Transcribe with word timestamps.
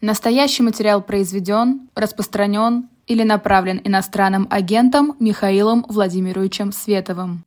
Настоящий 0.00 0.62
материал 0.62 1.02
произведен, 1.02 1.88
распространен 1.96 2.88
или 3.08 3.24
направлен 3.24 3.80
иностранным 3.82 4.46
агентом 4.48 5.16
Михаилом 5.18 5.84
Владимировичем 5.88 6.70
Световым. 6.70 7.44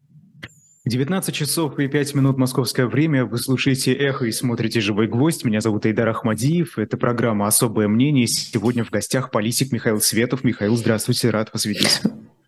19 0.85 1.33
часов 1.33 1.79
и 1.79 1.87
5 1.87 2.15
минут 2.15 2.37
московское 2.37 2.87
время. 2.87 3.23
Вы 3.23 3.37
слушаете 3.37 3.93
«Эхо» 3.93 4.25
и 4.25 4.31
смотрите 4.31 4.81
«Живой 4.81 5.07
гвоздь». 5.07 5.45
Меня 5.45 5.61
зовут 5.61 5.85
Айдар 5.85 6.09
Ахмадиев. 6.09 6.77
Это 6.77 6.97
программа 6.97 7.47
«Особое 7.47 7.87
мнение». 7.87 8.27
Сегодня 8.27 8.83
в 8.83 8.89
гостях 8.89 9.31
политик 9.31 9.71
Михаил 9.71 10.01
Светов. 10.01 10.43
Михаил, 10.43 10.75
здравствуйте, 10.75 11.29
рад 11.29 11.53
вас 11.53 11.65
видеть. 11.65 12.01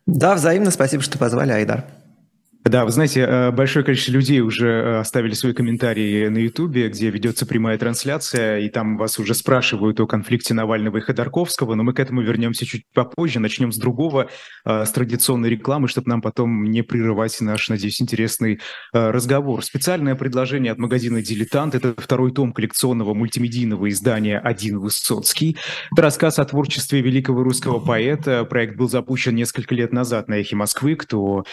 Да, 0.07 0.35
взаимно. 0.35 0.71
Спасибо, 0.71 1.03
что 1.03 1.17
позвали, 1.17 1.51
Айдар. 1.51 1.85
Да, 2.65 2.85
вы 2.85 2.91
знаете, 2.91 3.21
э, 3.21 3.51
большое 3.51 3.83
количество 3.83 4.13
людей 4.13 4.39
уже 4.39 4.69
э, 4.69 4.99
оставили 4.99 5.33
свои 5.33 5.51
комментарии 5.51 6.29
на 6.29 6.37
Ютубе, 6.37 6.87
где 6.87 7.09
ведется 7.09 7.45
прямая 7.45 7.77
трансляция, 7.77 8.59
и 8.59 8.69
там 8.69 8.95
вас 8.95 9.19
уже 9.19 9.33
спрашивают 9.33 9.99
о 9.99 10.07
конфликте 10.07 10.53
Навального 10.53 10.97
и 10.97 11.01
Ходорковского, 11.01 11.75
но 11.75 11.83
мы 11.83 11.93
к 11.93 11.99
этому 11.99 12.21
вернемся 12.21 12.65
чуть 12.65 12.85
попозже. 12.93 13.41
Начнем 13.41 13.73
с 13.73 13.77
другого, 13.77 14.29
э, 14.63 14.85
с 14.85 14.91
традиционной 14.91 15.49
рекламы, 15.49 15.89
чтобы 15.89 16.07
нам 16.09 16.21
потом 16.21 16.63
не 16.63 16.83
прерывать 16.83 17.41
наш, 17.41 17.67
надеюсь, 17.67 18.01
интересный 18.01 18.61
разговор. 18.93 19.63
Специальное 19.63 20.15
предложение 20.15 20.71
от 20.71 20.77
магазина 20.77 21.21
«Дилетант»— 21.21 21.75
это 21.75 21.93
второй 21.97 22.31
том 22.31 22.53
коллекционного 22.53 23.13
мультимедийного 23.13 23.89
издания 23.89 24.39
«Один 24.39 24.79
Высоцкий». 24.79 25.57
Это 25.91 26.01
рассказ 26.01 26.39
о 26.39 26.45
творчестве 26.45 27.01
великого 27.01 27.43
русского 27.43 27.79
поэта. 27.79 28.45
Проект 28.45 28.77
был 28.77 28.87
запущен 28.87 29.35
несколько 29.35 29.75
лет 29.75 29.91
назад 29.91 30.29
на 30.29 30.35
«Эхе 30.35 30.55
Москвы». 30.55 30.95
Кто 30.95 31.43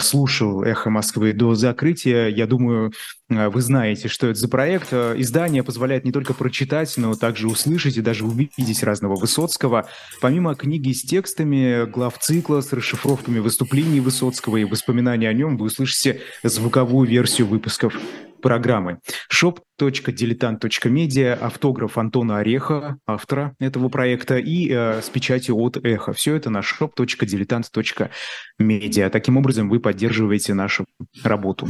слушал 0.00 0.57
«Эхо 0.62 0.90
Москвы» 0.90 1.32
до 1.32 1.54
закрытия. 1.54 2.28
Я 2.28 2.46
думаю, 2.46 2.92
э, 3.28 3.48
вы 3.48 3.60
знаете, 3.60 4.08
что 4.08 4.28
это 4.28 4.38
за 4.38 4.48
проект. 4.48 4.88
Э, 4.92 5.14
издание 5.16 5.62
позволяет 5.62 6.04
не 6.04 6.12
только 6.12 6.34
прочитать, 6.34 6.94
но 6.96 7.14
также 7.14 7.48
услышать 7.48 7.96
и 7.96 8.00
даже 8.00 8.24
увидеть 8.24 8.82
разного 8.82 9.16
Высоцкого. 9.16 9.88
Помимо 10.20 10.54
книги 10.54 10.92
с 10.92 11.02
текстами, 11.02 11.88
глав 11.90 12.18
цикла, 12.18 12.60
с 12.60 12.72
расшифровками 12.72 13.38
выступлений 13.38 14.00
Высоцкого 14.00 14.56
и 14.56 14.64
воспоминаний 14.64 15.26
о 15.26 15.32
нем, 15.32 15.56
вы 15.56 15.66
услышите 15.66 16.20
звуковую 16.42 17.08
версию 17.08 17.46
выпусков 17.48 17.94
программы. 18.40 19.00
shop.diletant.media, 19.32 21.34
автограф 21.34 21.98
Антона 21.98 22.38
Ореха, 22.38 22.98
автора 23.06 23.54
этого 23.58 23.88
проекта, 23.88 24.38
и 24.38 24.70
э, 24.70 25.02
с 25.02 25.10
печатью 25.10 25.56
от 25.56 25.76
Эхо. 25.76 26.12
Все 26.12 26.36
это 26.36 26.50
на 26.50 26.60
shop.diletant.media. 26.60 29.10
Таким 29.10 29.36
образом, 29.36 29.68
вы 29.68 29.80
поддерживаете 29.80 30.54
нашу 30.54 30.86
работу. 31.22 31.68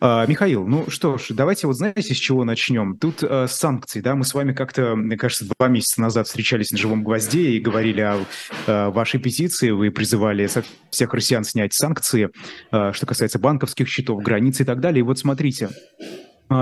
А, 0.00 0.26
Михаил, 0.26 0.66
ну 0.66 0.88
что 0.88 1.18
ж, 1.18 1.28
давайте 1.30 1.66
вот 1.66 1.76
знаете, 1.76 2.14
с 2.14 2.18
чего 2.18 2.44
начнем? 2.44 2.96
Тут 2.96 3.22
а, 3.22 3.46
санкции, 3.46 4.00
да, 4.00 4.14
мы 4.14 4.24
с 4.24 4.34
вами 4.34 4.52
как-то, 4.52 4.96
мне 4.96 5.16
кажется, 5.16 5.46
два 5.56 5.68
месяца 5.68 6.00
назад 6.00 6.26
встречались 6.26 6.70
на 6.70 6.78
живом 6.78 7.04
гвозде 7.04 7.50
и 7.50 7.60
говорили 7.60 8.00
о 8.00 8.24
а, 8.66 8.90
вашей 8.90 9.20
петиции, 9.20 9.70
вы 9.70 9.90
призывали 9.90 10.48
всех 10.90 11.14
россиян 11.14 11.44
снять 11.44 11.74
санкции, 11.74 12.30
а, 12.70 12.92
что 12.92 13.06
касается 13.06 13.38
банковских 13.38 13.88
счетов, 13.88 14.22
границ 14.22 14.60
и 14.60 14.64
так 14.64 14.80
далее. 14.80 15.00
И 15.00 15.02
вот 15.02 15.18
смотрите, 15.18 15.70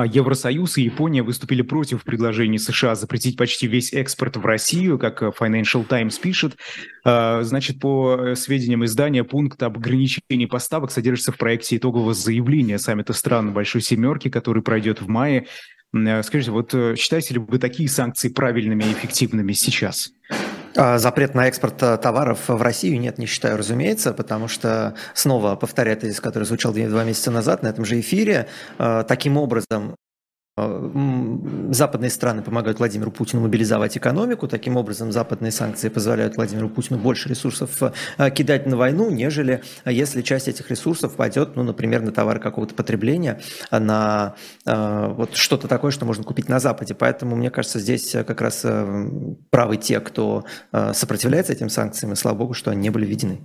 Евросоюз 0.00 0.78
и 0.78 0.82
Япония 0.82 1.22
выступили 1.22 1.62
против 1.62 2.04
предложения 2.04 2.58
США 2.58 2.94
запретить 2.94 3.36
почти 3.36 3.66
весь 3.66 3.92
экспорт 3.92 4.36
в 4.36 4.46
Россию, 4.46 4.98
как 4.98 5.22
Financial 5.22 5.84
Times 5.84 6.18
пишет. 6.18 6.56
А, 7.04 7.42
значит, 7.42 7.80
по 7.80 8.34
сведениям 8.34 8.84
издания, 8.84 9.24
пункт 9.24 9.62
об 9.62 9.76
ограничении 9.76 10.46
поставок 10.46 10.90
содержится 10.90 11.32
в 11.32 11.36
проекте 11.36 11.76
итогового 11.76 12.14
заявления 12.14 12.78
саммита 12.78 13.12
стран 13.12 13.52
Большой 13.52 13.82
Семерки, 13.82 14.30
который 14.30 14.62
пройдет 14.62 15.00
в 15.00 15.08
мае. 15.08 15.46
А, 15.94 16.22
скажите, 16.22 16.50
вот 16.50 16.72
э, 16.74 16.94
считаете 16.96 17.34
ли 17.34 17.40
вы 17.40 17.58
такие 17.58 17.88
санкции 17.88 18.28
правильными 18.28 18.84
и 18.84 18.92
эффективными 18.92 19.52
сейчас? 19.52 20.12
А, 20.77 20.98
запрет 20.98 21.34
на 21.34 21.48
экспорт 21.48 21.83
э, 21.83 21.98
товаров 21.98 22.48
в 22.48 22.62
Россию 22.62 22.98
нет, 22.98 23.19
не 23.19 23.27
считаю, 23.27 23.59
разумеется, 23.59 24.12
потому 24.12 24.48
что, 24.48 24.95
снова 25.15 25.56
повторяю 25.56 25.97
тезис, 25.97 26.20
который 26.20 26.45
звучал 26.45 26.73
два 26.73 27.05
месяца 27.05 27.31
назад 27.31 27.62
на 27.62 27.69
этом 27.69 27.84
же 27.84 28.00
эфире, 28.00 28.49
э, 28.78 29.05
таким 29.06 29.37
образом 29.37 29.97
западные 30.54 32.10
страны 32.10 32.42
помогают 32.42 32.78
Владимиру 32.78 33.10
Путину 33.10 33.42
мобилизовать 33.42 33.96
экономику. 33.96 34.48
Таким 34.48 34.76
образом, 34.76 35.10
западные 35.10 35.50
санкции 35.50 35.88
позволяют 35.88 36.36
Владимиру 36.36 36.68
Путину 36.68 36.98
больше 36.98 37.30
ресурсов 37.30 37.82
э, 38.18 38.30
кидать 38.30 38.66
на 38.66 38.76
войну, 38.76 39.10
нежели 39.10 39.62
э, 39.86 39.92
если 39.92 40.20
часть 40.20 40.48
этих 40.48 40.70
ресурсов 40.70 41.16
пойдет, 41.16 41.56
ну, 41.56 41.62
например, 41.62 42.02
на 42.02 42.12
товары 42.12 42.38
какого-то 42.38 42.74
потребления, 42.74 43.40
на 43.70 44.34
вот 44.64 45.36
что-то 45.36 45.68
такое, 45.68 45.90
что 45.90 46.04
можно 46.04 46.24
купить 46.24 46.48
на 46.48 46.60
Западе. 46.60 46.94
Поэтому, 46.94 47.34
мне 47.36 47.50
кажется, 47.50 47.78
здесь 47.78 48.12
как 48.12 48.40
раз 48.40 48.64
правы 49.50 49.76
те, 49.76 50.00
кто 50.00 50.44
сопротивляется 50.92 51.52
этим 51.52 51.70
санкциям, 51.70 52.12
и 52.12 52.16
слава 52.16 52.36
богу, 52.36 52.54
что 52.54 52.70
они 52.70 52.80
не 52.80 52.90
были 52.90 53.06
введены. 53.06 53.40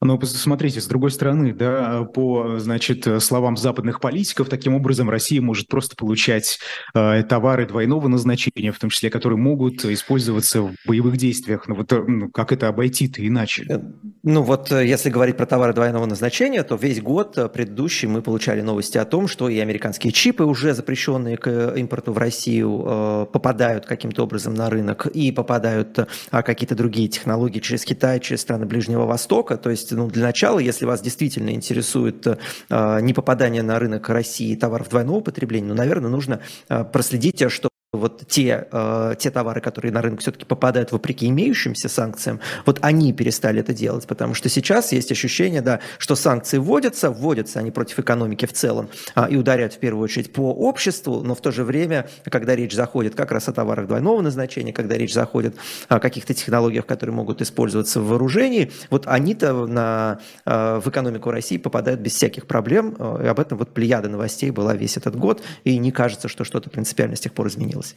Но 0.00 0.16
посмотрите, 0.16 0.80
с 0.80 0.86
другой 0.86 1.10
стороны, 1.10 1.52
да, 1.52 2.04
по, 2.04 2.58
значит, 2.58 3.06
словам 3.20 3.56
западных 3.56 4.00
политиков, 4.00 4.48
таким 4.48 4.74
образом 4.74 5.10
Россия 5.10 5.42
может 5.42 5.68
просто 5.68 5.96
получать 5.96 6.58
э, 6.94 7.24
товары 7.24 7.66
двойного 7.66 8.06
назначения, 8.08 8.70
в 8.70 8.78
том 8.78 8.90
числе, 8.90 9.10
которые 9.10 9.38
могут 9.38 9.84
использоваться 9.84 10.62
в 10.62 10.74
боевых 10.86 11.16
действиях. 11.16 11.66
Ну 11.66 11.74
вот 11.74 11.92
ну, 12.06 12.30
как 12.30 12.52
это 12.52 12.68
обойти-то 12.68 13.26
иначе? 13.26 13.66
Э, 13.68 13.80
ну 14.22 14.42
вот 14.42 14.70
э, 14.70 14.86
если 14.86 15.10
говорить 15.10 15.36
про 15.36 15.46
товары 15.46 15.72
двойного 15.72 16.06
назначения, 16.06 16.62
то 16.62 16.76
весь 16.76 17.00
год 17.02 17.36
э, 17.36 17.48
предыдущий 17.48 18.06
мы 18.06 18.22
получали 18.22 18.60
новости 18.60 18.98
о 18.98 19.04
том, 19.04 19.26
что 19.26 19.48
и 19.48 19.58
американские 19.58 20.12
чипы, 20.12 20.44
уже 20.44 20.74
запрещенные 20.74 21.36
к 21.36 21.74
импорту 21.76 22.12
в 22.12 22.18
Россию, 22.18 22.84
э, 22.86 23.26
попадают 23.32 23.86
каким-то 23.86 24.22
образом 24.22 24.54
на 24.54 24.70
рынок 24.70 25.06
и 25.06 25.32
попадают 25.32 25.98
э, 25.98 26.06
какие-то 26.30 26.74
другие 26.74 27.08
технологии 27.08 27.60
через 27.60 27.84
Китай, 27.84 28.20
через 28.20 28.42
страны 28.42 28.66
Ближнего 28.66 29.06
Востока. 29.06 29.56
То 29.56 29.70
есть 29.70 29.87
есть, 29.88 29.98
ну, 29.98 30.08
для 30.08 30.24
начала, 30.24 30.58
если 30.58 30.84
вас 30.84 31.00
действительно 31.00 31.50
интересует 31.50 32.26
э, 32.26 33.00
не 33.00 33.14
попадание 33.14 33.62
на 33.62 33.78
рынок 33.78 34.08
России 34.08 34.54
товаров 34.54 34.88
двойного 34.88 35.20
потребления, 35.20 35.68
ну, 35.68 35.74
наверное, 35.74 36.10
нужно 36.10 36.40
э, 36.68 36.84
проследить, 36.84 37.50
что 37.50 37.68
вот 37.94 38.26
те, 38.28 38.68
э, 38.70 39.14
те 39.18 39.30
товары, 39.30 39.62
которые 39.62 39.92
на 39.92 40.02
рынок 40.02 40.20
все-таки 40.20 40.44
попадают 40.44 40.92
вопреки 40.92 41.26
имеющимся 41.28 41.88
санкциям, 41.88 42.38
вот 42.66 42.78
они 42.82 43.14
перестали 43.14 43.60
это 43.60 43.72
делать, 43.72 44.06
потому 44.06 44.34
что 44.34 44.50
сейчас 44.50 44.92
есть 44.92 45.10
ощущение, 45.10 45.62
да, 45.62 45.80
что 45.96 46.14
санкции 46.14 46.58
вводятся, 46.58 47.10
вводятся 47.10 47.60
они 47.60 47.70
против 47.70 47.98
экономики 47.98 48.44
в 48.44 48.52
целом 48.52 48.90
а, 49.14 49.24
и 49.24 49.36
ударяют 49.36 49.72
в 49.72 49.78
первую 49.78 50.04
очередь 50.04 50.34
по 50.34 50.52
обществу, 50.52 51.22
но 51.22 51.34
в 51.34 51.40
то 51.40 51.50
же 51.50 51.64
время, 51.64 52.10
когда 52.24 52.54
речь 52.54 52.74
заходит 52.74 53.14
как 53.14 53.32
раз 53.32 53.48
о 53.48 53.54
товарах 53.54 53.86
двойного 53.86 54.20
назначения, 54.20 54.74
когда 54.74 54.98
речь 54.98 55.14
заходит 55.14 55.56
о 55.88 55.98
каких-то 55.98 56.34
технологиях, 56.34 56.84
которые 56.84 57.16
могут 57.16 57.40
использоваться 57.40 58.02
в 58.02 58.08
вооружении, 58.08 58.70
вот 58.90 59.06
они-то 59.06 59.66
на, 59.66 60.18
э, 60.44 60.80
в 60.84 60.90
экономику 60.90 61.30
России 61.30 61.56
попадают 61.56 62.00
без 62.00 62.12
всяких 62.12 62.46
проблем, 62.46 62.94
э, 62.98 63.22
и 63.24 63.26
об 63.28 63.40
этом 63.40 63.56
вот 63.56 63.72
плеяда 63.72 64.10
новостей 64.10 64.50
была 64.50 64.74
весь 64.74 64.98
этот 64.98 65.16
год, 65.16 65.42
и 65.64 65.78
не 65.78 65.90
кажется, 65.90 66.28
что 66.28 66.44
что-то 66.44 66.68
принципиально 66.68 67.16
с 67.16 67.20
тех 67.20 67.32
пор 67.32 67.48
изменилось 67.48 67.77
изменилось. 67.78 67.96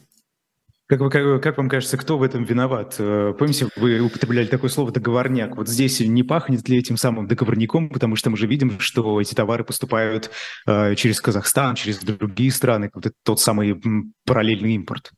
Как, 0.88 1.00
как, 1.00 1.42
как 1.42 1.58
вам 1.58 1.69
кажется, 1.69 1.97
кто 1.97 2.18
в 2.18 2.24
этом 2.24 2.44
виноват? 2.44 2.96
Э, 3.00 3.34
помните, 3.38 3.69
вы 3.78 4.02
употребляли 4.02 4.47
такое 4.47 4.69
слово 4.69 4.92
«договорняк». 4.92 5.56
Вот 5.56 5.69
здесь 5.69 6.02
не 6.02 6.22
пахнет 6.22 6.68
ли 6.68 6.78
этим 6.78 6.97
самым 6.97 7.28
договорником, 7.28 7.90
потому 7.90 8.18
что 8.18 8.30
мы 8.30 8.36
же 8.36 8.46
видим, 8.46 8.78
что 8.80 9.22
эти 9.22 9.34
товары 9.34 9.64
поступают 9.64 10.31
э, 10.68 10.96
через 10.96 11.22
Казахстан, 11.22 11.75
через 11.75 12.00
другие 12.00 12.52
страны, 12.52 12.91
вот 12.94 13.06
это 13.06 13.16
тот 13.24 13.40
самый 13.40 13.81
параллельный 14.25 14.74
импорт. 14.74 15.12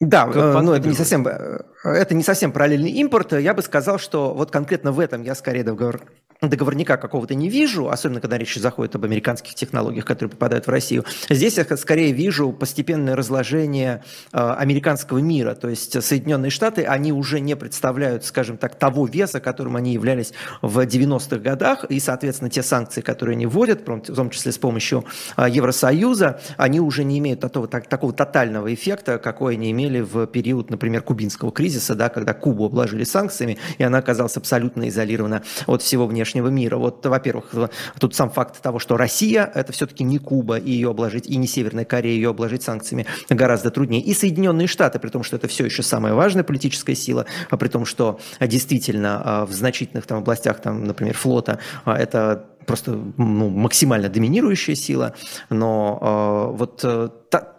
Да, 0.00 0.30
э, 0.32 0.60
ну 0.60 0.72
это 0.72 0.86
не 0.86 0.94
совсем 0.94 1.26
э, 1.26 1.64
это 1.82 2.14
не 2.14 2.22
совсем 2.22 2.52
параллельный 2.52 2.92
импорт. 2.92 3.32
Я 3.32 3.54
бы 3.54 3.62
сказал, 3.62 3.98
что 3.98 4.32
вот 4.34 4.52
конкретно 4.52 4.92
в 4.92 5.00
этом 5.00 5.22
я 5.22 5.34
скорее 5.34 5.64
договор, 5.64 6.02
договорника 6.40 6.96
какого-то 6.96 7.34
не 7.34 7.48
вижу, 7.48 7.88
особенно 7.88 8.20
когда 8.20 8.38
речь 8.38 8.54
заходит 8.54 8.94
об 8.94 9.04
американских 9.04 9.54
технологиях, 9.54 10.04
которые 10.04 10.30
попадают 10.30 10.66
в 10.66 10.70
Россию. 10.70 11.04
Здесь 11.28 11.56
я 11.56 11.76
скорее 11.76 12.12
вижу 12.12 12.52
постепенное 12.52 13.16
разложение 13.16 14.04
э, 14.32 14.38
американского 14.38 15.18
мира. 15.18 15.54
То 15.54 15.68
есть 15.68 16.00
Соединенные 16.02 16.50
Штаты, 16.50 16.84
они 16.84 17.12
уже 17.12 17.40
не 17.40 17.56
представляют, 17.56 18.24
скажем 18.24 18.56
так, 18.56 18.76
того 18.76 19.06
веса, 19.06 19.40
которым 19.40 19.74
они 19.74 19.92
являлись 19.92 20.32
в 20.62 20.78
90-х 20.78 21.38
годах. 21.38 21.84
И, 21.88 21.98
соответственно, 21.98 22.50
те 22.50 22.62
санкции, 22.62 23.00
которые 23.00 23.34
они 23.34 23.46
вводят, 23.46 23.86
в 23.86 24.14
том 24.14 24.30
числе 24.30 24.52
с 24.52 24.58
помощью 24.58 25.04
э, 25.36 25.46
Евросоюза, 25.50 26.40
они 26.56 26.78
уже 26.78 27.02
не 27.02 27.18
имеют 27.18 27.40
такого, 27.40 27.66
так, 27.66 27.88
такого 27.88 28.12
тотального 28.12 28.72
эффекта, 28.72 29.18
какой 29.18 29.54
они 29.54 29.72
имели 29.72 30.00
в 30.00 30.26
период, 30.28 30.70
например, 30.70 31.02
кубинского 31.02 31.50
кризиса, 31.50 31.96
да, 31.96 32.08
когда 32.08 32.32
Кубу 32.32 32.66
обложили 32.66 33.02
санкциями, 33.02 33.58
и 33.78 33.82
она 33.82 33.98
оказалась 33.98 34.36
абсолютно 34.36 34.88
изолирована 34.88 35.42
от 35.66 35.82
всего 35.82 36.06
внешнего 36.06 36.27
внешнего 36.28 36.48
мира. 36.48 36.76
Вот, 36.76 37.04
во-первых, 37.04 37.54
тут 37.98 38.14
сам 38.14 38.30
факт 38.30 38.60
того, 38.60 38.78
что 38.78 38.96
Россия– 38.96 39.50
это 39.54 39.72
все-таки 39.72 40.04
не 40.04 40.18
Куба, 40.18 40.58
и 40.58 40.70
ее 40.70 40.90
обложить, 40.90 41.26
и 41.26 41.36
не 41.36 41.46
Северная 41.46 41.84
Корея, 41.84 42.14
ее 42.14 42.30
обложить 42.30 42.62
санкциями 42.62 43.06
гораздо 43.30 43.70
труднее. 43.70 44.02
И 44.02 44.14
Соединенные 44.14 44.66
Штаты, 44.66 44.98
при 44.98 45.08
том, 45.08 45.22
что 45.22 45.36
это 45.36 45.48
все 45.48 45.64
еще 45.64 45.82
самая 45.82 46.14
важная 46.14 46.44
политическая 46.44 46.94
сила, 46.94 47.26
а 47.50 47.56
при 47.56 47.68
том, 47.68 47.84
что 47.84 48.18
действительно 48.40 49.22
а, 49.24 49.46
в 49.46 49.52
значительных 49.52 50.06
там 50.06 50.18
областях, 50.18 50.60
там, 50.60 50.84
например, 50.84 51.14
флота, 51.14 51.58
а, 51.84 51.96
это 51.96 52.46
просто 52.68 52.92
ну, 53.16 53.48
максимально 53.48 54.08
доминирующая 54.08 54.76
сила, 54.76 55.14
но 55.50 56.54
вот 56.56 56.84
та, 57.30 57.56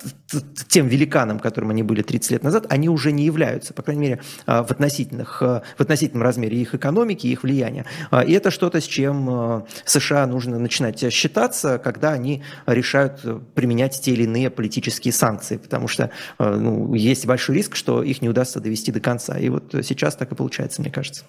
тем 0.67 0.87
великаном, 0.87 1.39
которым 1.39 1.71
они 1.71 1.83
были 1.83 2.01
30 2.01 2.31
лет 2.31 2.43
назад, 2.43 2.65
они 2.69 2.87
уже 2.87 3.11
не 3.11 3.25
являются, 3.25 3.73
по 3.73 3.81
крайней 3.81 4.01
мере, 4.01 4.21
в, 4.45 4.71
относительных, 4.71 5.41
в 5.41 5.79
относительном 5.79 6.23
размере 6.23 6.57
их 6.57 6.75
экономики, 6.75 7.27
их 7.27 7.43
влияния. 7.43 7.85
И 8.25 8.31
это 8.31 8.51
что-то, 8.51 8.79
с 8.79 8.85
чем 8.85 9.65
США 9.85 10.25
нужно 10.27 10.59
начинать 10.59 11.11
считаться, 11.11 11.77
когда 11.77 12.11
они 12.13 12.43
решают 12.65 13.53
применять 13.53 13.99
те 14.01 14.11
или 14.11 14.23
иные 14.23 14.49
политические 14.49 15.11
санкции, 15.11 15.57
потому 15.57 15.87
что 15.87 16.11
ну, 16.37 16.93
есть 16.93 17.25
большой 17.25 17.55
риск, 17.57 17.75
что 17.75 18.03
их 18.03 18.21
не 18.21 18.29
удастся 18.29 18.59
довести 18.59 18.91
до 18.91 18.99
конца. 18.99 19.37
И 19.37 19.49
вот 19.49 19.73
сейчас 19.83 20.15
так 20.15 20.31
и 20.31 20.35
получается, 20.35 20.81
мне 20.81 20.91
кажется. 20.91 21.25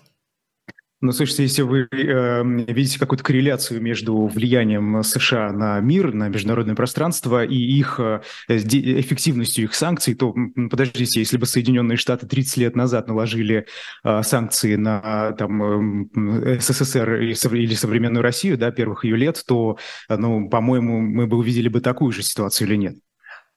Ну, 1.02 1.12
слушайте, 1.12 1.44
если 1.44 1.62
вы 1.62 1.88
э, 1.90 2.42
видите 2.44 2.98
какую-то 2.98 3.24
корреляцию 3.24 3.80
между 3.80 4.26
влиянием 4.26 5.02
США 5.02 5.50
на 5.50 5.80
мир, 5.80 6.12
на 6.12 6.28
международное 6.28 6.74
пространство 6.74 7.42
и 7.42 7.56
их 7.56 7.98
э, 7.98 8.20
эффективностью 8.48 9.64
их 9.64 9.74
санкций, 9.74 10.14
то 10.14 10.34
подождите, 10.70 11.20
если 11.20 11.38
бы 11.38 11.46
Соединенные 11.46 11.96
Штаты 11.96 12.26
30 12.26 12.56
лет 12.58 12.76
назад 12.76 13.08
наложили 13.08 13.66
э, 14.04 14.22
санкции 14.22 14.76
на 14.76 15.32
там, 15.32 16.04
э, 16.04 16.60
СССР 16.60 17.14
или 17.14 17.74
современную 17.74 18.22
Россию, 18.22 18.58
да, 18.58 18.70
первых 18.70 19.06
ее 19.06 19.16
лет, 19.16 19.42
то, 19.46 19.78
ну, 20.10 20.50
по-моему, 20.50 21.00
мы 21.00 21.26
бы 21.26 21.38
увидели 21.38 21.68
бы 21.68 21.80
такую 21.80 22.12
же 22.12 22.22
ситуацию 22.22 22.68
или 22.68 22.76
нет? 22.76 22.96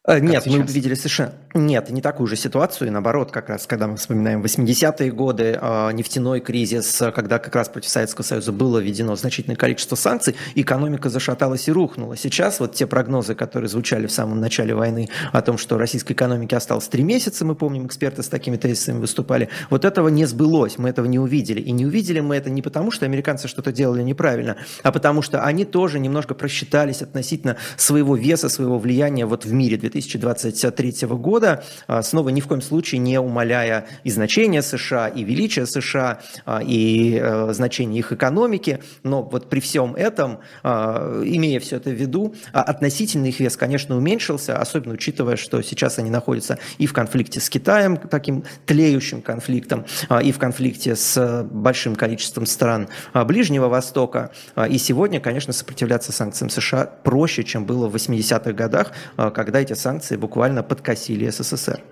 Э, 0.05 0.19
нет, 0.19 0.45
мы 0.47 0.63
видели 0.63 0.95
совершенно... 0.95 1.33
Нет, 1.53 1.89
не 1.89 2.01
такую 2.01 2.27
же 2.27 2.35
ситуацию. 2.35 2.89
И 2.89 2.91
наоборот, 2.91 3.31
как 3.31 3.47
раз, 3.47 3.65
когда 3.65 3.87
мы 3.87 3.95
вспоминаем 3.95 4.41
80-е 4.41 5.11
годы, 5.11 5.57
а, 5.61 5.91
нефтяной 5.91 6.41
кризис, 6.41 7.01
когда 7.15 7.39
как 7.39 7.55
раз 7.55 7.69
против 7.69 7.89
Советского 7.89 8.25
Союза 8.25 8.51
было 8.51 8.79
введено 8.79 9.15
значительное 9.15 9.55
количество 9.55 9.95
санкций, 9.95 10.35
экономика 10.55 11.09
зашаталась 11.09 11.69
и 11.69 11.71
рухнула. 11.71 12.17
Сейчас 12.17 12.59
вот 12.59 12.73
те 12.73 12.85
прогнозы, 12.85 13.33
которые 13.33 13.69
звучали 13.69 14.07
в 14.07 14.11
самом 14.11 14.41
начале 14.41 14.75
войны 14.75 15.09
о 15.31 15.41
том, 15.41 15.57
что 15.57 15.77
российской 15.77 16.13
экономике 16.13 16.57
осталось 16.57 16.89
три 16.89 17.03
месяца, 17.03 17.45
мы 17.45 17.55
помним, 17.55 17.85
эксперты 17.85 18.23
с 18.23 18.27
такими 18.27 18.57
тезисами 18.57 18.99
выступали, 18.99 19.47
вот 19.69 19.85
этого 19.85 20.09
не 20.09 20.25
сбылось, 20.25 20.77
мы 20.77 20.89
этого 20.89 21.05
не 21.05 21.19
увидели. 21.19 21.61
И 21.61 21.71
не 21.71 21.85
увидели 21.85 22.19
мы 22.19 22.35
это 22.35 22.49
не 22.49 22.61
потому, 22.61 22.91
что 22.91 23.05
американцы 23.05 23.47
что-то 23.47 23.71
делали 23.71 24.01
неправильно, 24.01 24.57
а 24.81 24.91
потому 24.91 25.21
что 25.21 25.43
они 25.43 25.63
тоже 25.63 25.99
немножко 25.99 26.33
просчитались 26.33 27.01
относительно 27.01 27.55
своего 27.77 28.17
веса, 28.17 28.49
своего 28.49 28.79
влияния 28.79 29.25
вот 29.25 29.45
в 29.45 29.53
мире 29.53 29.77
2023 29.93 31.07
года, 31.07 31.63
а, 31.87 32.01
снова 32.01 32.29
ни 32.29 32.41
в 32.41 32.47
коем 32.47 32.61
случае 32.61 32.99
не 32.99 33.19
умаляя 33.19 33.85
и 34.03 34.09
значение 34.09 34.61
США, 34.61 35.07
и 35.07 35.23
величие 35.23 35.65
США, 35.65 36.19
а, 36.45 36.61
и 36.63 37.19
э, 37.21 37.53
значение 37.53 37.99
их 37.99 38.11
экономики, 38.11 38.79
но 39.03 39.21
вот 39.21 39.49
при 39.49 39.59
всем 39.59 39.95
этом, 39.95 40.39
а, 40.63 41.21
имея 41.23 41.59
все 41.59 41.77
это 41.77 41.89
в 41.89 41.93
виду, 41.93 42.35
относительный 42.51 43.29
их 43.29 43.39
вес, 43.39 43.57
конечно, 43.57 43.95
уменьшился, 43.95 44.57
особенно 44.57 44.93
учитывая, 44.93 45.35
что 45.35 45.61
сейчас 45.61 45.99
они 45.99 46.09
находятся 46.09 46.57
и 46.77 46.87
в 46.87 46.93
конфликте 46.93 47.39
с 47.39 47.49
Китаем, 47.49 47.97
таким 47.97 48.43
тлеющим 48.65 49.21
конфликтом, 49.21 49.85
и 50.23 50.31
в 50.31 50.39
конфликте 50.39 50.95
с 50.95 51.43
большим 51.49 51.95
количеством 51.95 52.45
стран 52.45 52.87
Ближнего 53.13 53.67
Востока. 53.67 54.31
И 54.69 54.77
сегодня, 54.77 55.19
конечно, 55.19 55.53
сопротивляться 55.53 56.11
санкциям 56.11 56.49
США 56.49 56.85
проще, 57.03 57.43
чем 57.43 57.65
было 57.65 57.87
в 57.87 57.95
80-х 57.95 58.51
годах, 58.53 58.91
когда 59.15 59.59
эти 59.59 59.73
санкции 59.83 60.15
буквально 60.15 60.63
подкосили 60.63 61.29
СССР. 61.29 61.83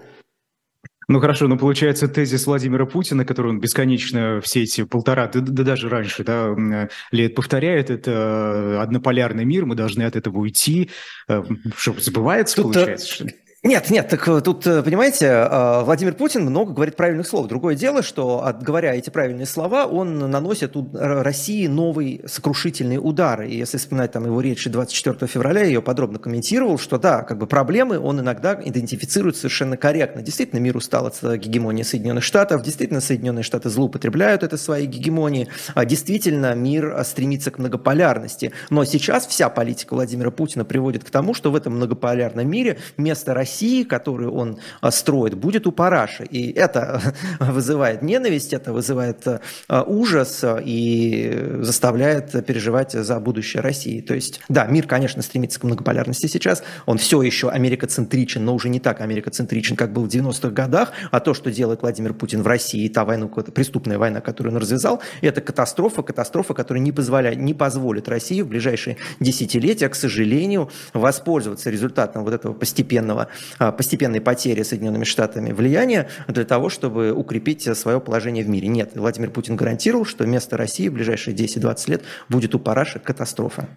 Ну 1.08 1.20
хорошо, 1.20 1.50
но 1.50 1.58
получается 1.58 2.08
тезис 2.08 2.48
Владимира 2.48 2.86
Путина, 2.86 3.26
который 3.26 3.48
он 3.48 3.60
бесконечно 3.60 4.40
все 4.42 4.64
эти 4.64 4.86
полтора, 4.86 5.28
да, 5.28 5.42
да 5.42 5.64
даже 5.64 5.90
раньше, 5.90 6.24
да, 6.24 6.88
лет 7.12 7.36
повторяет, 7.36 7.90
это 7.90 8.82
однополярный 8.82 9.44
мир, 9.44 9.66
мы 9.66 9.76
должны 9.76 10.04
от 10.04 10.16
этого 10.16 10.38
уйти. 10.38 10.90
Э, 11.28 11.44
что, 11.76 12.00
забывается, 12.00 12.56
Тут, 12.56 12.78
э, 12.78 12.80
получается, 12.80 13.14
что 13.14 13.24
ли? 13.26 13.36
Нет, 13.64 13.92
нет, 13.92 14.10
так 14.10 14.28
э, 14.28 14.42
тут, 14.42 14.66
э, 14.66 14.82
понимаете, 14.82 15.28
э, 15.28 15.84
Владимир 15.84 16.16
Путин 16.16 16.42
много 16.42 16.74
говорит 16.74 16.96
правильных 16.96 17.28
слов. 17.28 17.46
Другое 17.46 17.76
дело, 17.76 18.02
что, 18.02 18.56
говоря 18.60 18.96
эти 18.96 19.12
правильные 19.12 19.46
слова, 19.46 19.86
он 19.86 20.18
наносит 20.18 20.76
России 20.94 21.68
новый 21.68 22.24
сокрушительный 22.26 22.98
удар. 22.98 23.44
И 23.44 23.56
если 23.56 23.78
вспоминать 23.78 24.14
там 24.14 24.26
его 24.26 24.42
речь 24.42 24.66
24 24.66 25.28
февраля, 25.28 25.62
я 25.62 25.68
ее 25.68 25.82
подробно 25.84 26.18
комментировал, 26.18 26.80
что 26.80 26.98
да, 26.98 27.22
как 27.22 27.38
бы 27.38 27.46
проблемы 27.46 28.00
он 28.00 28.20
иногда 28.20 28.60
идентифицирует 28.66 29.38
совершенно 29.38 29.78
корректно. 29.78 30.24
Действительно, 30.24 30.60
мир 30.60 30.76
устал 30.76 31.06
от 31.06 31.22
гегемонии 31.22 31.84
Соединенных 31.84 32.24
Штатов, 32.24 32.64
действительно, 32.64 33.00
Соединенные 33.00 33.44
Штаты 33.44 33.70
злоупотребляют 33.70 34.42
это 34.42 34.58
своей 34.58 34.88
гегемонии, 34.88 35.50
а 35.76 35.86
действительно, 35.86 36.56
мир 36.56 37.00
стремится 37.06 37.52
к 37.52 37.60
многополярности. 37.60 38.54
Но 38.72 38.86
сейчас 38.86 39.28
вся 39.28 39.50
политика 39.50 39.94
Владимира 39.94 40.32
Путина 40.32 40.66
приводит 40.66 41.04
к 41.04 41.12
тому, 41.12 41.36
что 41.36 41.52
в 41.52 41.56
этом 41.56 41.76
многополярном 41.76 42.50
мире 42.50 42.80
вместо 42.98 43.36
России 43.36 43.51
России, 43.52 43.84
которую 43.84 44.32
он 44.34 44.60
а, 44.80 44.92
строит, 44.92 45.34
будет 45.34 45.68
у 45.68 45.72
параши. 45.72 46.24
И 46.24 46.52
это 46.54 47.02
вызывает 47.40 48.02
ненависть, 48.02 48.54
это 48.54 48.72
вызывает 48.72 49.28
а, 49.68 49.84
ужас 49.84 50.44
и 50.64 51.58
заставляет 51.60 52.46
переживать 52.46 52.94
за 52.94 53.20
будущее 53.20 53.62
России. 53.62 54.00
То 54.00 54.14
есть, 54.14 54.40
да, 54.48 54.66
мир, 54.68 54.88
конечно, 54.88 55.22
стремится 55.22 55.60
к 55.60 55.64
многополярности 55.64 56.28
сейчас. 56.28 56.64
Он 56.86 56.98
все 56.98 57.22
еще 57.22 57.50
америкоцентричен, 57.50 58.46
но 58.46 58.56
уже 58.56 58.70
не 58.70 58.80
так 58.80 59.02
америкоцентричен, 59.02 59.76
как 59.76 59.92
был 59.92 60.06
в 60.06 60.08
90-х 60.08 60.50
годах. 60.52 60.94
А 61.12 61.20
то, 61.20 61.34
что 61.34 61.52
делает 61.52 61.82
Владимир 61.82 62.14
Путин 62.14 62.44
в 62.44 62.48
России, 62.48 62.88
та 62.88 63.04
война, 63.04 63.28
преступная 63.28 63.98
война, 63.98 64.22
которую 64.22 64.56
он 64.56 64.62
развязал, 64.62 65.02
это 65.22 65.42
катастрофа, 65.42 66.04
катастрофа, 66.04 66.54
которая 66.54 66.82
не, 66.82 66.94
позволяет, 66.94 67.38
не 67.38 67.54
позволит 67.54 68.08
России 68.08 68.42
в 68.42 68.48
ближайшие 68.48 68.96
десятилетия, 69.20 69.90
к 69.90 69.96
сожалению, 69.96 70.70
воспользоваться 70.94 71.70
результатом 71.70 72.24
вот 72.24 72.34
этого 72.34 72.54
постепенного 72.62 73.28
постепенной 73.58 74.22
потери 74.22 74.64
Соединенными 74.64 75.04
Штатами 75.04 75.52
влияния 75.52 76.10
для 76.28 76.46
того, 76.46 76.70
чтобы 76.70 77.12
укрепить 77.12 77.78
свое 77.78 78.00
положение 78.00 78.44
в 78.44 78.50
мире. 78.50 78.68
Нет, 78.68 78.92
Владимир 78.96 79.32
Путин 79.32 79.56
гарантировал, 79.56 80.06
что 80.06 80.24
вместо 80.24 80.58
России 80.58 80.88
в 80.88 80.94
ближайшие 80.94 81.36
10-20 81.36 81.90
лет 81.90 82.04
будет 82.30 82.56
у 82.56 82.60
параши 82.60 83.00
катастрофа. 83.00 83.68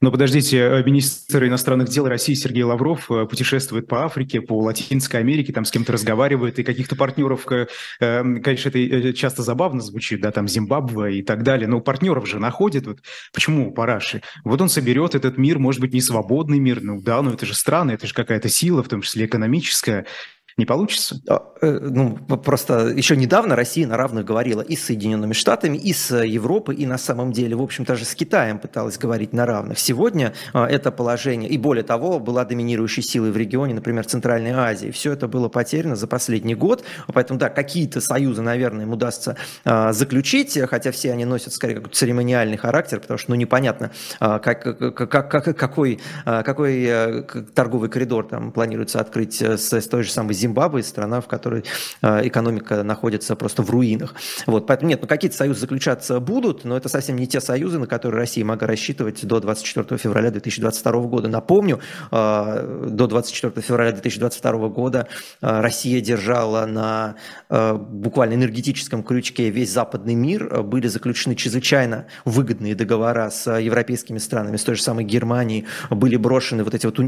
Но 0.00 0.10
подождите, 0.10 0.58
э, 0.58 0.82
министр 0.84 1.46
иностранных 1.46 1.88
дел 1.88 2.06
России 2.08 2.34
Сергей 2.34 2.64
Лавров 2.64 3.10
э, 3.10 3.26
путешествует 3.26 3.86
по 3.86 4.04
Африке, 4.04 4.40
по 4.40 4.60
Латинской 4.60 5.20
Америке, 5.20 5.52
там 5.52 5.64
с 5.64 5.70
кем-то 5.70 5.92
разговаривает, 5.92 6.58
и 6.58 6.64
каких-то 6.64 6.96
партнеров, 6.96 7.46
э, 7.50 7.66
конечно, 8.00 8.68
это 8.68 9.12
часто 9.12 9.42
забавно 9.42 9.80
звучит, 9.80 10.20
да, 10.20 10.30
там 10.32 10.48
Зимбабве 10.48 11.18
и 11.18 11.22
так 11.22 11.42
далее, 11.42 11.68
но 11.68 11.80
партнеров 11.80 12.28
же 12.28 12.38
находит. 12.38 12.86
Вот 12.86 12.98
почему 13.32 13.72
Параши? 13.72 14.22
Вот 14.44 14.60
он 14.60 14.68
соберет 14.68 15.14
этот 15.14 15.38
мир, 15.38 15.58
может 15.58 15.80
быть, 15.80 15.92
не 15.92 16.00
свободный 16.00 16.58
мир, 16.58 16.80
ну 16.82 17.00
да, 17.00 17.22
но 17.22 17.32
это 17.32 17.46
же 17.46 17.54
страны, 17.54 17.92
это 17.92 18.06
же 18.06 18.14
какая-то 18.14 18.48
сила, 18.48 18.82
в 18.82 18.88
том 18.88 19.02
числе 19.02 19.26
экономическая, 19.26 20.06
не 20.56 20.66
получится? 20.66 21.20
А, 21.28 21.42
э, 21.60 21.78
ну, 21.80 22.16
просто 22.16 22.88
еще 22.88 23.16
недавно 23.16 23.56
Россия 23.56 23.86
на 23.86 23.96
равных 23.96 24.24
говорила 24.24 24.60
и 24.60 24.76
с 24.76 24.84
Соединенными 24.84 25.32
Штатами, 25.32 25.76
и 25.76 25.92
с 25.92 26.14
Европой, 26.22 26.76
и 26.76 26.86
на 26.86 26.98
самом 26.98 27.32
деле, 27.32 27.56
в 27.56 27.62
общем, 27.62 27.84
даже 27.84 28.04
с 28.04 28.14
Китаем 28.14 28.58
пыталась 28.58 28.98
говорить 28.98 29.32
на 29.32 29.46
равных. 29.46 29.78
Сегодня 29.78 30.34
а, 30.52 30.66
это 30.66 30.92
положение, 30.92 31.48
и 31.48 31.58
более 31.58 31.84
того, 31.84 32.18
была 32.20 32.44
доминирующей 32.44 33.02
силой 33.02 33.30
в 33.30 33.36
регионе, 33.36 33.74
например, 33.74 34.04
Центральной 34.06 34.52
Азии. 34.52 34.90
Все 34.90 35.12
это 35.12 35.28
было 35.28 35.48
потеряно 35.48 35.96
за 35.96 36.06
последний 36.06 36.54
год, 36.54 36.84
поэтому, 37.12 37.38
да, 37.38 37.48
какие-то 37.48 38.00
союзы, 38.00 38.42
наверное, 38.42 38.84
им 38.84 38.92
удастся 38.92 39.36
а, 39.64 39.92
заключить, 39.92 40.58
хотя 40.68 40.92
все 40.92 41.12
они 41.12 41.24
носят, 41.24 41.52
скорее, 41.54 41.76
какой-то 41.76 41.96
церемониальный 41.96 42.56
характер, 42.56 43.00
потому 43.00 43.18
что, 43.18 43.30
ну, 43.30 43.36
непонятно, 43.36 43.90
как, 44.18 44.62
как, 44.62 45.30
как, 45.30 45.56
какой, 45.56 46.00
какой 46.24 46.84
э, 46.84 47.22
торговый 47.54 47.88
коридор 47.88 48.26
там 48.26 48.52
планируется 48.52 49.00
открыть 49.00 49.40
с, 49.40 49.72
с 49.72 49.88
той 49.88 50.02
же 50.02 50.10
самой 50.10 50.34
Зимбабве, 50.42 50.82
страна, 50.82 51.20
в 51.20 51.28
которой 51.28 51.64
э, 52.02 52.26
экономика 52.26 52.82
находится 52.82 53.36
просто 53.36 53.62
в 53.62 53.70
руинах. 53.70 54.14
Вот, 54.46 54.66
поэтому 54.66 54.88
нет, 54.90 55.00
ну 55.02 55.08
какие-то 55.08 55.36
союзы 55.36 55.60
заключаться 55.60 56.20
будут, 56.20 56.64
но 56.64 56.76
это 56.76 56.88
совсем 56.88 57.16
не 57.16 57.26
те 57.26 57.40
союзы, 57.40 57.78
на 57.78 57.86
которые 57.86 58.18
Россия 58.20 58.44
могла 58.44 58.68
рассчитывать 58.68 59.24
до 59.24 59.40
24 59.40 59.98
февраля 59.98 60.30
2022 60.30 60.92
года. 61.02 61.28
Напомню, 61.28 61.80
э, 62.10 62.88
до 62.90 63.06
24 63.06 63.62
февраля 63.62 63.92
2022 63.92 64.68
года 64.68 65.08
э, 65.40 65.60
Россия 65.60 66.00
держала 66.00 66.66
на 66.66 67.14
буквально 67.48 68.34
энергетическом 68.34 69.02
крючке 69.02 69.50
весь 69.50 69.70
западный 69.70 70.14
мир, 70.14 70.62
были 70.62 70.88
заключены 70.88 71.34
чрезвычайно 71.34 72.06
выгодные 72.24 72.74
договора 72.74 73.30
с 73.30 73.58
европейскими 73.58 74.18
странами, 74.18 74.56
с 74.56 74.64
той 74.64 74.76
же 74.76 74.82
самой 74.82 75.04
Германией, 75.04 75.66
были 75.90 76.16
брошены 76.16 76.64
вот 76.64 76.74
эти 76.74 76.86
вот, 76.86 76.98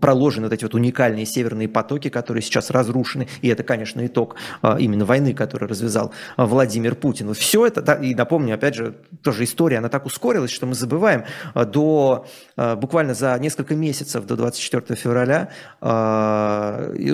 проложены 0.00 0.46
вот 0.46 0.52
эти 0.52 0.64
вот 0.64 0.74
уникальные 0.74 1.26
северные 1.26 1.68
потоки, 1.68 2.08
которые 2.08 2.42
сейчас 2.42 2.70
раз 2.70 2.83
разрушены. 2.84 3.26
И 3.42 3.48
это, 3.48 3.62
конечно, 3.62 4.04
итог 4.04 4.36
именно 4.78 5.04
войны, 5.04 5.32
которую 5.34 5.68
развязал 5.68 6.12
Владимир 6.36 6.94
Путин. 6.94 7.28
Вот 7.28 7.38
все 7.38 7.66
это, 7.66 7.80
и 7.94 8.14
напомню, 8.14 8.54
опять 8.54 8.74
же, 8.74 8.94
тоже 9.22 9.44
история, 9.44 9.78
она 9.78 9.88
так 9.88 10.06
ускорилась, 10.06 10.50
что 10.50 10.66
мы 10.66 10.74
забываем, 10.74 11.24
до 11.54 12.26
буквально 12.56 13.14
за 13.14 13.36
несколько 13.38 13.74
месяцев 13.74 14.26
до 14.26 14.36
24 14.36 14.96
февраля 14.96 15.48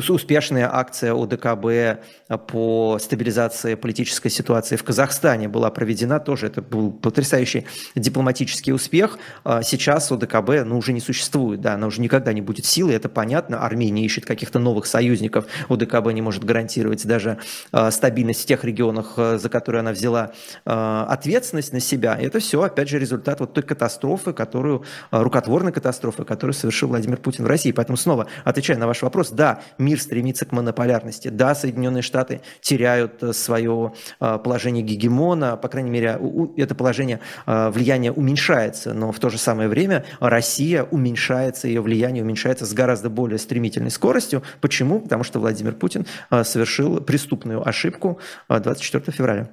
успешная 0.08 0.68
акция 0.72 1.14
ОДКБ 1.14 2.02
по 2.48 2.98
стабилизации 3.00 3.74
политической 3.74 4.28
ситуации 4.28 4.76
в 4.76 4.84
Казахстане 4.84 5.48
была 5.48 5.70
проведена 5.70 6.20
тоже. 6.20 6.46
Это 6.46 6.62
был 6.62 6.90
потрясающий 6.90 7.66
дипломатический 7.94 8.72
успех. 8.72 9.18
А 9.44 9.62
сейчас 9.62 10.10
ОДКБ 10.10 10.64
ну, 10.64 10.78
уже 10.78 10.92
не 10.92 11.00
существует, 11.00 11.60
да, 11.60 11.74
она 11.74 11.86
уже 11.86 12.00
никогда 12.00 12.32
не 12.32 12.40
будет 12.40 12.66
силой, 12.66 12.94
это 12.94 13.08
понятно. 13.08 13.64
Армения 13.64 14.04
ищет 14.04 14.24
каких-то 14.24 14.58
новых 14.58 14.86
союзников. 14.86 15.46
ОДКБ 15.68 16.12
не 16.12 16.22
может 16.22 16.44
гарантировать 16.44 17.06
даже 17.06 17.38
э, 17.72 17.90
стабильность 17.90 18.42
в 18.42 18.46
тех 18.46 18.64
регионах, 18.64 19.14
э, 19.16 19.38
за 19.38 19.48
которые 19.48 19.80
она 19.80 19.92
взяла 19.92 20.32
э, 20.64 21.04
ответственность 21.08 21.72
на 21.72 21.80
себя. 21.80 22.16
Это 22.18 22.38
все, 22.38 22.62
опять 22.62 22.88
же, 22.88 22.98
результат 22.98 23.40
вот 23.40 23.52
той 23.52 23.62
катастрофы, 23.62 24.32
которую, 24.32 24.84
рукотворной 25.10 25.72
катастрофы, 25.72 26.24
которую 26.24 26.54
совершил 26.54 26.88
Владимир 26.88 27.18
Путин 27.18 27.44
в 27.44 27.46
России. 27.46 27.72
Поэтому 27.72 27.96
снова, 27.96 28.26
отвечая 28.44 28.78
на 28.78 28.86
ваш 28.86 29.02
вопрос, 29.02 29.30
да, 29.30 29.60
мир 29.78 30.00
стремится 30.00 30.44
к 30.44 30.52
монополярности, 30.52 31.28
да, 31.28 31.54
Соединенные 31.54 32.02
Штаты 32.02 32.40
теряют 32.60 33.22
свое 33.32 33.92
положение 34.18 34.82
гегемона, 34.82 35.56
по 35.56 35.68
крайней 35.68 35.90
мере, 35.90 36.18
это 36.56 36.74
положение 36.74 37.20
влияния 37.46 38.12
уменьшается, 38.12 38.94
но 38.94 39.12
в 39.12 39.18
то 39.18 39.28
же 39.28 39.38
самое 39.38 39.68
время 39.68 40.04
Россия 40.20 40.84
уменьшается, 40.84 41.68
ее 41.68 41.80
влияние 41.80 42.22
уменьшается 42.22 42.66
с 42.66 42.72
гораздо 42.72 43.10
более 43.10 43.38
стремительной 43.38 43.90
скоростью. 43.90 44.42
Почему? 44.60 45.00
Потому 45.00 45.24
что 45.24 45.38
Владимир 45.40 45.49
Путин 45.78 46.06
совершил 46.42 47.00
преступную 47.00 47.66
ошибку 47.66 48.20
24 48.48 49.12
февраля. 49.12 49.50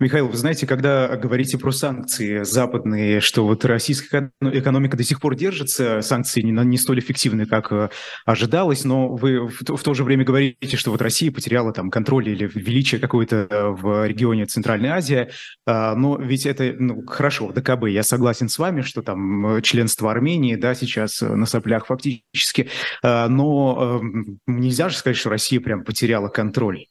Михаил, 0.00 0.28
вы 0.28 0.36
знаете, 0.36 0.64
когда 0.64 1.16
говорите 1.16 1.58
про 1.58 1.72
санкции 1.72 2.44
западные, 2.44 3.18
что 3.18 3.44
вот 3.44 3.64
российская 3.64 4.30
экономика 4.40 4.96
до 4.96 5.02
сих 5.02 5.20
пор 5.20 5.34
держится, 5.34 6.02
санкции 6.02 6.40
не, 6.40 6.52
не 6.52 6.78
столь 6.78 7.00
эффективны, 7.00 7.46
как 7.46 7.72
э, 7.72 7.90
ожидалось, 8.24 8.84
но 8.84 9.08
вы 9.08 9.48
в, 9.48 9.58
в 9.60 9.82
то 9.82 9.94
же 9.94 10.04
время 10.04 10.24
говорите, 10.24 10.76
что 10.76 10.92
вот 10.92 11.02
Россия 11.02 11.32
потеряла 11.32 11.72
там 11.72 11.90
контроль 11.90 12.28
или 12.28 12.48
величие 12.54 13.00
какое-то 13.00 13.48
э, 13.50 13.68
в 13.70 14.06
регионе 14.06 14.46
Центральной 14.46 14.90
Азии, 14.90 15.30
а, 15.66 15.96
но 15.96 16.16
ведь 16.16 16.46
это, 16.46 16.76
ну, 16.78 17.04
хорошо, 17.04 17.50
ДКБ, 17.50 17.88
я 17.88 18.04
согласен 18.04 18.48
с 18.48 18.56
вами, 18.56 18.82
что 18.82 19.02
там 19.02 19.56
э, 19.56 19.62
членство 19.62 20.12
Армении, 20.12 20.54
да, 20.54 20.76
сейчас 20.76 21.22
на 21.22 21.44
соплях 21.44 21.86
фактически, 21.86 22.70
а, 23.02 23.28
но 23.28 24.00
нельзя 24.46 24.90
же 24.90 24.96
сказать, 24.96 25.16
что 25.16 25.30
Россия 25.30 25.58
прям 25.58 25.82
потеряла 25.82 26.28
контроль. 26.28 26.84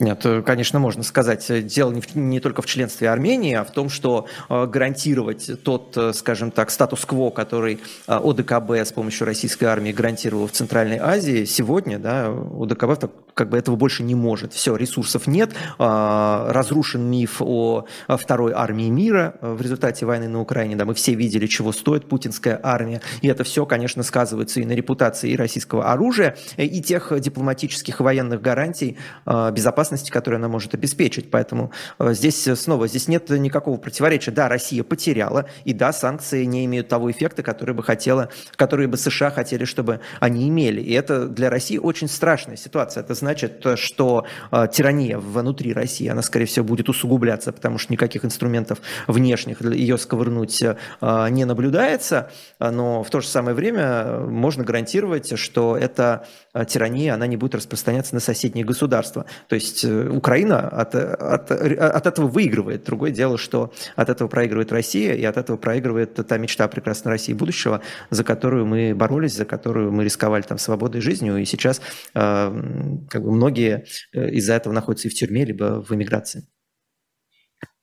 Нет, 0.00 0.24
э, 0.24 0.40
конечно, 0.40 0.78
можно 0.78 1.02
сказать. 1.02 1.66
Дело 1.66 1.92
не, 1.92 2.00
в, 2.00 2.16
не 2.16 2.40
только 2.40 2.62
в 2.62 2.66
членстве 2.66 3.10
Армении, 3.10 3.54
а 3.54 3.64
в 3.64 3.70
том, 3.70 3.90
что 3.90 4.26
э, 4.48 4.66
гарантировать 4.66 5.62
тот, 5.62 5.94
э, 5.94 6.14
скажем 6.14 6.50
так, 6.50 6.70
статус-кво, 6.70 7.28
который 7.30 7.80
э, 8.08 8.14
ОДКБ 8.14 8.70
с 8.70 8.92
помощью 8.92 9.26
российской 9.26 9.66
армии 9.66 9.92
гарантировал 9.92 10.46
в 10.46 10.52
Центральной 10.52 10.96
Азии, 10.96 11.44
сегодня 11.44 11.98
да, 11.98 12.28
ОДКБ 12.28 12.98
так, 12.98 13.10
как 13.34 13.50
бы 13.50 13.58
этого 13.58 13.76
больше 13.76 14.02
не 14.02 14.14
может. 14.14 14.54
Все, 14.54 14.74
ресурсов 14.74 15.26
нет, 15.26 15.50
э, 15.78 16.46
разрушен 16.48 17.02
миф 17.02 17.42
о, 17.42 17.84
второй 18.08 18.52
армии 18.54 18.88
мира 18.88 19.34
э, 19.42 19.52
в 19.52 19.60
результате 19.60 20.06
войны 20.06 20.28
на 20.28 20.40
Украине. 20.40 20.76
Да, 20.76 20.86
мы 20.86 20.94
все 20.94 21.12
видели, 21.12 21.46
чего 21.46 21.72
стоит 21.72 22.08
путинская 22.08 22.58
армия. 22.62 23.02
И 23.20 23.28
это 23.28 23.44
все, 23.44 23.66
конечно, 23.66 24.02
сказывается 24.02 24.60
и 24.60 24.64
на 24.64 24.72
репутации 24.72 25.32
и 25.32 25.36
российского 25.36 25.92
оружия, 25.92 26.38
и 26.56 26.80
тех 26.80 27.12
дипломатических 27.20 28.00
и 28.00 28.02
военных 28.02 28.40
гарантий 28.40 28.96
э, 29.26 29.52
безопасности 29.52 29.89
безопасности, 29.90 30.10
которую 30.10 30.38
она 30.38 30.48
может 30.48 30.74
обеспечить. 30.74 31.30
Поэтому 31.30 31.70
э, 31.98 32.14
здесь 32.14 32.46
э, 32.46 32.56
снова 32.56 32.88
здесь 32.88 33.08
нет 33.08 33.30
никакого 33.30 33.76
противоречия. 33.76 34.30
Да, 34.30 34.48
Россия 34.48 34.82
потеряла, 34.82 35.46
и 35.64 35.72
да, 35.72 35.92
санкции 35.92 36.44
не 36.44 36.64
имеют 36.64 36.88
того 36.88 37.10
эффекта, 37.10 37.42
который 37.42 37.74
бы 37.74 37.82
хотела, 37.82 38.28
который 38.56 38.86
бы 38.86 38.96
США 38.96 39.30
хотели, 39.30 39.64
чтобы 39.64 40.00
они 40.20 40.48
имели. 40.48 40.80
И 40.80 40.92
это 40.92 41.26
для 41.26 41.50
России 41.50 41.78
очень 41.78 42.08
страшная 42.08 42.56
ситуация. 42.56 43.02
Это 43.02 43.14
значит, 43.14 43.66
что 43.76 44.26
э, 44.52 44.68
тирания 44.72 45.18
внутри 45.18 45.72
России, 45.72 46.08
она, 46.08 46.22
скорее 46.22 46.46
всего, 46.46 46.64
будет 46.64 46.88
усугубляться, 46.88 47.52
потому 47.52 47.78
что 47.78 47.92
никаких 47.92 48.24
инструментов 48.24 48.78
внешних 49.06 49.60
ее 49.62 49.98
сковырнуть 49.98 50.62
не 51.00 51.44
наблюдается. 51.44 52.30
Но 52.58 53.02
в 53.02 53.10
то 53.10 53.20
же 53.20 53.28
самое 53.28 53.54
время 53.54 54.20
можно 54.20 54.64
гарантировать, 54.64 55.38
что 55.38 55.76
эта 55.76 56.26
тирания, 56.66 57.14
она 57.14 57.26
не 57.26 57.36
будет 57.36 57.54
распространяться 57.54 58.14
на 58.14 58.20
соседние 58.20 58.64
государства. 58.64 59.26
То 59.48 59.54
есть 59.54 59.84
э, 59.84 60.08
Украина 60.08 60.68
от, 60.68 60.94
от, 60.94 61.50
от 61.50 62.06
этого 62.06 62.26
выигрывает. 62.26 62.84
Другое 62.84 63.10
дело, 63.10 63.38
что 63.38 63.72
от 63.96 64.08
этого 64.08 64.28
проигрывает 64.28 64.72
Россия, 64.72 65.14
и 65.14 65.24
от 65.24 65.36
этого 65.36 65.56
проигрывает 65.56 66.14
та 66.14 66.38
мечта 66.38 66.68
прекрасной 66.68 67.12
России 67.12 67.32
будущего, 67.32 67.82
за 68.10 68.24
которую 68.24 68.66
мы 68.66 68.94
боролись, 68.94 69.34
за 69.34 69.44
которую 69.44 69.92
мы 69.92 70.04
рисковали 70.04 70.42
там 70.42 70.58
свободой 70.58 71.00
жизнью, 71.00 71.36
и 71.36 71.44
сейчас 71.44 71.80
э, 72.14 73.02
как 73.08 73.22
бы 73.22 73.32
многие 73.32 73.84
э, 74.12 74.30
из-за 74.30 74.54
этого 74.54 74.72
находятся 74.72 75.08
и 75.08 75.10
в 75.10 75.14
тюрьме, 75.14 75.44
либо 75.44 75.84
в 75.86 75.92
эмиграции. 75.92 76.46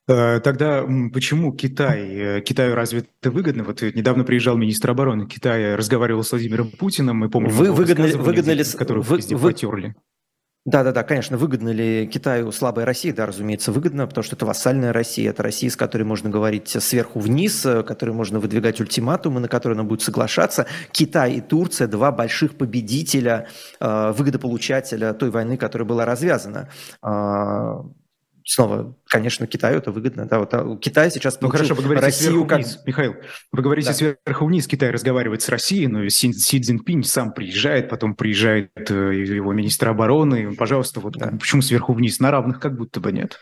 Э, 0.08 0.40
тогда 0.40 0.86
почему 1.14 1.52
Китай? 1.54 2.42
Китаю 2.42 2.76
разве 2.76 3.06
это 3.22 3.32
выгодно? 3.32 3.64
Вот 3.64 3.82
недавно 3.82 4.24
приезжал 4.24 4.58
министр 4.58 4.92
обороны 4.92 5.28
Китая, 5.28 5.76
разговаривал 5.76 6.24
с 6.24 6.32
Владимиром 6.32 6.72
Путиным, 6.72 7.18
мы 7.18 7.30
помним, 7.30 7.52
вы 7.52 7.72
выгодно, 7.72 8.08
выгодно 8.08 8.52
ли, 8.52 8.64
которых 8.64 9.06
вы, 9.06 9.18
везде 9.18 9.36
вы, 9.36 9.52
потерли. 9.52 9.96
Да, 10.68 10.84
да, 10.84 10.92
да, 10.92 11.04
конечно, 11.04 11.38
выгодно 11.38 11.70
ли 11.70 12.08
Китаю 12.08 12.52
слабая 12.52 12.86
Россия? 12.86 13.14
Да, 13.14 13.26
разумеется, 13.26 13.72
выгодно, 13.72 14.06
потому 14.06 14.24
что 14.24 14.36
это 14.36 14.46
вассальная 14.46 14.92
Россия, 14.92 15.30
это 15.30 15.42
Россия, 15.42 15.70
с 15.70 15.78
которой 15.78 16.04
можно 16.04 16.30
говорить 16.30 16.68
сверху 16.68 17.20
вниз, 17.20 17.66
которой 17.86 18.12
можно 18.12 18.42
выдвигать 18.42 18.82
ультиматумы, 18.82 19.40
на 19.40 19.48
которые 19.48 19.78
она 19.78 19.88
будет 19.88 20.02
соглашаться. 20.02 20.68
Китай 20.92 21.36
и 21.36 21.42
Турция– 21.42 21.88
два 21.90 22.12
больших 22.12 22.56
победителя, 22.56 23.48
э, 23.80 24.12
выгодополучателя 24.12 25.14
той 25.14 25.30
войны, 25.30 25.56
которая 25.56 25.88
была 25.88 26.04
развязана. 26.04 26.70
Снова, 28.50 28.96
конечно, 29.10 29.46
Китаю 29.46 29.80
это 29.80 29.92
выгодно. 29.92 30.26
Да, 30.26 30.40
вот 30.40 30.54
а 30.54 30.78
Китай 30.78 31.12
сейчас 31.12 31.42
Ну 31.42 31.50
хорошо, 31.50 31.76
вы 31.76 31.84
говорите 31.84 32.06
Россию 32.06 32.32
сверху 32.32 32.48
как... 32.48 32.60
вниз, 32.60 32.80
Михаил. 32.86 33.16
Вы 33.52 33.62
говорите 33.62 33.90
да. 33.90 33.94
сверху 33.94 34.46
вниз, 34.46 34.68
Китай 34.68 34.90
разговаривает 34.90 35.42
с 35.42 35.50
Россией, 35.50 35.88
но 35.88 36.08
Си, 36.08 36.32
Си 36.32 36.62
Цзиньпинь 36.62 37.04
сам 37.04 37.34
приезжает, 37.34 37.90
потом 37.90 38.16
приезжает 38.16 38.72
э, 38.90 38.94
его 38.94 39.52
министр 39.52 39.90
обороны. 39.90 40.56
Пожалуйста, 40.56 41.02
вот 41.02 41.18
да. 41.18 41.34
почему 41.38 41.62
сверху 41.62 41.92
вниз? 41.92 42.22
На 42.22 42.32
равных 42.32 42.62
как 42.62 42.78
будто 42.78 43.02
бы 43.02 43.12
нет. 43.12 43.38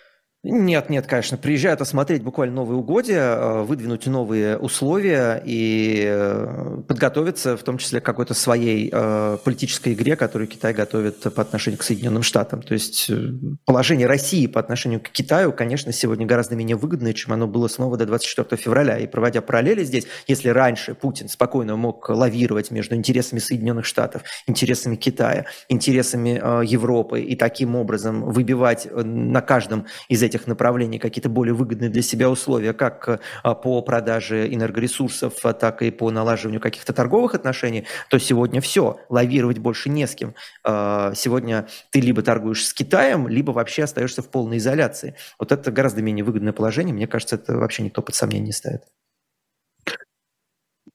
Нет, 0.48 0.92
нет, 0.92 1.08
конечно. 1.08 1.38
Приезжают 1.38 1.82
осмотреть 1.82 2.22
буквально 2.22 2.56
новые 2.58 2.78
угодья, 2.78 3.36
э, 3.36 3.64
выдвинуть 3.64 4.06
новые 4.06 4.60
условия 4.60 5.42
и 5.44 6.04
э, 6.06 6.82
подготовиться 6.88 7.58
в 7.58 7.64
том 7.64 7.80
числе 7.80 8.00
к 8.00 8.06
какой-то 8.06 8.36
своей 8.36 8.92
э, 8.94 9.38
политической 9.44 9.94
игре, 9.94 10.16
которую 10.16 10.48
Китай 10.48 10.72
готовит 10.72 11.22
по 11.34 11.42
отношению 11.42 11.80
к 11.80 11.84
Соединенным 11.84 12.22
Штатам. 12.22 12.62
То 12.62 12.76
есть 12.76 13.10
положение 13.66 14.06
России 14.06 14.46
по 14.46 14.60
отношению 14.60 15.00
к 15.00 15.10
Китаю, 15.10 15.52
конечно, 15.52 15.92
сегодня 15.92 16.28
гораздо 16.28 16.56
менее 16.56 16.76
выгодное, 16.76 17.14
чем 17.14 17.34
оно 17.34 17.48
было 17.48 17.68
снова 17.68 17.98
до 17.98 18.06
24 18.06 18.62
февраля. 18.62 19.00
И 19.00 19.08
проводя 19.08 19.42
параллели 19.42 19.84
здесь, 19.84 20.06
если 20.28 20.50
раньше 20.50 20.94
Путин 20.94 21.28
спокойно 21.28 21.76
мог 21.76 22.08
лавировать 22.08 22.70
между 22.70 22.94
интересами 22.94 23.40
Соединенных 23.40 23.86
Штатов, 23.86 24.22
интересами 24.46 24.96
Китая, 24.96 25.48
интересами 25.70 26.64
Европы 26.64 27.22
и 27.22 27.36
таким 27.36 27.76
образом 27.76 28.32
выбивать 28.32 28.88
на 28.92 29.42
каждом 29.42 29.88
из 30.08 30.22
этих 30.22 30.35
этих 30.36 30.48
направлений 30.48 31.00
какие-то 31.00 31.30
более 31.30 31.54
выгодные 31.54 31.90
для 31.90 32.02
себя 32.02 32.30
условия, 32.30 32.74
как 32.74 33.22
а, 33.44 33.56
по 33.56 33.82
продаже 33.82 34.54
энергоресурсов, 34.54 35.46
а, 35.46 35.54
так 35.54 35.82
и 35.82 35.92
по 35.92 36.12
налаживанию 36.12 36.62
каких-то 36.62 36.94
торговых 36.94 37.36
отношений, 37.36 37.86
то 38.10 38.20
сегодня 38.20 38.62
все, 38.62 39.00
лавировать 39.10 39.60
больше 39.60 39.90
не 39.90 40.06
с 40.08 40.16
кем. 40.16 40.36
А, 40.64 41.14
сегодня 41.16 41.68
ты 41.92 42.02
либо 42.02 42.22
торгуешь 42.22 42.66
с 42.66 42.74
Китаем, 42.74 43.28
либо 43.28 43.52
вообще 43.52 43.84
остаешься 43.84 44.22
в 44.22 44.30
полной 44.30 44.58
изоляции. 44.58 45.16
Вот 45.40 45.52
это 45.52 45.72
гораздо 45.72 46.02
менее 46.02 46.24
выгодное 46.24 46.54
положение. 46.54 46.94
Мне 46.94 47.08
кажется, 47.08 47.36
это 47.36 47.58
вообще 47.58 47.84
никто 47.84 48.02
под 48.02 48.16
сомнение 48.16 48.48
не 48.48 48.54
ставит. 48.54 48.82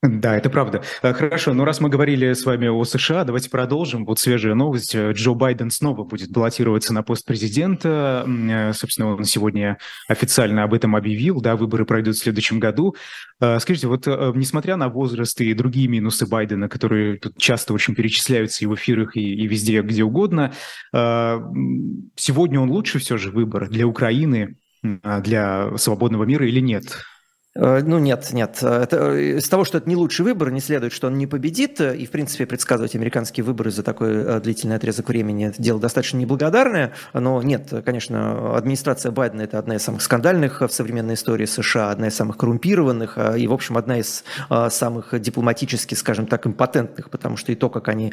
Да, 0.02 0.34
это 0.34 0.48
правда. 0.48 0.82
Э, 1.02 1.12
хорошо, 1.12 1.52
ну 1.52 1.64
раз 1.64 1.78
мы 1.80 1.90
говорили 1.90 2.32
с 2.32 2.46
вами 2.46 2.68
о 2.68 2.82
США, 2.84 3.24
давайте 3.24 3.50
продолжим. 3.50 4.06
Вот 4.06 4.18
свежая 4.18 4.54
новость. 4.54 4.94
Э, 4.94 5.12
Джо 5.12 5.34
Байден 5.34 5.70
снова 5.70 6.04
будет 6.04 6.30
баллотироваться 6.30 6.94
на 6.94 7.02
пост 7.02 7.26
президента. 7.26 8.24
Э, 8.26 8.72
собственно, 8.72 9.14
он 9.14 9.24
сегодня 9.24 9.76
официально 10.08 10.62
об 10.62 10.72
этом 10.72 10.96
объявил. 10.96 11.42
Да, 11.42 11.54
выборы 11.54 11.84
пройдут 11.84 12.16
в 12.16 12.18
следующем 12.18 12.58
году. 12.58 12.96
Скажите, 13.38 13.88
вот 13.88 14.06
несмотря 14.06 14.76
на 14.76 14.90
возраст 14.90 15.40
и 15.40 15.54
другие 15.54 15.88
минусы 15.88 16.26
Байдена, 16.26 16.68
которые 16.68 17.18
тут 17.18 17.38
часто 17.38 17.72
очень 17.72 17.94
перечисляются 17.94 18.64
и 18.64 18.66
в 18.66 18.74
эфирах, 18.74 19.16
и, 19.16 19.34
и 19.34 19.46
везде, 19.46 19.80
где 19.80 20.04
угодно, 20.04 20.52
сегодня 20.92 22.60
он 22.60 22.70
лучше 22.70 22.98
все 22.98 23.16
же 23.16 23.30
выбор 23.30 23.70
для 23.70 23.86
Украины, 23.86 24.58
для 24.82 25.74
свободного 25.78 26.24
мира 26.24 26.46
или 26.46 26.60
нет? 26.60 27.02
Э, 27.56 27.80
ну 27.84 27.98
нет, 27.98 28.28
нет. 28.32 28.62
Это, 28.62 29.16
из 29.16 29.48
того, 29.48 29.64
что 29.64 29.78
это 29.78 29.88
не 29.88 29.96
лучший 29.96 30.24
выбор, 30.24 30.50
не 30.50 30.60
следует, 30.60 30.92
что 30.92 31.08
он 31.08 31.18
не 31.18 31.26
победит. 31.26 31.80
И, 31.80 32.06
в 32.06 32.10
принципе, 32.10 32.46
предсказывать 32.46 32.94
американские 32.94 33.44
выборы 33.44 33.70
за 33.70 33.82
такой 33.82 34.12
э, 34.12 34.40
длительный 34.40 34.76
отрезок 34.76 35.08
времени– 35.08 35.46
это 35.48 35.60
дело 35.60 35.80
достаточно 35.80 36.18
неблагодарное. 36.18 36.92
Но 37.12 37.42
нет, 37.42 37.72
конечно, 37.84 38.56
администрация 38.56 39.10
Байдена– 39.10 39.42
это 39.42 39.58
одна 39.58 39.76
из 39.76 39.82
самых 39.82 40.02
скандальных 40.02 40.60
в 40.60 40.68
современной 40.68 41.14
истории 41.14 41.46
США, 41.46 41.90
одна 41.90 42.08
из 42.08 42.14
самых 42.14 42.36
коррумпированных 42.36 43.18
и, 43.36 43.46
в 43.46 43.52
общем, 43.52 43.76
одна 43.76 43.98
из 43.98 44.24
самых 44.68 45.20
дипломатически, 45.20 45.94
скажем 45.94 46.26
так, 46.26 46.46
импотентных, 46.46 47.10
потому 47.10 47.36
что 47.36 47.52
и 47.52 47.54
то, 47.54 47.68
как 47.68 47.88
они 47.88 48.12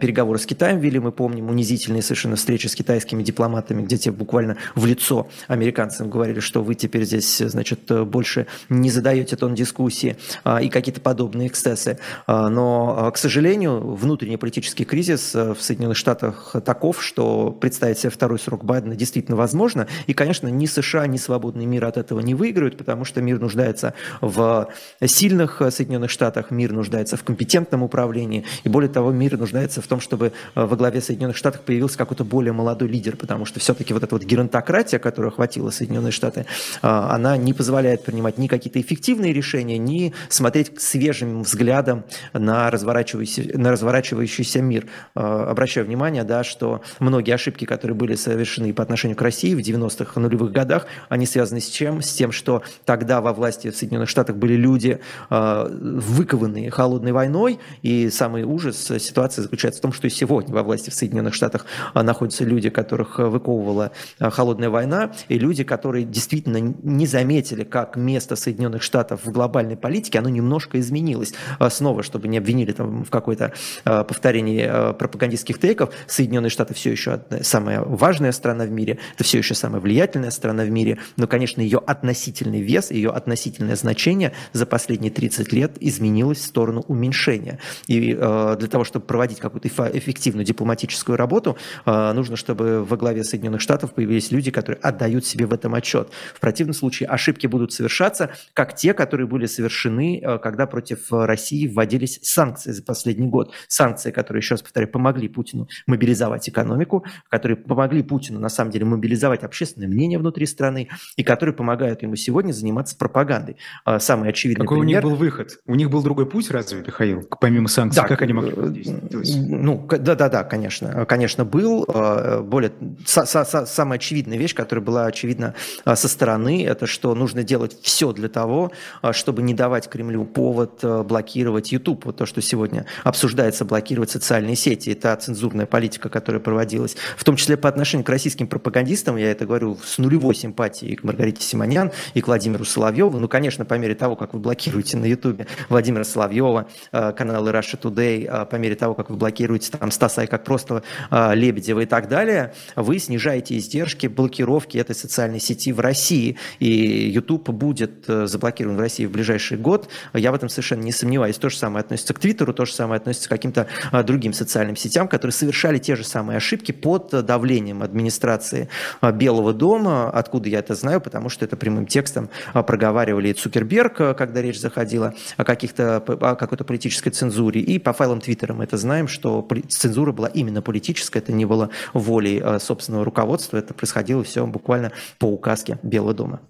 переговоры 0.00 0.38
с 0.38 0.46
Китаем 0.46 0.78
вели, 0.78 0.98
мы 0.98 1.12
помним, 1.12 1.50
унизительные 1.50 2.02
совершенно 2.02 2.36
встречи 2.36 2.66
с 2.66 2.74
китайскими 2.74 3.22
дипломатами, 3.22 3.82
где 3.82 3.96
те 3.96 4.10
буквально 4.10 4.56
в 4.74 4.86
лицо 4.86 5.28
американцам 5.48 6.08
говорили, 6.10 6.40
что 6.40 6.62
вы 6.62 6.74
теперь 6.74 7.04
здесь, 7.04 7.38
значит, 7.38 7.90
больше 8.06 8.46
не 8.80 8.90
задаете 8.90 9.36
тон 9.36 9.54
дискуссии 9.54 10.16
а, 10.44 10.60
и 10.62 10.68
какие-то 10.68 11.00
подобные 11.00 11.48
эксцессы. 11.48 11.98
А, 12.26 12.48
но, 12.48 12.94
а, 12.98 13.10
к 13.10 13.18
сожалению, 13.18 13.94
внутренний 13.94 14.36
политический 14.36 14.84
кризис 14.84 15.34
в 15.34 15.56
Соединенных 15.58 15.96
Штатах 15.96 16.54
таков, 16.64 17.02
что 17.02 17.50
представить 17.50 17.98
себе 17.98 18.10
второй 18.10 18.38
срок 18.38 18.64
Байдена 18.64 18.96
действительно 18.96 19.36
возможно. 19.36 19.86
И, 20.06 20.14
конечно, 20.14 20.48
ни 20.48 20.66
США, 20.66 21.06
ни 21.06 21.16
свободный 21.16 21.66
мир 21.66 21.84
от 21.84 21.96
этого 21.96 22.20
не 22.20 22.34
выиграют, 22.34 22.76
потому 22.76 23.04
что 23.04 23.20
мир 23.22 23.40
нуждается 23.40 23.94
в 24.20 24.68
сильных 25.04 25.62
Соединенных 25.70 26.10
Штатах, 26.10 26.50
мир 26.50 26.72
нуждается 26.72 27.16
в 27.16 27.24
компетентном 27.24 27.82
управлении, 27.82 28.44
и 28.64 28.68
более 28.68 28.90
того, 28.90 29.12
мир 29.12 29.38
нуждается 29.38 29.80
в 29.80 29.86
том, 29.86 30.00
чтобы 30.00 30.32
во 30.54 30.76
главе 30.76 31.00
Соединенных 31.00 31.36
Штатов 31.36 31.62
появился 31.62 31.98
какой-то 31.98 32.24
более 32.24 32.52
молодой 32.52 32.88
лидер, 32.88 33.16
потому 33.16 33.44
что 33.44 33.60
все-таки 33.60 33.92
вот 33.92 34.02
эта 34.02 34.14
вот 34.14 34.24
геронтократия, 34.24 34.98
которая 34.98 35.30
охватила 35.30 35.70
Соединенные 35.70 36.12
Штаты, 36.12 36.46
она 36.82 37.36
не 37.36 37.52
позволяет 37.52 38.04
принимать 38.04 38.38
ни 38.38 38.46
какие-то 38.68 38.80
эффективные 38.80 39.32
решения, 39.32 39.78
ни 39.78 40.12
смотреть 40.28 40.80
свежим 40.80 41.42
взглядом 41.42 42.04
на 42.32 42.70
разворачивающийся, 42.70 43.58
на 43.58 43.70
разворачивающийся 43.70 44.60
мир. 44.60 44.86
А, 45.14 45.50
обращаю 45.50 45.86
внимание, 45.86 46.24
да, 46.24 46.42
что 46.42 46.82
многие 46.98 47.32
ошибки, 47.32 47.64
которые 47.64 47.96
были 47.96 48.14
совершены 48.14 48.72
по 48.72 48.82
отношению 48.82 49.16
к 49.16 49.22
России 49.22 49.54
в 49.54 49.58
90-х 49.58 50.20
нулевых 50.20 50.52
годах, 50.52 50.86
они 51.08 51.26
связаны 51.26 51.60
с 51.60 51.68
чем? 51.68 52.02
С 52.02 52.12
тем, 52.12 52.32
что 52.32 52.62
тогда 52.84 53.20
во 53.20 53.32
власти 53.32 53.70
в 53.70 53.76
Соединенных 53.76 54.08
Штатах 54.08 54.36
были 54.36 54.54
люди, 54.54 54.98
а, 55.30 55.68
выкованные 55.68 56.70
холодной 56.70 57.12
войной, 57.12 57.60
и 57.82 58.10
самый 58.10 58.42
ужас 58.42 58.76
ситуации 58.98 59.42
заключается 59.42 59.78
в 59.78 59.82
том, 59.82 59.92
что 59.92 60.06
и 60.06 60.10
сегодня 60.10 60.54
во 60.54 60.62
власти 60.62 60.90
в 60.90 60.94
Соединенных 60.94 61.34
Штатах 61.34 61.66
а, 61.94 62.02
находятся 62.02 62.44
люди, 62.44 62.70
которых 62.70 63.18
выковывала 63.18 63.92
холодная 64.18 64.70
война, 64.70 65.12
и 65.28 65.38
люди, 65.38 65.62
которые 65.62 66.04
действительно 66.04 66.56
не 66.82 67.06
заметили, 67.06 67.62
как 67.62 67.96
место 67.96 68.34
Соединенных 68.36 68.55
Соединенных 68.56 68.82
Штатов 68.82 69.20
в 69.24 69.30
глобальной 69.30 69.76
политике, 69.76 70.18
оно 70.18 70.30
немножко 70.30 70.80
изменилось. 70.80 71.34
А 71.58 71.68
снова, 71.68 72.02
чтобы 72.02 72.26
не 72.26 72.38
обвинили 72.38 72.72
там 72.72 73.04
в 73.04 73.10
какой-то 73.10 73.52
а, 73.84 74.02
повторении 74.02 74.66
а, 74.66 74.94
пропагандистских 74.94 75.60
тейков, 75.60 75.92
Соединенные 76.06 76.48
Штаты 76.48 76.72
все 76.72 76.90
еще 76.90 77.12
одна, 77.12 77.42
самая 77.42 77.82
важная 77.82 78.32
страна 78.32 78.64
в 78.64 78.70
мире, 78.70 78.98
это 79.14 79.24
все 79.24 79.38
еще 79.38 79.54
самая 79.54 79.82
влиятельная 79.82 80.30
страна 80.30 80.64
в 80.64 80.70
мире, 80.70 80.98
но, 81.18 81.26
конечно, 81.26 81.60
ее 81.60 81.78
относительный 81.86 82.62
вес, 82.62 82.90
ее 82.90 83.10
относительное 83.10 83.76
значение 83.76 84.32
за 84.54 84.64
последние 84.64 85.12
30 85.12 85.52
лет 85.52 85.76
изменилось 85.80 86.38
в 86.38 86.46
сторону 86.46 86.82
уменьшения. 86.88 87.58
И 87.88 88.14
для 88.14 88.68
того, 88.70 88.84
чтобы 88.84 89.04
проводить 89.04 89.38
какую-то 89.38 89.68
эффективную 89.68 90.46
дипломатическую 90.46 91.16
работу, 91.16 91.58
нужно, 91.84 92.36
чтобы 92.36 92.84
во 92.84 92.96
главе 92.96 93.22
Соединенных 93.24 93.60
Штатов 93.60 93.92
появились 93.92 94.30
люди, 94.30 94.50
которые 94.50 94.80
отдают 94.80 95.26
себе 95.26 95.46
в 95.46 95.52
этом 95.52 95.74
отчет. 95.74 96.08
В 96.34 96.40
противном 96.40 96.74
случае 96.74 97.08
ошибки 97.08 97.46
будут 97.46 97.72
совершаться, 97.72 98.30
как 98.54 98.74
те, 98.74 98.94
которые 98.94 99.26
были 99.26 99.46
совершены, 99.46 100.20
э, 100.22 100.38
когда 100.38 100.66
против 100.66 101.10
России 101.10 101.66
вводились 101.66 102.18
санкции 102.22 102.72
за 102.72 102.82
последний 102.82 103.26
год. 103.26 103.52
Санкции, 103.68 104.10
которые, 104.10 104.40
еще 104.40 104.54
раз 104.54 104.62
повторяю, 104.62 104.90
помогли 104.90 105.28
Путину 105.28 105.68
мобилизовать 105.86 106.48
экономику, 106.48 107.04
которые 107.28 107.56
помогли 107.56 108.02
Путину, 108.02 108.40
на 108.40 108.48
самом 108.48 108.70
деле, 108.70 108.84
мобилизовать 108.84 109.42
общественное 109.42 109.88
мнение 109.88 110.18
внутри 110.18 110.46
страны 110.46 110.88
и 111.16 111.22
которые 111.22 111.54
помогают 111.54 112.02
ему 112.02 112.16
сегодня 112.16 112.52
заниматься 112.52 112.96
пропагандой. 112.96 113.56
А, 113.84 113.98
самый 113.98 114.30
очевидный 114.30 114.64
Какой 114.64 114.80
пример... 114.80 115.04
у 115.04 115.08
них 115.08 115.18
был 115.18 115.24
выход? 115.24 115.58
У 115.66 115.74
них 115.74 115.90
был 115.90 116.02
другой 116.02 116.26
путь 116.26 116.50
разве, 116.50 116.82
Михаил, 116.86 117.28
помимо 117.40 117.68
санкций? 117.68 118.02
Да, 118.02 118.08
как 118.08 118.22
они 118.22 118.32
могли 118.32 118.52
э? 118.52 119.20
Ну, 119.36 119.86
да-да-да, 119.88 120.44
конечно. 120.44 121.04
Конечно, 121.06 121.44
был. 121.44 121.84
Э, 121.88 122.40
более... 122.40 122.72
Самая 123.04 123.96
очевидная 123.96 124.38
вещь, 124.38 124.54
которая 124.54 124.84
была 124.84 125.06
очевидна 125.06 125.54
со 125.84 126.08
стороны, 126.08 126.64
это 126.64 126.86
что 126.86 127.14
нужно 127.14 127.42
делать 127.42 127.76
все 127.82 128.12
для 128.12 128.28
того, 128.36 128.70
а, 129.00 129.14
чтобы 129.14 129.40
не 129.40 129.54
давать 129.54 129.88
Кремлю 129.88 130.26
повод 130.26 130.80
а, 130.82 131.02
блокировать 131.02 131.72
YouTube. 131.72 132.04
Вот 132.04 132.16
то, 132.16 132.26
что 132.26 132.42
сегодня 132.42 132.84
обсуждается, 133.02 133.64
блокировать 133.64 134.10
социальные 134.10 134.56
сети. 134.56 134.90
Это 134.90 135.16
цензурная 135.16 135.64
политика, 135.64 136.10
которая 136.10 136.38
проводилась, 136.38 136.96
в 137.16 137.24
том 137.24 137.36
числе 137.36 137.56
по 137.56 137.70
отношению 137.70 138.04
к 138.04 138.10
российским 138.10 138.46
пропагандистам. 138.46 139.16
Я 139.16 139.30
это 139.30 139.46
говорю 139.46 139.78
с 139.82 139.96
нулевой 139.96 140.34
симпатией 140.34 140.96
к 140.96 141.02
Маргарите 141.02 141.42
Симонян 141.42 141.92
и 142.12 142.20
к 142.20 142.26
Владимиру 142.26 142.66
Соловьеву. 142.66 143.18
Ну, 143.18 143.26
конечно, 143.26 143.64
по 143.64 143.72
мере 143.72 143.94
того, 143.94 144.16
как 144.16 144.34
вы 144.34 144.40
блокируете 144.40 144.98
на 144.98 145.06
YouTube 145.06 145.46
Владимира 145.70 146.04
Соловьева, 146.04 146.68
а, 146.92 147.12
каналы 147.12 147.52
Russia 147.52 147.80
Today, 147.80 148.44
по 148.44 148.56
мере 148.56 148.74
того, 148.74 148.92
как 148.92 149.08
вы 149.08 149.16
блокируете 149.16 149.70
там 149.70 149.90
Стаса 149.90 150.24
и 150.24 150.26
как 150.26 150.44
просто 150.44 150.82
Лебедева 151.10 151.80
и 151.80 151.86
так 151.86 152.08
далее, 152.08 152.52
вы 152.74 152.98
снижаете 152.98 153.56
издержки 153.56 154.08
блокировки 154.08 154.76
этой 154.76 154.94
социальной 154.94 155.40
сети 155.40 155.72
в 155.72 155.80
России. 155.80 156.36
И 156.58 156.68
YouTube 156.68 157.48
будет 157.48 158.04
заблокирован 158.28 158.76
в 158.76 158.80
России 158.80 159.06
в 159.06 159.10
ближайший 159.10 159.56
год. 159.56 159.88
Я 160.14 160.32
в 160.32 160.34
этом 160.34 160.48
совершенно 160.48 160.82
не 160.82 160.92
сомневаюсь. 160.92 161.36
То 161.36 161.48
же 161.48 161.56
самое 161.56 161.80
относится 161.80 162.14
к 162.14 162.18
Твиттеру, 162.18 162.52
то 162.52 162.64
же 162.64 162.72
самое 162.72 162.98
относится 162.98 163.28
к 163.28 163.30
каким-то 163.30 163.66
а, 163.92 164.02
другим 164.02 164.32
социальным 164.32 164.76
сетям, 164.76 165.08
которые 165.08 165.32
совершали 165.32 165.78
те 165.78 165.96
же 165.96 166.04
самые 166.04 166.38
ошибки 166.38 166.72
под 166.72 167.10
давлением 167.24 167.82
администрации 167.82 168.68
а, 169.00 169.12
Белого 169.12 169.52
дома. 169.52 170.10
Откуда 170.10 170.48
я 170.48 170.60
это 170.60 170.74
знаю? 170.74 171.00
Потому 171.00 171.28
что 171.28 171.44
это 171.44 171.56
прямым 171.56 171.86
текстом 171.86 172.30
а, 172.52 172.62
проговаривали 172.62 173.32
Цукерберг, 173.32 174.16
когда 174.16 174.42
речь 174.42 174.60
заходила 174.60 175.14
о, 175.36 175.44
каких-то, 175.44 175.96
о 175.96 176.36
какой-то 176.36 176.64
политической 176.64 177.10
цензуре. 177.10 177.60
И 177.60 177.78
по 177.78 177.92
файлам 177.92 178.20
Твиттера 178.20 178.54
мы 178.54 178.64
это 178.64 178.76
знаем, 178.76 179.08
что 179.08 179.46
цензура 179.68 180.12
была 180.12 180.28
именно 180.28 180.62
политическая, 180.62 181.20
это 181.20 181.32
не 181.32 181.44
было 181.44 181.70
волей 181.92 182.42
собственного 182.58 183.04
руководства, 183.04 183.56
это 183.56 183.74
происходило 183.74 184.22
все 184.24 184.46
буквально 184.46 184.92
по 185.18 185.26
указке 185.26 185.78
Белого 185.82 186.14
дома. 186.14 186.40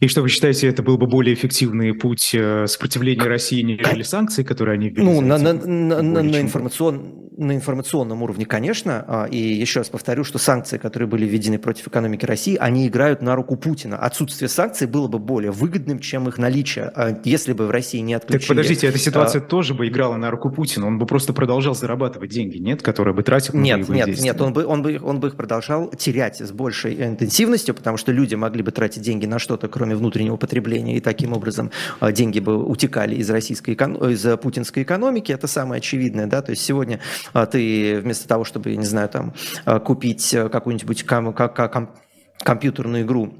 И 0.00 0.08
что 0.08 0.22
вы 0.22 0.28
считаете, 0.28 0.68
это 0.68 0.82
был 0.82 0.98
бы 0.98 1.06
более 1.06 1.34
эффективный 1.34 1.94
путь 1.94 2.30
э, 2.34 2.66
сопротивления 2.66 3.24
России, 3.24 3.62
нежели 3.62 4.02
санкции, 4.02 4.42
которые 4.42 4.74
они 4.74 4.88
ввели? 4.88 5.02
Ну, 5.02 5.20
на, 5.20 5.38
на, 5.38 5.52
на, 5.52 6.02
на, 6.02 6.40
информацион, 6.40 7.30
на 7.40 7.54
информационном 7.54 8.22
уровне, 8.22 8.44
конечно. 8.44 9.04
А, 9.08 9.24
и 9.24 9.38
еще 9.38 9.80
раз 9.80 9.88
повторю, 9.88 10.24
что 10.24 10.38
санкции, 10.38 10.76
которые 10.76 11.08
были 11.08 11.24
введены 11.26 11.58
против 11.58 11.88
экономики 11.88 12.26
России, 12.26 12.56
они 12.56 12.86
играют 12.86 13.22
на 13.22 13.34
руку 13.34 13.56
Путина. 13.56 13.96
Отсутствие 13.96 14.48
санкций 14.50 14.86
было 14.86 15.08
бы 15.08 15.18
более 15.18 15.50
выгодным, 15.50 16.00
чем 16.00 16.28
их 16.28 16.36
наличие, 16.36 16.92
а 16.94 17.18
если 17.24 17.54
бы 17.54 17.66
в 17.66 17.70
России 17.70 18.00
не 18.00 18.12
отключили. 18.12 18.40
Так 18.40 18.48
подождите, 18.48 18.86
эта 18.88 18.98
ситуация 18.98 19.40
а... 19.40 19.44
тоже 19.44 19.72
бы 19.72 19.88
играла 19.88 20.16
на 20.16 20.30
руку 20.30 20.50
Путина. 20.50 20.86
Он 20.86 20.98
бы 20.98 21.06
просто 21.06 21.32
продолжал 21.32 21.74
зарабатывать 21.74 22.30
деньги, 22.30 22.58
нет? 22.58 22.82
Которые 22.82 23.14
бы 23.14 23.22
тратил 23.22 23.54
на 23.54 23.62
Нет, 23.62 23.88
нет, 23.88 24.06
действия. 24.06 24.26
нет. 24.26 24.40
Он 24.42 24.52
бы, 24.52 24.66
он, 24.66 24.82
бы, 24.82 25.00
он 25.02 25.18
бы 25.18 25.28
их 25.28 25.36
продолжал 25.36 25.90
терять 25.92 26.40
с 26.40 26.52
большей 26.52 27.02
интенсивностью, 27.02 27.74
потому 27.74 27.96
что 27.96 28.12
люди 28.12 28.34
могли 28.34 28.62
бы 28.62 28.70
тратить 28.70 29.02
деньги 29.02 29.24
на 29.24 29.38
что-то, 29.38 29.68
кроме 29.70 29.96
внутреннего 29.96 30.36
потребления, 30.36 30.96
и 30.96 31.00
таким 31.00 31.32
образом 31.32 31.70
а, 32.00 32.12
деньги 32.12 32.40
бы 32.40 32.62
утекали 32.64 33.14
из 33.14 33.30
российской 33.30 33.74
из 33.74 34.38
путинской 34.38 34.82
экономики. 34.82 35.32
Это 35.32 35.46
самое 35.46 35.78
очевидное, 35.78 36.26
да, 36.26 36.42
то 36.42 36.50
есть 36.50 36.62
сегодня 36.62 37.00
а, 37.32 37.46
ты 37.46 38.00
вместо 38.00 38.28
того, 38.28 38.44
чтобы, 38.44 38.74
не 38.76 38.86
знаю, 38.86 39.08
там 39.08 39.34
а, 39.64 39.80
купить 39.80 40.30
какую-нибудь 40.30 41.04
ком- 41.06 41.32
ком- 41.32 41.94
компьютерную 42.42 43.04
игру 43.04 43.34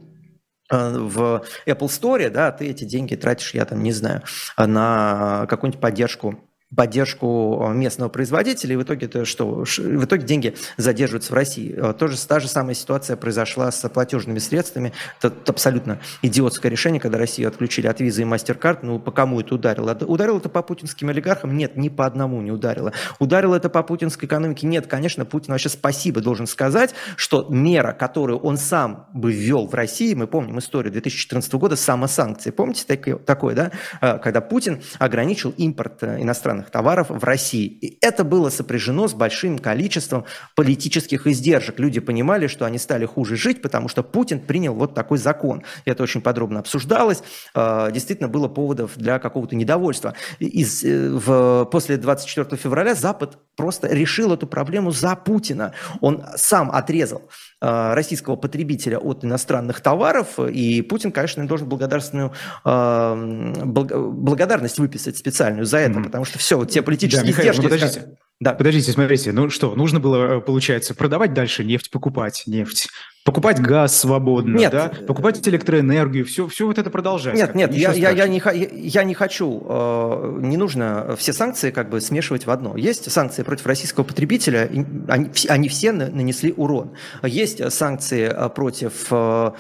в 0.71 1.43
Apple 1.67 1.89
Store, 1.89 2.31
да, 2.31 2.53
ты 2.53 2.67
эти 2.67 2.85
деньги 2.85 3.17
тратишь, 3.17 3.55
я 3.55 3.65
там 3.65 3.83
не 3.83 3.91
знаю, 3.91 4.23
на 4.57 5.47
какую-нибудь 5.49 5.81
поддержку 5.81 6.50
поддержку 6.75 7.67
э, 7.69 7.75
местного 7.75 8.09
производителя, 8.09 8.75
и 8.75 8.77
в 8.77 8.83
итоге 8.83 9.07
это 9.07 9.25
что? 9.25 9.65
В 9.65 10.05
итоге 10.05 10.25
деньги 10.25 10.55
задерживаются 10.77 11.33
в 11.33 11.35
России. 11.35 11.75
Э, 11.77 11.93
тоже 11.93 12.17
та 12.27 12.39
же 12.39 12.49
самая 12.49 12.75
ситуация 12.75 13.17
произошла 13.17 13.71
с 13.73 13.89
платежными 13.89 14.39
средствами. 14.39 14.93
Это 15.21 15.35
абсолютно 15.47 16.01
идиотское 16.23 16.71
решение, 16.71 17.01
когда 17.01 17.19
Россию 17.19 17.49
отключили 17.49 17.89
от 17.89 18.01
визы 18.01 18.23
и 18.23 18.25
MasterCard. 18.25 18.81
Ну, 18.83 19.01
по 19.01 19.11
кому 19.11 19.41
это 19.41 19.57
ударило? 19.57 19.93
Ударило 20.07 20.39
это 20.39 20.49
по 20.49 20.63
путинским 20.63 21.09
олигархам? 21.09 21.57
Нет, 21.57 21.77
ни 21.77 21.89
по 21.89 22.07
одному 22.07 22.41
не 22.41 22.53
ударило. 22.53 22.93
Ударило 23.19 23.57
это 23.57 23.69
по 23.69 23.83
путинской 23.83 24.29
экономике? 24.29 24.67
Нет, 24.67 24.87
конечно, 24.87 25.25
Путин 25.25 25.53
вообще 25.53 25.69
спасибо 25.69 26.21
должен 26.21 26.47
сказать, 26.47 26.95
что 27.17 27.47
мера, 27.49 27.93
которую 27.93 28.39
он 28.39 28.57
сам 28.57 29.09
бы 29.13 29.33
ввел 29.33 29.67
в 29.67 29.75
России, 29.75 30.15
мы 30.15 30.29
помним 30.29 30.61
историю 30.61 30.93
2014 30.93 31.53
года, 31.55 31.75
самосанкции. 31.75 32.51
Помните 32.51 32.85
такое 33.27 33.55
да? 33.57 33.73
Э, 34.01 34.19
когда 34.19 34.41
Путин 34.41 34.81
ограничил 35.01 35.53
импорт 35.57 36.05
иностранных 36.05 36.60
иностранных 36.61 36.71
товаров 36.71 37.07
в 37.11 37.25
России. 37.25 37.67
И 37.67 37.99
это 38.01 38.25
было 38.25 38.51
сопряжено 38.51 39.09
с 39.09 39.15
большим 39.15 39.59
количеством 39.59 40.25
политических 40.55 41.27
издержек. 41.27 41.79
Люди 41.79 42.01
понимали, 42.01 42.47
что 42.47 42.65
они 42.65 42.79
стали 42.79 43.07
хуже 43.07 43.37
жить, 43.37 43.63
потому 43.63 43.89
что 43.89 44.03
Путин 44.03 44.41
принял 44.41 44.75
вот 44.75 44.95
такой 44.95 45.19
закон. 45.19 45.63
Это 45.85 46.03
очень 46.03 46.21
подробно 46.21 46.61
обсуждалось. 46.61 47.23
А, 47.55 47.91
действительно, 47.91 48.29
было 48.29 48.49
поводов 48.49 48.93
для 48.97 49.19
какого-то 49.19 49.57
недовольства. 49.57 50.15
Из, 50.39 50.85
э, 50.85 51.11
в, 51.11 51.65
после 51.71 51.97
24 51.97 52.57
февраля 52.57 52.95
Запад 52.95 53.39
просто 53.57 53.89
решил 53.89 54.33
эту 54.33 54.47
проблему 54.47 54.91
за 54.91 55.17
Путина. 55.17 55.73
Он 56.01 56.25
сам 56.37 56.71
отрезал 56.71 57.23
Э, 57.23 57.50
российского 57.61 58.37
потребителя 58.37 58.99
от 58.99 59.25
иностранных 59.25 59.81
товаров, 59.81 60.39
и 60.39 60.81
Путин, 60.83 61.13
конечно, 61.13 61.47
должен 61.47 61.69
благодарственную 61.69 62.33
э, 62.65 63.65
благодарность 63.65 64.79
выписать 64.79 65.19
специальную 65.19 65.67
за 65.67 65.79
это, 65.79 65.99
mm-hmm. 65.99 66.05
потому 66.05 66.25
что 66.25 66.39
все, 66.39 66.57
вот 66.57 66.71
те 66.71 66.83
политические 66.83 67.23
да, 67.23 67.29
Михаил, 67.29 67.53
издержки... 67.53 67.63
Ну, 67.63 67.77
подождите. 67.77 68.17
Да. 68.41 68.55
Подождите, 68.55 68.93
смотрите, 68.93 69.33
ну 69.33 69.51
что, 69.51 69.75
нужно 69.75 70.01
было, 70.01 70.39
э, 70.39 70.41
получается, 70.41 70.95
продавать 70.95 71.35
дальше 71.35 71.63
нефть, 71.63 71.91
покупать 71.91 72.45
нефть, 72.47 72.89
покупать 73.25 73.61
газ 73.61 73.99
свободно, 73.99 74.57
нет, 74.57 74.73
да, 74.73 74.91
покупать 75.07 75.47
электроэнергию, 75.47 76.25
все, 76.25 76.49
все 76.49 76.67
вот 76.67 76.79
это 76.79 76.91
продолжать. 76.91 77.35
Нет, 77.35 77.55
нет, 77.55 77.75
я, 77.75 77.93
я, 77.93 78.11
я, 78.11 78.27
не, 78.27 78.43
я 78.73 79.05
не 79.05 79.15
хочу, 79.15 79.63
э, 79.69 80.39
не 80.41 80.57
нужно 80.57 81.15
все 81.17 81.33
санкции 81.33 81.71
как 81.71 81.91
бы 81.91 82.01
смешивать 82.01 82.47
в 82.47 82.51
одно. 82.51 82.77
Есть 82.77 83.11
санкции 83.11 83.43
против 83.43 83.67
российского 83.67 84.05
потребителя, 84.05 84.71
они, 85.09 85.31
они 85.49 85.69
все 85.69 85.93
нанесли 85.93 86.55
урон. 86.57 86.93
Есть 87.23 87.71
санкции 87.73 88.31
э, 88.33 88.49
против 88.49 89.09
э, 89.11 89.53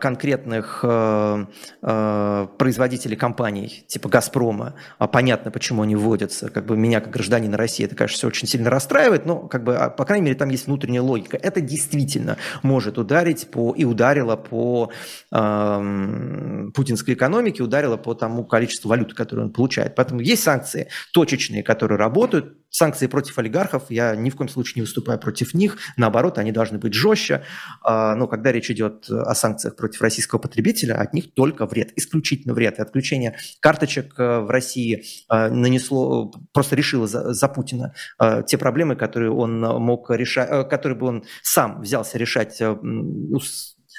конкретных 0.00 0.80
э, 0.82 1.46
э, 1.82 2.46
производителей 2.56 3.16
компаний, 3.16 3.84
типа 3.86 4.08
«Газпрома». 4.08 4.74
Понятно, 5.12 5.50
почему 5.50 5.82
они 5.82 5.96
вводятся. 5.96 6.48
Как 6.48 6.64
бы 6.64 6.76
меня, 6.76 7.00
как 7.00 7.12
гражданина 7.12 7.56
России, 7.56 7.84
это, 7.84 7.94
конечно, 7.94 8.16
все 8.16 8.28
очень 8.28 8.48
сильно 8.48 8.70
расстраивает, 8.70 9.26
но, 9.26 9.40
как 9.40 9.64
бы, 9.64 9.76
а, 9.76 9.90
по 9.90 10.04
крайней 10.04 10.26
мере, 10.26 10.36
там 10.36 10.48
есть 10.48 10.66
внутренняя 10.66 11.02
логика. 11.02 11.36
Это 11.36 11.60
действительно 11.60 12.36
может 12.62 12.98
ударить 13.02 13.50
по, 13.50 13.74
и 13.74 13.84
ударило 13.84 14.36
по 14.36 14.90
э, 15.30 16.70
путинской 16.74 17.14
экономике, 17.14 17.62
ударило 17.62 17.96
по 17.96 18.14
тому 18.14 18.44
количеству 18.44 18.88
валюты, 18.88 19.14
которую 19.14 19.48
он 19.48 19.52
получает. 19.52 19.94
Поэтому 19.94 20.20
есть 20.20 20.42
санкции 20.42 20.88
точечные, 21.12 21.62
которые 21.62 21.98
работают, 21.98 22.56
санкции 22.72 23.06
против 23.06 23.38
олигархов, 23.38 23.84
я 23.90 24.16
ни 24.16 24.30
в 24.30 24.36
коем 24.36 24.48
случае 24.48 24.80
не 24.80 24.82
выступаю 24.82 25.18
против 25.18 25.54
них, 25.54 25.78
наоборот, 25.96 26.38
они 26.38 26.50
должны 26.50 26.78
быть 26.78 26.94
жестче, 26.94 27.44
а, 27.82 28.16
но 28.16 28.26
когда 28.26 28.50
речь 28.50 28.70
идет 28.70 29.08
о 29.08 29.34
санкциях 29.34 29.76
против 29.76 30.00
российского 30.00 30.40
потребителя, 30.40 30.94
от 30.94 31.12
них 31.12 31.34
только 31.34 31.66
вред, 31.66 31.92
исключительно 31.96 32.54
вред. 32.54 32.78
И 32.78 32.82
отключение 32.82 33.36
карточек 33.60 34.18
э, 34.18 34.40
в 34.40 34.50
России 34.50 35.04
э, 35.30 35.48
нанесло, 35.48 36.32
просто 36.52 36.74
решило 36.74 37.06
за, 37.06 37.34
за 37.34 37.48
Путина 37.48 37.94
э, 38.18 38.42
те 38.46 38.56
проблемы, 38.56 38.96
которые 38.96 39.30
он 39.30 39.60
мог 39.60 40.10
решать, 40.10 40.68
которые 40.68 40.98
бы 40.98 41.06
он 41.06 41.24
сам 41.42 41.82
взялся 41.82 42.18
решать 42.18 42.60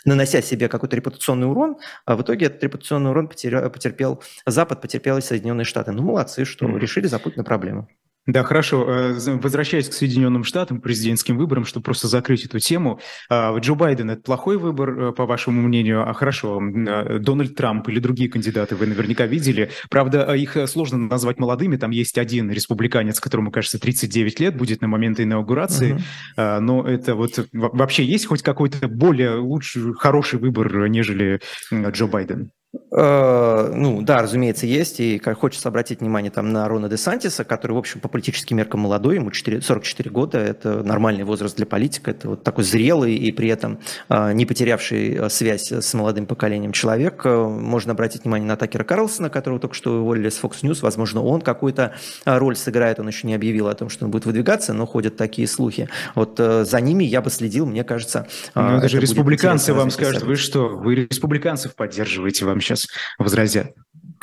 нанося 0.05 0.41
себе 0.41 0.67
какой-то 0.67 0.95
репутационный 0.95 1.47
урон, 1.47 1.77
а 2.05 2.15
в 2.15 2.21
итоге 2.23 2.47
этот 2.47 2.63
репутационный 2.63 3.11
урон 3.11 3.27
потерял, 3.27 3.69
потерпел 3.69 4.21
Запад, 4.45 4.81
потерпел 4.81 5.17
и 5.17 5.21
Соединенные 5.21 5.65
Штаты. 5.65 5.91
Ну, 5.91 6.03
молодцы, 6.03 6.43
что 6.43 6.65
mm-hmm. 6.65 6.79
решили 6.79 7.07
за 7.07 7.19
Путина 7.19 7.43
проблему. 7.43 7.87
Да, 8.25 8.43
хорошо. 8.43 8.85
Э, 8.87 9.13
возвращаясь 9.41 9.89
к 9.89 9.93
Соединенным 9.93 10.45
Штатам, 10.45 10.79
президентским 10.79 11.37
выборам, 11.37 11.65
чтобы 11.65 11.83
просто 11.83 12.07
закрыть 12.07 12.45
эту 12.45 12.59
тему. 12.59 12.99
А, 13.29 13.57
Джо 13.57 13.75
Байден– 13.75 14.09
это 14.11 14.21
плохой 14.21 14.57
выбор, 14.57 14.89
э, 14.99 15.11
по 15.11 15.25
вашему 15.25 15.61
мнению? 15.61 16.09
А 16.09 16.13
хорошо, 16.13 16.61
э, 16.61 17.19
Дональд 17.19 17.55
Трамп 17.55 17.89
или 17.89 17.99
другие 17.99 18.29
кандидаты 18.29 18.77
вы 18.77 18.87
наверняка 18.87 19.25
видели. 19.25 19.71
Правда, 19.89 20.33
их 20.35 20.57
сложно 20.67 20.99
назвать 20.99 21.37
молодыми. 21.37 21.75
Там 21.75 21.91
есть 21.91 22.17
один 22.17 22.49
республиканец, 22.49 23.19
которому, 23.19 23.51
кажется, 23.51 23.77
39 23.77 24.39
лет 24.39 24.55
будет 24.55 24.81
на 24.81 24.87
момент 24.87 25.19
инаугурации. 25.19 25.99
Uh-huh. 26.37 26.59
Но 26.59 26.87
это 26.87 27.15
вот 27.15 27.47
вообще 27.51 28.05
есть 28.05 28.25
хоть 28.27 28.41
какой-то 28.41 28.87
более 28.87 29.35
лучший, 29.35 29.93
хороший 29.93 30.39
выбор, 30.39 30.87
нежели 30.87 31.41
Джо 31.71 32.07
Байден? 32.07 32.51
Э, 32.95 33.71
ну, 33.73 34.01
да, 34.01 34.21
разумеется, 34.21 34.65
есть. 34.65 34.99
И 34.99 35.19
хочется 35.19 35.69
обратить 35.69 36.01
внимание 36.01 36.31
там 36.31 36.51
на 36.51 36.67
Рона 36.67 36.89
де 36.89 36.97
Сантиса, 36.97 37.43
который, 37.43 37.73
в 37.73 37.77
общем, 37.77 37.99
по 37.99 38.07
политическим 38.07 38.57
меркам 38.57 38.81
молодой, 38.81 39.15
ему 39.15 39.31
4, 39.31 39.61
44 39.61 40.09
года, 40.09 40.39
это 40.39 40.83
нормальный 40.83 41.23
возраст 41.23 41.55
для 41.55 41.65
политика, 41.65 42.11
это 42.11 42.29
вот 42.29 42.43
такой 42.43 42.63
зрелый 42.63 43.15
и 43.15 43.31
при 43.31 43.49
этом 43.49 43.79
э, 44.09 44.33
не 44.33 44.45
потерявший 44.45 45.13
э, 45.13 45.29
связь 45.29 45.71
с 45.71 45.93
молодым 45.93 46.25
поколением 46.25 46.71
человек. 46.71 47.25
Можно 47.25 47.93
обратить 47.93 48.23
внимание 48.23 48.47
на 48.47 48.55
Такера 48.55 48.83
Карлсона, 48.83 49.29
которого 49.29 49.59
только 49.59 49.75
что 49.75 50.01
уволили 50.01 50.29
с 50.29 50.41
Fox 50.41 50.61
News. 50.63 50.79
Возможно, 50.81 51.23
он 51.23 51.41
какую-то 51.41 51.93
роль 52.25 52.55
сыграет, 52.55 52.99
он 52.99 53.07
еще 53.07 53.27
не 53.27 53.35
объявил 53.35 53.67
о 53.67 53.75
том, 53.75 53.89
что 53.89 54.05
он 54.05 54.11
будет 54.11 54.25
выдвигаться, 54.25 54.73
но 54.73 54.85
ходят 54.85 55.15
такие 55.15 55.47
слухи. 55.47 55.89
Вот 56.15 56.37
за 56.37 56.81
ними 56.81 57.03
я 57.03 57.21
бы 57.21 57.29
следил, 57.29 57.65
мне 57.65 57.83
кажется. 57.83 58.27
Ну, 58.55 58.77
это 58.77 58.89
же 58.89 58.99
республиканцы 58.99 59.73
вам 59.73 59.91
скажут, 59.91 60.23
вы 60.23 60.35
что, 60.35 60.69
вы 60.69 60.95
республиканцев 60.95 61.75
поддерживаете, 61.75 62.45
вам 62.45 62.59
сейчас 62.63 62.87
возразят. 63.17 63.73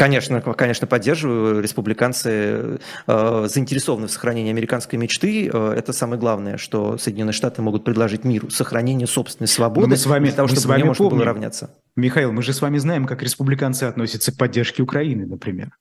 Конечно, 0.00 0.40
конечно, 0.40 0.86
поддерживаю. 0.86 1.60
Республиканцы 1.60 2.78
э, 3.06 3.46
заинтересованы 3.48 4.06
в 4.06 4.10
сохранении 4.10 4.50
американской 4.50 4.98
мечты. 4.98 5.50
Э, 5.52 5.74
это 5.76 5.92
самое 5.92 6.18
главное, 6.18 6.56
что 6.56 6.96
Соединенные 6.96 7.34
Штаты 7.34 7.60
могут 7.60 7.84
предложить 7.84 8.24
миру. 8.24 8.48
Сохранение 8.48 9.06
собственной 9.06 9.48
свободы 9.48 9.88
мы 9.88 9.96
с 9.98 10.06
вами, 10.06 10.28
для 10.28 10.36
того, 10.36 10.48
чтобы 10.48 10.60
с 10.62 10.64
вами 10.64 10.84
можно 10.84 11.04
помним. 11.04 11.18
было 11.18 11.26
равняться. 11.26 11.74
Михаил, 11.96 12.32
мы 12.32 12.42
же 12.42 12.54
с 12.54 12.62
вами 12.62 12.78
знаем, 12.78 13.04
как 13.04 13.22
республиканцы 13.22 13.84
относятся 13.84 14.32
к 14.32 14.38
поддержке 14.38 14.82
Украины, 14.82 15.26
например. 15.26 15.72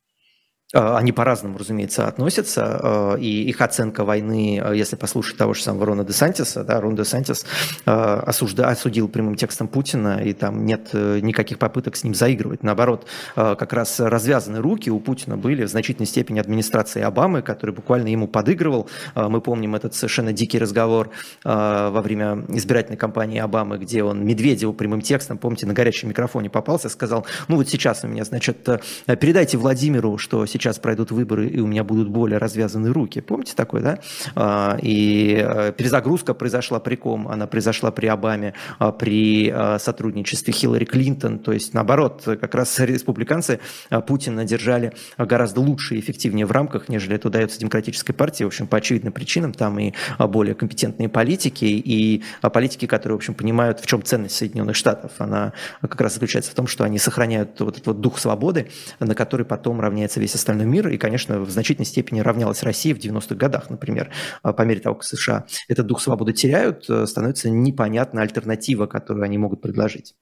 Э, 0.72 0.94
они 0.96 1.10
по-разному, 1.10 1.58
разумеется, 1.58 2.06
относятся, 2.06 2.80
э, 2.82 3.20
и 3.20 3.48
их 3.48 3.60
оценка 3.60 4.04
войны, 4.04 4.62
э, 4.62 4.76
если 4.76 4.94
послушать 4.94 5.36
того 5.36 5.52
же 5.52 5.62
самого 5.62 5.86
Рона 5.86 6.04
де 6.04 6.12
Сантиса, 6.12 6.62
да, 6.62 6.80
Рон 6.80 6.94
де 6.94 7.04
Сантис 7.04 7.44
осужда, 7.84 8.68
осудил 8.68 9.08
прямым 9.08 9.34
текстом 9.34 9.66
Путина, 9.66 10.20
и 10.22 10.32
там 10.32 10.64
нет 10.64 10.92
никаких 10.92 11.58
попыток 11.58 11.96
с 11.96 12.04
ним 12.04 12.14
заигрывать. 12.14 12.62
Наоборот, 12.62 13.06
как 13.34 13.72
раз 13.72 13.98
развязаны 14.00 14.60
руки 14.60 14.90
у 14.90 15.00
Путина 15.00 15.36
были 15.36 15.64
в 15.64 15.68
значительной 15.68 16.06
степени 16.06 16.38
администрации 16.38 17.02
Обамы, 17.02 17.42
который 17.42 17.74
буквально 17.74 18.08
ему 18.08 18.28
подыгрывал. 18.28 18.88
Мы 19.14 19.40
помним 19.40 19.74
этот 19.74 19.94
совершенно 19.94 20.32
дикий 20.32 20.58
разговор 20.58 21.10
во 21.44 22.02
время 22.02 22.44
избирательной 22.48 22.96
кампании 22.98 23.38
Обамы, 23.38 23.78
где 23.78 24.02
он 24.04 24.24
Медведеву 24.24 24.72
прямым 24.72 25.00
текстом, 25.00 25.38
помните, 25.38 25.66
на 25.66 25.72
горячем 25.72 26.08
микрофоне 26.10 26.50
попался, 26.50 26.88
сказал, 26.88 27.26
ну 27.48 27.56
вот 27.56 27.68
сейчас 27.68 28.04
у 28.04 28.08
меня, 28.08 28.24
значит, 28.24 28.68
передайте 29.06 29.56
Владимиру, 29.56 30.18
что 30.18 30.46
сейчас 30.46 30.59
сейчас 30.60 30.78
пройдут 30.78 31.10
выборы, 31.10 31.48
и 31.48 31.60
у 31.60 31.66
меня 31.66 31.84
будут 31.84 32.08
более 32.08 32.38
развязаны 32.38 32.92
руки. 32.92 33.20
Помните 33.20 33.54
такое, 33.56 33.82
да? 33.82 33.98
А, 34.34 34.78
и 34.80 35.42
э, 35.42 35.72
перезагрузка 35.76 36.34
произошла 36.34 36.80
при 36.80 36.96
ком? 36.96 37.28
Она 37.28 37.46
произошла 37.46 37.90
при 37.90 38.06
Обаме, 38.06 38.54
а, 38.78 38.92
при 38.92 39.50
э, 39.52 39.78
сотрудничестве 39.78 40.52
Хиллари 40.52 40.84
Клинтон. 40.84 41.38
То 41.38 41.52
есть, 41.52 41.74
наоборот, 41.74 42.22
как 42.24 42.54
раз 42.54 42.78
республиканцы 42.78 43.60
Путина 44.06 44.44
держали 44.44 44.92
гораздо 45.16 45.60
лучше 45.60 45.96
и 45.96 46.00
эффективнее 46.00 46.46
в 46.46 46.52
рамках, 46.52 46.88
нежели 46.88 47.16
это 47.16 47.28
удается 47.28 47.58
демократической 47.58 48.12
партии. 48.12 48.44
В 48.44 48.48
общем, 48.48 48.66
по 48.66 48.76
очевидным 48.76 49.12
причинам 49.12 49.52
там 49.52 49.78
и 49.78 49.92
более 50.18 50.54
компетентные 50.54 51.08
политики, 51.08 51.64
и 51.64 52.22
политики, 52.52 52.86
которые, 52.86 53.16
в 53.16 53.20
общем, 53.20 53.34
понимают, 53.34 53.80
в 53.80 53.86
чем 53.86 54.02
ценность 54.02 54.36
Соединенных 54.36 54.76
Штатов. 54.76 55.12
Она 55.18 55.52
как 55.80 56.00
раз 56.00 56.14
заключается 56.14 56.50
в 56.50 56.54
том, 56.54 56.66
что 56.66 56.84
они 56.84 56.98
сохраняют 56.98 57.60
вот 57.60 57.74
этот 57.74 57.86
вот 57.86 58.00
дух 58.00 58.18
свободы, 58.18 58.70
на 58.98 59.14
который 59.14 59.46
потом 59.46 59.80
равняется 59.80 60.20
весь 60.20 60.34
остальной 60.34 60.49
остальной 60.50 60.66
мир, 60.66 60.88
и, 60.88 60.96
конечно, 60.96 61.40
в 61.40 61.50
значительной 61.50 61.86
степени 61.86 62.20
равнялась 62.20 62.62
России 62.62 62.92
в 62.92 62.98
90-х 62.98 63.34
годах, 63.36 63.70
например, 63.70 64.10
а, 64.42 64.52
по 64.52 64.62
мере 64.62 64.80
того, 64.80 64.96
как 64.96 65.04
США 65.04 65.46
этот 65.68 65.86
дух 65.86 66.00
свободы 66.00 66.32
теряют, 66.32 66.88
э, 66.88 67.06
становится 67.06 67.50
непонятна 67.50 68.22
альтернатива, 68.22 68.86
которую 68.86 69.24
они 69.24 69.38
могут 69.38 69.62
предложить. 69.62 70.14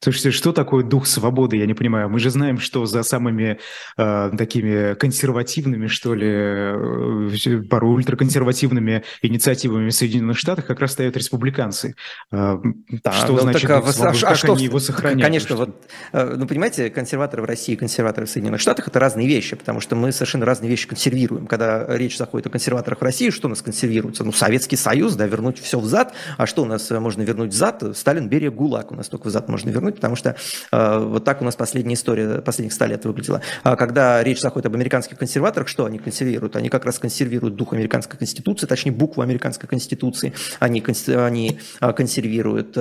Слушайте, 0.00 0.30
что 0.32 0.52
такое 0.52 0.84
дух 0.84 1.06
свободы, 1.06 1.56
я 1.56 1.66
не 1.66 1.74
понимаю. 1.74 2.08
Мы 2.08 2.18
же 2.18 2.30
знаем, 2.30 2.58
что 2.58 2.86
за 2.86 3.02
самыми 3.02 3.58
э, 3.96 4.30
такими 4.36 4.94
консервативными, 4.94 5.86
что 5.86 6.14
ли, 6.14 6.26
э, 6.28 7.62
порой 7.68 7.94
ультраконсервативными 7.94 9.04
инициативами 9.22 9.88
в 9.90 9.94
Соединенных 9.94 10.38
Штатах 10.38 10.66
как 10.66 10.80
раз 10.80 10.92
стоят 10.92 11.16
республиканцы. 11.16 11.94
Э, 12.32 12.56
да, 13.02 13.12
что 13.12 13.32
ну, 13.32 13.40
значит 13.40 13.68
так, 13.68 13.84
дух 13.84 13.92
свободы? 13.92 14.18
А, 14.18 14.28
как 14.28 14.36
что, 14.36 14.52
они 14.54 14.64
его 14.64 14.78
сохраняют? 14.78 15.22
Конечно, 15.22 15.56
вот, 15.56 15.86
э, 16.12 16.34
ну, 16.36 16.46
понимаете, 16.46 16.90
консерваторы 16.90 17.42
в 17.42 17.46
России 17.46 17.72
и 17.74 17.76
консерваторы 17.76 18.26
в 18.26 18.30
Соединенных 18.30 18.60
Штатах– 18.60 18.88
это 18.88 18.98
разные 18.98 19.28
вещи, 19.28 19.56
потому 19.56 19.80
что 19.80 19.96
мы 19.96 20.12
совершенно 20.12 20.46
разные 20.46 20.70
вещи 20.70 20.88
консервируем. 20.88 21.46
Когда 21.46 21.86
речь 21.96 22.16
заходит 22.16 22.46
о 22.46 22.50
консерваторах 22.50 23.00
в 23.00 23.02
России, 23.02 23.30
что 23.30 23.48
у 23.48 23.50
нас 23.50 23.62
консервируется? 23.62 24.24
Ну, 24.24 24.32
Советский 24.32 24.76
Союз, 24.76 25.14
да, 25.14 25.26
вернуть 25.26 25.60
все 25.60 25.78
взад. 25.78 26.14
А 26.36 26.46
что 26.46 26.62
у 26.62 26.66
нас 26.66 26.90
можно 26.90 27.22
вернуть 27.22 27.50
взад? 27.50 27.82
Сталин, 27.96 28.28
Берия, 28.28 28.50
ГУЛАГ 28.50 28.92
у 28.92 28.94
нас 28.94 29.08
только 29.08 29.28
взад 29.28 29.48
можно 29.48 29.70
вернуть, 29.70 29.83
потому 29.92 30.16
что 30.16 30.36
вот 30.72 31.24
так 31.24 31.40
у 31.42 31.44
нас 31.44 31.56
последняя 31.56 31.94
история 31.94 32.40
последних 32.40 32.72
100 32.72 32.86
лет 32.86 33.04
выглядела. 33.04 33.42
Когда 33.62 34.22
речь 34.22 34.40
заходит 34.40 34.66
об 34.66 34.74
американских 34.74 35.18
консерваторах, 35.18 35.68
что 35.68 35.84
они 35.84 35.98
консервируют? 35.98 36.56
Они 36.56 36.68
как 36.68 36.84
раз 36.84 36.98
консервируют 36.98 37.56
дух 37.56 37.72
американской 37.72 38.18
конституции, 38.18 38.66
точнее 38.66 38.92
букву 38.92 39.22
американской 39.22 39.68
конституции. 39.68 40.32
Они, 40.60 40.82
они 41.08 41.58
консервируют 41.80 42.78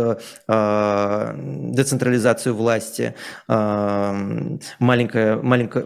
децентрализацию 1.73 2.55
власти, 2.55 3.15
маленькое, 3.47 5.35
маленькое 5.41 5.85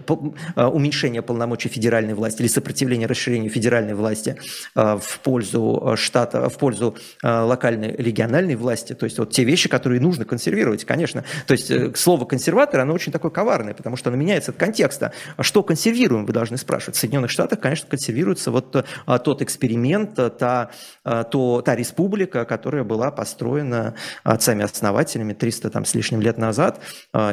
уменьшение 0.55 1.21
полномочий 1.21 1.69
федеральной 1.69 2.13
власти 2.13 2.41
или 2.41 2.47
сопротивление 2.47 3.07
расширению 3.07 3.49
федеральной 3.49 3.93
власти 3.93 4.35
в 4.75 5.19
пользу 5.23 5.93
штата, 5.95 6.49
в 6.49 6.57
пользу 6.57 6.95
локальной 7.23 7.95
региональной 7.95 8.55
власти. 8.55 8.93
То 8.93 9.05
есть 9.05 9.17
вот 9.19 9.31
те 9.31 9.43
вещи, 9.43 9.69
которые 9.69 10.01
нужно 10.01 10.25
консервировать, 10.25 10.83
конечно. 10.85 11.06
То 11.45 11.53
есть 11.53 11.71
э, 11.71 11.93
слово 11.95 12.25
консерватор, 12.25 12.79
оно 12.79 12.93
очень 12.93 13.11
такое 13.11 13.31
коварное, 13.31 13.73
потому 13.73 13.95
что 13.95 14.09
оно 14.09 14.17
меняется 14.17 14.51
от 14.51 14.57
контекста. 14.57 15.13
А 15.35 15.43
что 15.43 15.63
консервируем, 15.63 16.25
вы 16.25 16.33
должны 16.33 16.57
спрашивать. 16.57 16.95
В 16.95 16.99
Соединенных 16.99 17.31
Штатах, 17.31 17.59
конечно, 17.59 17.87
консервируется 17.89 18.51
вот 18.51 18.75
э, 18.75 19.19
тот 19.23 19.41
эксперимент, 19.41 20.17
э, 20.19 20.29
та, 20.29 20.71
то, 21.03 21.61
та 21.61 21.75
республика, 21.75 22.45
которая 22.45 22.83
была 22.83 23.11
построена 23.11 23.95
отцами-основателями 24.23 25.33
300 25.33 25.69
там, 25.69 25.85
с 25.85 25.95
лишним 25.95 26.21
лет 26.21 26.37
назад, 26.37 26.79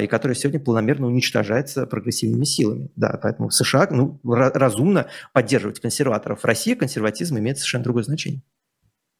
и 0.00 0.06
которая 0.06 0.34
сегодня 0.36 0.60
планомерно 0.60 1.06
уничтожается 1.06 1.86
прогрессивными 1.86 2.44
силами. 2.44 2.90
Да, 2.96 3.18
поэтому 3.20 3.48
в 3.48 3.54
США 3.54 3.88
ну, 3.90 4.20
разумно 4.24 5.06
поддерживать 5.32 5.80
консерваторов. 5.80 6.40
В 6.40 6.44
России 6.44 6.74
консерватизм 6.74 7.38
имеет 7.38 7.58
совершенно 7.58 7.84
другое 7.84 8.04
значение. 8.04 8.42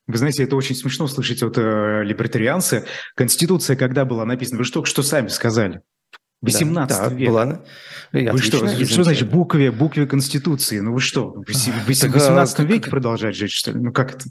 Вы 0.06 0.18
знаете, 0.18 0.42
это 0.44 0.56
очень 0.56 0.74
смешно 0.74 1.06
слышать 1.06 1.42
от 1.42 1.56
э, 1.56 2.02
либертарианцы. 2.04 2.86
Конституция 3.14 3.76
когда 3.76 4.04
была 4.04 4.24
написана? 4.24 4.58
Вы 4.58 4.64
же 4.64 4.72
только 4.72 4.88
что 4.88 5.02
сами 5.02 5.28
сказали. 5.28 5.80
18 6.44 6.98
да, 6.98 7.08
век. 7.08 7.28
Была... 7.28 7.60
Вы 8.12 8.38
что, 8.38 8.68
что 8.84 9.02
значит 9.02 9.28
букве, 9.28 9.72
букве 9.72 10.06
Конституции? 10.06 10.78
Ну 10.78 10.92
вы 10.92 11.00
что, 11.00 11.30
в 11.32 11.86
18 11.86 12.56
так, 12.56 12.66
веке 12.66 12.90
продолжать 12.90 13.34
жить, 13.34 13.50
что 13.50 13.72
ли? 13.72 13.80
Ну 13.80 13.92
как 13.92 14.14
это? 14.14 14.26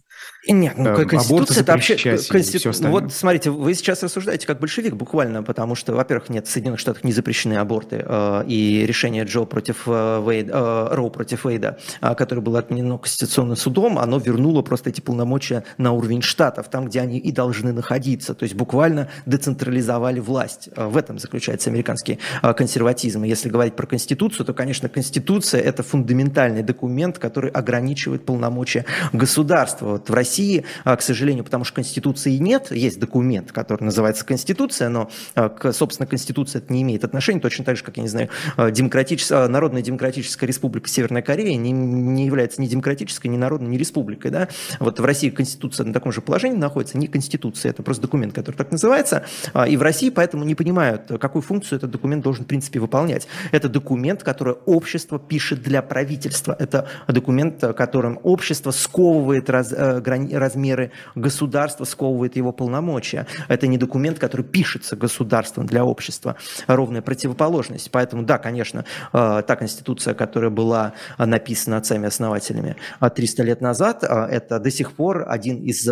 Нет, 0.47 0.77
ну 0.77 0.89
э, 0.89 1.05
Конституция 1.05 1.61
это 1.61 1.71
вообще... 1.71 1.95
Конститу... 2.29 2.71
Вот 2.89 3.13
смотрите, 3.13 3.49
вы 3.49 3.73
сейчас 3.73 4.03
рассуждаете 4.03 4.45
как 4.45 4.59
большевик 4.59 4.95
буквально, 4.95 5.41
потому 5.41 5.75
что, 5.75 5.93
во-первых, 5.93 6.29
нет, 6.29 6.47
в 6.47 6.51
Соединенных 6.51 6.81
Штатах 6.81 7.05
не 7.05 7.13
запрещены 7.13 7.53
аборты, 7.53 8.03
э, 8.05 8.43
и 8.47 8.85
решение 8.85 9.23
Джо 9.23 9.45
против 9.45 9.83
э, 9.87 10.23
Вейда, 10.25 10.89
Роу 10.91 11.09
против 11.09 11.45
Вейда, 11.45 11.79
которое 12.01 12.41
было 12.41 12.59
отменено 12.59 12.97
Конституционным 12.97 13.55
судом, 13.55 13.97
оно 13.97 14.17
вернуло 14.17 14.61
просто 14.63 14.89
эти 14.89 14.99
полномочия 14.99 15.63
на 15.77 15.93
уровень 15.93 16.21
штатов, 16.21 16.69
там, 16.69 16.85
где 16.85 16.99
они 16.99 17.19
и 17.19 17.31
должны 17.31 17.71
находиться. 17.71 18.33
То 18.33 18.43
есть 18.43 18.55
буквально 18.55 19.09
децентрализовали 19.25 20.19
власть. 20.19 20.69
В 20.75 20.97
этом 20.97 21.19
заключается 21.19 21.69
американский 21.69 22.02
американский 22.03 22.19
а, 22.41 22.53
консерватизм. 22.53 23.23
И 23.23 23.29
если 23.29 23.49
говорить 23.49 23.75
про 23.75 23.87
Конституцию, 23.87 24.45
то, 24.45 24.53
конечно, 24.53 24.89
Конституция– 24.89 25.61
это 25.63 25.83
фундаментальный 25.83 26.63
документ, 26.63 27.19
который 27.19 27.49
ограничивает 27.49 28.25
полномочия 28.25 28.85
государства. 29.13 29.85
Вот 29.85 30.09
в 30.09 30.13
России, 30.13 30.65
а, 30.83 30.95
к 30.95 31.01
сожалению, 31.01 31.43
потому 31.43 31.63
что 31.63 31.75
Конституции 31.75 32.37
нет, 32.37 32.71
есть 32.71 32.99
документ, 32.99 33.51
который 33.51 33.83
называется 33.83 34.25
Конституция, 34.25 34.89
но, 34.89 35.09
а, 35.35 35.71
собственно, 35.71 36.07
Конституция 36.07 36.61
это 36.61 36.73
не 36.73 36.81
имеет 36.81 37.03
отношения, 37.03 37.39
точно 37.39 37.65
так 37.65 37.77
же, 37.77 37.83
как, 37.83 37.97
я 37.97 38.03
не 38.03 38.09
знаю, 38.09 38.29
демократическая, 38.71 39.47
Народная 39.47 39.81
Демократическая 39.81 40.45
Республика 40.45 40.87
Северная 40.89 41.21
Корея 41.21 41.55
не, 41.57 41.71
не 41.71 42.25
является 42.25 42.61
ни 42.61 42.67
демократической, 42.67 43.27
ни 43.27 43.37
народной, 43.37 43.69
ни 43.69 43.77
республикой. 43.77 44.31
Да? 44.31 44.47
Вот 44.79 44.99
в 44.99 45.05
России 45.05 45.29
Конституция 45.29 45.85
на 45.85 45.93
таком 45.93 46.11
же 46.11 46.21
положении 46.21 46.57
находится, 46.57 46.97
не 46.97 47.07
Конституция, 47.07 47.71
это 47.71 47.83
просто 47.83 48.03
документ, 48.03 48.33
который 48.33 48.55
так 48.55 48.71
называется, 48.71 49.25
и 49.67 49.77
в 49.77 49.81
России 49.81 50.09
поэтому 50.09 50.43
не 50.43 50.55
понимают, 50.55 51.11
какую 51.19 51.41
функцию 51.41 51.77
этот 51.77 51.91
документ 51.93 52.23
должен, 52.23 52.43
в 52.43 52.47
принципе, 52.47 52.79
выполнять. 52.79 53.27
Это 53.51 53.69
документ, 53.69 54.23
который 54.23 54.55
общество 54.65 55.19
пишет 55.19 55.61
для 55.61 55.81
правительства. 55.81 56.55
Это 56.59 56.87
документ, 57.07 57.63
которым 57.77 58.19
общество 58.23 58.71
сковывает 58.71 59.49
раз, 59.49 59.71
э, 59.71 60.01
размеры 60.37 60.91
государства, 61.15 61.85
сковывает 61.85 62.35
его 62.35 62.51
полномочия. 62.51 63.25
Это 63.47 63.67
не 63.67 63.77
документ, 63.77 64.19
который 64.19 64.45
пишется 64.45 64.95
государством 64.95 65.65
для 65.65 65.85
общества. 65.85 66.35
Ровная 66.67 67.01
противоположность. 67.01 67.89
Поэтому, 67.91 68.23
да, 68.23 68.37
конечно, 68.37 68.85
э, 69.13 69.43
та 69.47 69.55
конституция, 69.55 70.13
которая 70.13 70.51
была 70.51 70.93
написана 71.17 71.77
отцами-основателями 71.77 72.75
300 72.99 73.43
лет 73.43 73.61
назад, 73.61 74.03
э, 74.03 74.07
это 74.07 74.59
до 74.59 74.71
сих 74.71 74.91
пор 74.91 75.25
один 75.27 75.57
из 75.57 75.87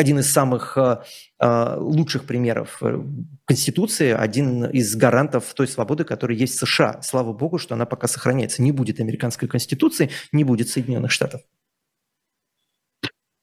один 0.00 0.18
из 0.18 0.32
самых 0.32 0.76
э, 0.76 1.02
э, 1.38 1.76
лучших 1.78 2.24
примеров 2.24 2.78
э, 2.80 2.98
Конституции, 3.44 4.12
один 4.12 4.64
из 4.64 4.96
гарантов 4.96 5.52
той 5.54 5.68
свободы, 5.68 6.04
которая 6.04 6.38
есть 6.38 6.54
в 6.54 6.66
США. 6.66 7.02
Слава 7.02 7.32
богу, 7.32 7.58
что 7.58 7.74
она 7.74 7.84
пока 7.84 8.08
сохраняется. 8.08 8.62
Не 8.62 8.72
будет 8.72 8.98
американской 8.98 9.46
Конституции, 9.46 10.10
не 10.32 10.44
будет 10.44 10.68
Соединенных 10.68 11.10
Штатов. 11.10 11.42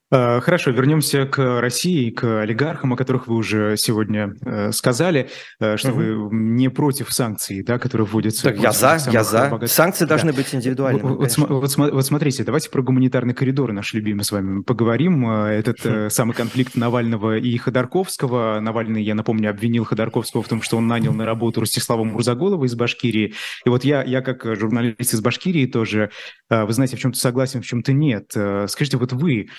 Э, 0.10 0.40
хорошо, 0.40 0.72
вернемся 0.72 1.26
к 1.26 1.60
России, 1.60 2.12
к 2.12 2.42
олигархам, 2.42 2.94
о 2.94 2.96
которых 2.96 3.28
вы 3.28 3.36
уже 3.36 3.76
сегодня 3.76 4.36
э, 4.46 4.72
сказали, 4.72 5.30
э, 5.60 5.76
что 5.76 5.92
угу. 5.92 6.00
вы 6.00 6.30
не 6.32 6.70
против 6.70 7.12
санкций, 7.12 7.62
да, 7.62 7.78
которые 7.78 8.08
вводятся. 8.08 8.44
Так 8.44 8.58
я 8.58 8.72
за, 8.72 8.98
я 9.12 9.24
за. 9.26 9.50
Богатых... 9.50 9.70
Санкции 9.70 10.06
да. 10.06 10.10
должны 10.10 10.32
быть 10.32 10.56
индивидуальными. 10.56 11.04
Вот, 11.04 11.38
вот, 11.38 11.78
вот 11.78 12.06
смотрите, 12.06 12.46
давайте 12.46 12.70
про 12.70 12.82
гуманитарный 12.82 13.34
коридор 13.34 13.74
наш 13.74 13.94
любимый 13.94 14.24
с 14.24 14.32
вами 14.32 14.62
поговорим. 14.62 15.30
Этот 15.30 15.80
хм. 15.84 16.10
самый 16.10 16.34
конфликт 16.34 16.76
Навального 16.76 17.38
и 17.38 17.58
Ходорковского. 17.58 18.62
Навальный, 18.62 19.04
я 19.04 19.14
напомню, 19.14 19.50
обвинил 19.50 19.84
Ходорковского 19.84 20.42
в 20.42 20.48
том, 20.48 20.62
что 20.62 20.78
он 20.78 20.88
нанял 20.88 21.14
на 21.14 21.26
работу 21.26 21.60
Ростислава 21.60 22.06
Мурзаголова 22.06 22.64
из 22.64 22.76
Башкирии. 22.76 23.34
И 23.66 23.70
вот 23.70 23.84
я, 23.84 24.04
я 24.04 24.22
как 24.22 24.46
журналист 24.56 25.14
из 25.14 25.20
Башкирии 25.20 25.66
тоже, 25.66 26.12
вы 26.50 26.72
знаете, 26.72 26.96
в 26.96 27.00
чем-то 27.00 27.20
согласен, 27.20 27.62
в 27.62 27.66
чем-то 27.66 27.92
нет. 27.92 28.34
Скажите, 28.68 28.98
вот 28.98 29.12
вы 29.12 29.50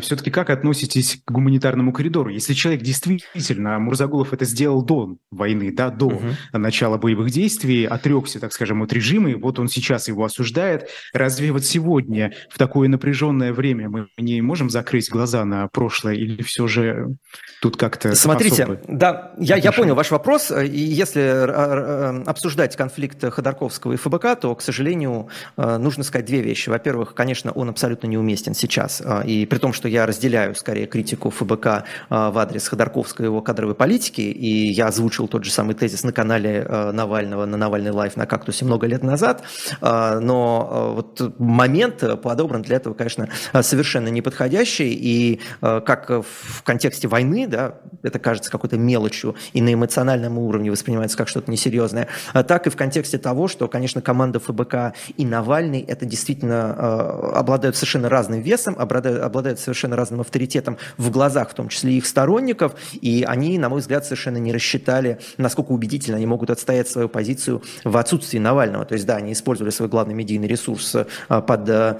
все-таки 0.00 0.30
как 0.30 0.50
относитесь 0.50 1.18
к 1.24 1.30
гуманитарному 1.30 1.92
коридору? 1.92 2.30
Если 2.30 2.54
человек 2.54 2.82
действительно, 2.82 3.78
Мурзагулов 3.78 4.32
это 4.32 4.44
сделал 4.44 4.82
до 4.82 5.16
войны, 5.30 5.72
да, 5.72 5.90
до 5.90 6.06
угу. 6.06 6.22
начала 6.52 6.98
боевых 6.98 7.30
действий, 7.30 7.84
отрекся, 7.84 8.40
так 8.40 8.52
скажем, 8.52 8.82
от 8.82 8.92
режима, 8.92 9.30
и 9.30 9.34
вот 9.34 9.58
он 9.58 9.68
сейчас 9.68 10.08
его 10.08 10.24
осуждает, 10.24 10.88
разве 11.12 11.52
вот 11.52 11.64
сегодня, 11.64 12.32
в 12.50 12.58
такое 12.58 12.88
напряженное 12.88 13.52
время, 13.52 13.88
мы 13.88 14.08
не 14.18 14.40
можем 14.40 14.70
закрыть 14.70 15.10
глаза 15.10 15.44
на 15.44 15.68
прошлое 15.68 16.14
или 16.14 16.42
все 16.42 16.66
же 16.66 17.16
тут 17.60 17.76
как-то 17.76 18.14
Смотрите, 18.14 18.80
да, 18.88 19.32
я, 19.38 19.56
я 19.56 19.72
понял 19.72 19.94
ваш 19.94 20.10
вопрос. 20.10 20.50
И 20.50 20.78
если 20.78 22.26
обсуждать 22.28 22.76
конфликт 22.76 23.24
Ходорковского 23.32 23.92
и 23.92 23.96
ФБК, 23.96 24.36
то, 24.40 24.54
к 24.54 24.62
сожалению, 24.62 25.28
э, 25.56 25.78
нужно 25.78 26.04
сказать 26.04 26.26
две 26.26 26.40
вещи. 26.40 26.68
Во-первых, 26.68 27.14
конечно, 27.14 27.52
он 27.52 27.68
абсолютно 27.68 28.06
неуместен 28.06 28.54
сейчас, 28.54 29.02
э, 29.04 29.26
и 29.26 29.46
при 29.46 29.58
том, 29.58 29.72
что 29.72 29.85
я 29.86 30.06
разделяю 30.06 30.54
скорее 30.54 30.86
критику 30.86 31.30
ФБК 31.30 31.66
э, 31.66 31.80
в 32.08 32.38
адрес 32.38 32.68
Ходорковского 32.68 33.24
его 33.24 33.42
кадровой 33.42 33.74
политики, 33.74 34.20
и 34.20 34.68
я 34.68 34.86
озвучил 34.88 35.28
тот 35.28 35.44
же 35.44 35.50
самый 35.50 35.74
тезис 35.74 36.04
на 36.04 36.12
канале 36.12 36.66
Навального, 36.92 37.46
на 37.46 37.56
Навальный 37.56 37.90
лайф 37.90 38.16
на 38.16 38.26
«Кактусе» 38.26 38.64
много 38.64 38.86
лет 38.86 39.02
назад, 39.02 39.42
но 39.80 40.92
вот 40.94 41.38
момент 41.38 42.02
подобран 42.22 42.62
для 42.62 42.76
этого, 42.76 42.94
конечно, 42.94 43.28
совершенно 43.60 44.08
неподходящий, 44.08 44.92
и 44.94 45.40
как 45.60 46.10
в 46.10 46.62
контексте 46.62 47.08
войны, 47.08 47.46
да, 47.46 47.76
это 48.02 48.18
кажется 48.18 48.50
какой-то 48.50 48.78
мелочью 48.78 49.34
и 49.52 49.60
на 49.60 49.72
эмоциональном 49.72 50.38
уровне 50.38 50.70
воспринимается 50.70 51.16
как 51.16 51.28
что-то 51.28 51.50
несерьезное, 51.50 52.08
а 52.32 52.42
так 52.42 52.66
и 52.66 52.70
в 52.70 52.76
контексте 52.76 53.18
того, 53.18 53.48
что, 53.48 53.68
конечно, 53.68 54.00
команда 54.00 54.40
ФБК 54.40 54.94
и 55.16 55.24
Навальный 55.24 55.80
это 55.80 56.06
действительно 56.06 56.74
э, 56.76 57.36
обладают 57.36 57.76
совершенно 57.76 58.08
разным 58.08 58.40
весом, 58.40 58.76
обладают, 58.78 59.22
обладают 59.22 59.60
совершенно 59.60 59.75
разным 59.84 60.20
авторитетом 60.20 60.78
в 60.96 61.10
глазах, 61.10 61.50
в 61.50 61.54
том 61.54 61.68
числе 61.68 61.92
их 61.94 62.06
сторонников, 62.06 62.74
и 63.00 63.24
они, 63.26 63.58
на 63.58 63.68
мой 63.68 63.80
взгляд, 63.80 64.04
совершенно 64.04 64.38
не 64.38 64.52
рассчитали, 64.52 65.18
насколько 65.36 65.72
убедительно 65.72 66.16
они 66.16 66.26
могут 66.26 66.50
отстоять 66.50 66.88
свою 66.88 67.08
позицию 67.08 67.62
в 67.84 67.96
отсутствии 67.96 68.38
Навального. 68.38 68.84
То 68.84 68.94
есть, 68.94 69.06
да, 69.06 69.16
они 69.16 69.32
использовали 69.32 69.70
свой 69.70 69.88
главный 69.88 70.14
медийный 70.14 70.48
ресурс 70.48 70.94
э, 70.94 71.04
под, 71.28 71.68
э, 71.68 71.98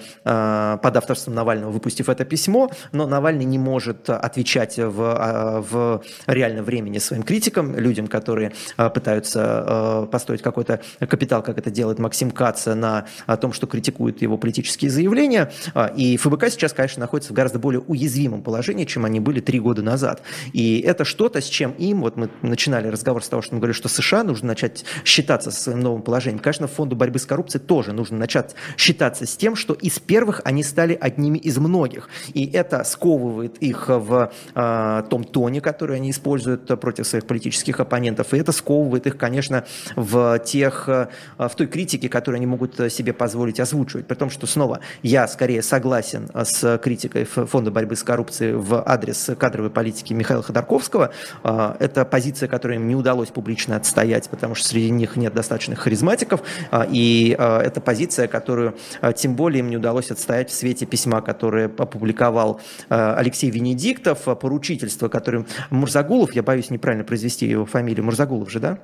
под 0.82 0.96
авторством 0.96 1.34
Навального, 1.34 1.70
выпустив 1.70 2.08
это 2.08 2.24
письмо, 2.24 2.70
но 2.92 3.06
Навальный 3.06 3.44
не 3.44 3.58
может 3.58 4.08
отвечать 4.10 4.78
в 4.78 5.66
в 5.70 6.02
реальном 6.26 6.64
времени 6.64 6.98
своим 6.98 7.22
критикам, 7.22 7.76
людям, 7.76 8.06
которые 8.06 8.52
пытаются 8.76 10.08
построить 10.10 10.42
какой-то 10.42 10.80
капитал, 11.00 11.42
как 11.42 11.58
это 11.58 11.70
делает 11.70 11.98
Максим 11.98 12.30
Кац, 12.30 12.66
на 12.66 13.06
том, 13.40 13.52
что 13.52 13.66
критикуют 13.66 14.22
его 14.22 14.38
политические 14.38 14.90
заявления. 14.90 15.52
И 15.96 16.16
ФБК 16.16 16.48
сейчас, 16.50 16.72
конечно, 16.72 17.00
находится 17.00 17.32
в 17.32 17.36
гораздо 17.36 17.58
более 17.66 17.81
уязвимом 17.81 18.42
положении, 18.42 18.85
чем 18.85 19.05
они 19.05 19.18
были 19.18 19.40
три 19.40 19.59
года 19.59 19.83
назад. 19.83 20.22
И 20.52 20.79
это 20.79 21.05
что-то, 21.05 21.40
с 21.40 21.46
чем 21.46 21.72
им, 21.72 22.02
вот 22.02 22.16
мы 22.16 22.31
начинали 22.42 22.87
разговор 22.87 23.24
с 23.24 23.29
того, 23.29 23.42
что 23.42 23.57
мы 23.57 23.61
говорили, 23.61 23.76
что 23.76 23.88
США 23.88 24.22
нужно 24.22 24.46
начать 24.46 24.85
считаться 25.05 25.50
со 25.50 25.61
своим 25.61 25.81
новым 25.81 26.02
положением. 26.02 26.38
Конечно, 26.38 26.68
фонду 26.68 26.94
борьбы 26.94 27.18
с 27.18 27.26
коррупцией 27.26 27.61
тоже 27.61 27.92
нужно 27.92 28.18
начать 28.18 28.55
считаться 28.76 29.26
с 29.26 29.37
тем, 29.37 29.57
что 29.57 29.74
из 29.74 29.98
первых 29.98 30.42
они 30.44 30.62
стали 30.62 30.96
одними 31.00 31.38
из 31.38 31.59
многих. 31.59 32.09
И 32.35 32.46
это 32.46 32.85
сковывает 32.85 33.57
их 33.59 33.88
в 33.88 34.31
э, 34.55 35.02
том 35.11 35.24
тоне, 35.24 35.61
который 35.61 35.96
они 35.96 36.12
используют 36.12 36.68
против 36.81 37.05
своих 37.05 37.26
политических 37.26 37.81
оппонентов. 37.81 38.33
И 38.33 38.38
это 38.38 38.52
сковывает 38.52 39.09
их, 39.09 39.16
конечно, 39.16 39.64
в, 39.96 40.38
тех, 40.38 40.88
э, 40.88 41.09
в 41.37 41.50
той 41.57 41.66
критике, 41.66 42.09
которую 42.09 42.37
они 42.37 42.46
могут 42.46 42.76
себе 42.92 43.12
позволить 43.12 43.59
озвучивать. 43.59 44.07
При 44.07 44.14
том, 44.14 44.31
что 44.31 44.46
снова 44.46 44.79
я 45.02 45.26
скорее 45.26 45.62
согласен 45.62 46.31
с 46.33 46.79
критикой 46.79 47.24
Фонда 47.24 47.55
борьбы 47.64 47.96
с 47.96 48.02
коррупцией 48.02 48.52
в 48.52 48.82
адрес 48.86 49.30
кадровой 49.38 49.70
политики 49.70 50.12
Михаила 50.12 50.42
Ходорковского. 50.42 51.12
Э, 51.44 51.74
это 51.78 52.04
позиция, 52.04 52.48
которую 52.48 52.80
им 52.80 52.88
не 52.88 52.94
удалось 52.94 53.28
публично 53.28 53.76
отстоять, 53.76 54.28
потому 54.28 54.54
что 54.54 54.68
среди 54.68 54.90
них 54.90 55.16
нет 55.16 55.34
достаточных 55.34 55.80
харизматиков. 55.80 56.42
Э, 56.70 56.86
и 56.90 57.36
это 57.38 57.80
позиция, 57.80 58.28
которую 58.28 58.76
тем 59.16 59.34
более 59.34 59.60
им 59.60 59.70
не 59.70 59.76
удалось 59.76 60.10
отстоять 60.10 60.50
в 60.50 60.54
свете 60.54 60.86
письма, 60.86 61.20
которое 61.20 61.66
опубликовал 61.66 62.60
Алексей 62.88 63.50
Венедиктов, 63.50 64.24
поручительство, 64.38 65.08
которым 65.08 65.46
Мурзагулов, 65.70 66.32
я 66.34 66.42
боюсь 66.42 66.70
неправильно 66.70 67.04
произвести 67.04 67.46
его 67.46 67.66
фамилию, 67.66 68.04
Мурзагулов 68.04 68.50
же, 68.50 68.60
да? 68.60 68.78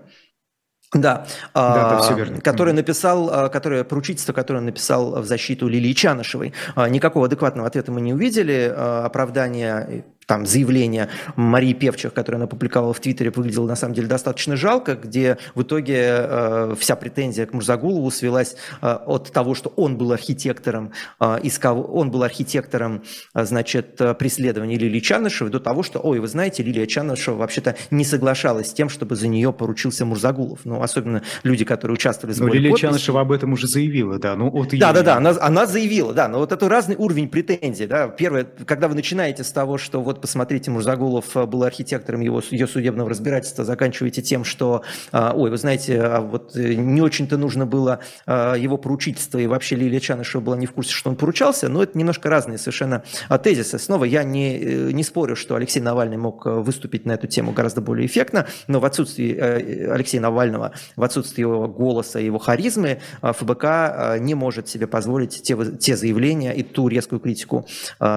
Да, 0.94 1.26
да, 1.55 1.90
да 1.90 1.98
все 2.02 2.14
верно. 2.14 2.40
который 2.42 2.74
написал, 2.74 3.31
а, 3.33 3.48
которое 3.48 3.83
поручительство, 3.83 4.35
которое 4.35 4.59
он 4.59 4.66
написал 4.66 5.22
в 5.22 5.24
защиту 5.24 5.66
Лилии 5.66 5.94
Чанышевой. 5.94 6.52
А, 6.74 6.88
никакого 6.88 7.26
адекватного 7.26 7.66
ответа 7.66 7.92
мы 7.92 8.02
не 8.02 8.12
увидели. 8.12 8.70
А, 8.74 9.07
оправдания 9.07 10.05
там 10.26 10.46
заявление 10.46 11.08
Марии 11.37 11.72
Певчих, 11.72 12.12
которое 12.12 12.37
она 12.38 12.46
публиковала 12.46 12.92
в 12.92 13.00
Твиттере, 13.00 13.30
выглядело 13.30 13.66
на 13.66 13.76
самом 13.76 13.94
деле 13.94 14.08
достаточно 14.08 14.56
жалко, 14.56 14.94
где 14.94 15.38
в 15.54 15.62
итоге 15.62 15.96
э, 15.98 16.74
вся 16.78 16.96
претензия 16.96 17.46
к 17.46 17.52
Мурзагулову 17.52 18.11
свелась 18.11 18.56
э, 18.80 18.87
от 18.87 19.32
того, 19.32 19.54
что 19.54 19.72
он 19.76 19.96
был 19.96 20.12
архитектором, 20.12 20.92
э, 21.20 21.38
искал, 21.42 21.88
он 21.92 22.11
был 22.11 22.22
архитектором, 22.22 23.02
э, 23.35 23.44
значит, 23.44 24.00
преследования 24.18 24.76
Лилии 24.76 25.00
Чанышевой, 25.00 25.50
до 25.50 25.61
того, 25.61 25.82
что, 25.82 25.98
ой, 26.00 26.20
вы 26.20 26.28
знаете, 26.28 26.62
Лилия 26.62 26.87
Чанышева 26.87 27.37
вообще-то 27.37 27.76
не 27.90 28.04
соглашалась 28.04 28.70
с 28.70 28.72
тем, 28.72 28.88
чтобы 28.88 29.16
за 29.16 29.28
нее 29.28 29.52
поручился 29.52 30.04
Мурзагулов. 30.04 30.61
Ну, 30.64 30.82
особенно 30.82 31.22
люди, 31.42 31.64
которые 31.64 31.94
участвовали 31.94 32.35
в 32.35 32.37
сборе 32.37 32.50
Но 32.50 32.54
Лилия 32.56 32.70
подписей. 32.70 32.88
Чанышева 32.88 33.20
об 33.20 33.32
этом 33.32 33.52
уже 33.52 33.66
заявила, 33.66 34.18
да. 34.18 34.37
Ну, 34.37 34.50
вот 34.50 34.68
да, 34.72 34.92
да, 34.92 35.02
да, 35.02 35.16
она, 35.16 35.35
она 35.40 35.66
заявила, 35.66 36.12
да, 36.12 36.28
но 36.28 36.38
вот 36.38 36.52
это 36.52 36.68
разный 36.68 36.96
уровень 36.96 37.28
претензий, 37.28 37.87
да. 37.87 38.08
Первое, 38.08 38.46
когда 38.66 38.88
вы 38.88 38.94
начинаете 38.94 39.44
с 39.44 39.50
того, 39.50 39.78
что 39.78 40.00
вот 40.02 40.12
посмотрите, 40.20 40.70
Мурзагулов 40.70 41.37
э, 41.37 41.46
был 41.46 41.62
архитектором 41.64 42.20
его, 42.20 42.42
ее 42.51 42.66
судебного 42.66 43.11
разбирательства, 43.11 43.64
заканчиваете 43.64 44.22
тем, 44.22 44.44
что, 44.44 44.83
э, 45.12 45.31
ой, 45.35 45.51
вы 45.51 45.57
знаете, 45.57 46.01
а 46.01 46.20
вот 46.20 46.57
э, 46.57 46.75
не 46.75 47.01
очень-то 47.01 47.37
нужно 47.37 47.66
было 47.66 48.01
его 48.27 48.77
поручительство, 48.77 49.38
и 49.38 49.46
вообще 49.46 49.77
Лилия 49.77 50.01
Чанышева 50.01 50.40
была 50.40 50.57
не 50.57 50.66
в 50.66 50.72
курсе, 50.72 50.92
что 50.92 51.11
он 51.11 51.16
поручался, 51.16 51.68
но 51.68 51.83
это 51.83 51.96
немножко 51.98 52.29
разные 52.29 52.59
совершенно 52.59 53.03
тезисы. 53.42 53.79
Снова 53.79 54.05
я 54.05 54.22
не, 54.25 54.59
не 54.92 55.03
спорю, 55.03 55.37
что 55.37 55.57
Алексей 55.57 55.81
Навальный 55.81 56.16
мог 56.16 56.44
выступить 56.44 57.05
на 57.05 57.12
эту 57.12 57.27
тему 57.27 57.53
гораздо 57.53 57.81
более 57.81 58.07
эффектно, 58.07 58.46
но 58.66 58.81
в 58.81 58.85
отсутствии 58.85 59.37
Алексея 59.37 60.20
Навального, 60.20 60.72
в 60.96 61.03
отсутствии 61.03 61.42
его 61.42 61.68
голоса, 61.68 62.18
его 62.18 62.38
харизмы, 62.38 63.01
ФБК 63.22 64.18
не 64.20 64.35
может 64.35 64.68
себе 64.68 64.87
позволить 64.87 65.42
те, 65.42 65.57
те 65.79 65.96
заявления 65.96 66.53
и 66.53 66.62
ту 66.62 66.88
резкую 66.88 67.20
критику 67.20 67.66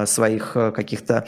своих 0.06 0.54
каких-то 0.54 1.28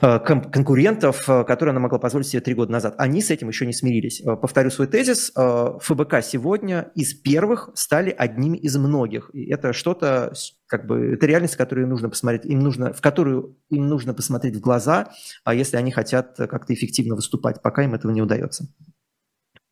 конкурентов, 0.00 1.28
э, 1.28 1.44
которые 1.44 1.72
она 1.72 1.80
могла 1.80 1.98
позволить 1.98 2.26
себе 2.26 2.40
три 2.40 2.54
года 2.54 2.72
назад. 2.72 2.94
Они 2.98 3.22
с 3.22 3.30
этим 3.30 3.48
еще 3.48 3.66
не 3.66 3.72
смирились. 3.72 4.20
Э, 4.20 4.36
повторю 4.36 4.70
свой 4.70 4.86
тезис. 4.86 5.32
ФБК 5.34 6.22
сегодня 6.22 6.90
из 6.94 7.14
первых 7.14 7.70
стали 7.74 8.14
одними 8.16 8.58
из 8.58 8.76
многих. 8.76 9.30
И 9.32 9.50
это 9.50 9.72
что-то, 9.72 10.32
как 10.66 10.86
бы, 10.86 11.14
это 11.14 11.26
реальность, 11.26 11.56
которую 11.56 11.88
нужно 11.88 12.08
посмотреть, 12.08 12.44
им 12.44 12.60
нужно, 12.60 12.92
в 12.92 13.00
которую 13.00 13.56
им 13.70 13.86
нужно 13.86 14.14
посмотреть 14.14 14.56
в 14.56 14.60
глаза, 14.60 15.10
а 15.44 15.54
если 15.54 15.76
они 15.76 15.90
хотят 15.90 16.36
как-то 16.36 16.74
эффективно 16.74 17.14
выступать, 17.14 17.62
пока 17.62 17.82
им 17.84 17.94
этого 17.94 18.12
не 18.12 18.22
удается. 18.22 18.68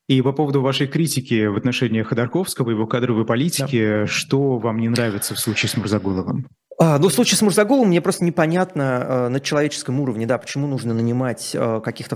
И 0.09 0.23
по 0.23 0.33
поводу 0.33 0.63
вашей 0.63 0.87
критики 0.87 1.47
в 1.47 1.57
отношении 1.57 2.03
Ходорковского, 2.03 2.71
его 2.71 2.87
кадровой 2.87 3.25
политики, 3.25 4.01
да. 4.01 4.07
что 4.07 4.59
вам 4.59 4.79
не 4.79 4.89
нравится 4.89 5.35
в 5.35 5.39
случае 5.41 5.69
с 5.69 5.77
Мурзагуловым? 5.77 6.47
А, 6.79 6.99
ну, 6.99 7.09
в 7.09 7.13
случае 7.13 7.39
с 7.39 7.43
Мурзаговым 7.43 7.89
мне 7.89 8.01
просто 8.01 8.25
непонятно 8.25 8.83
э, 8.83 9.29
на 9.29 9.41
человеческом 9.41 9.99
уровне, 9.99 10.27
да, 10.27 10.39
почему 10.39 10.67
нужно 10.69 10.95
нанимать 10.95 11.53
э, 11.55 11.81
каких-то 11.83 12.15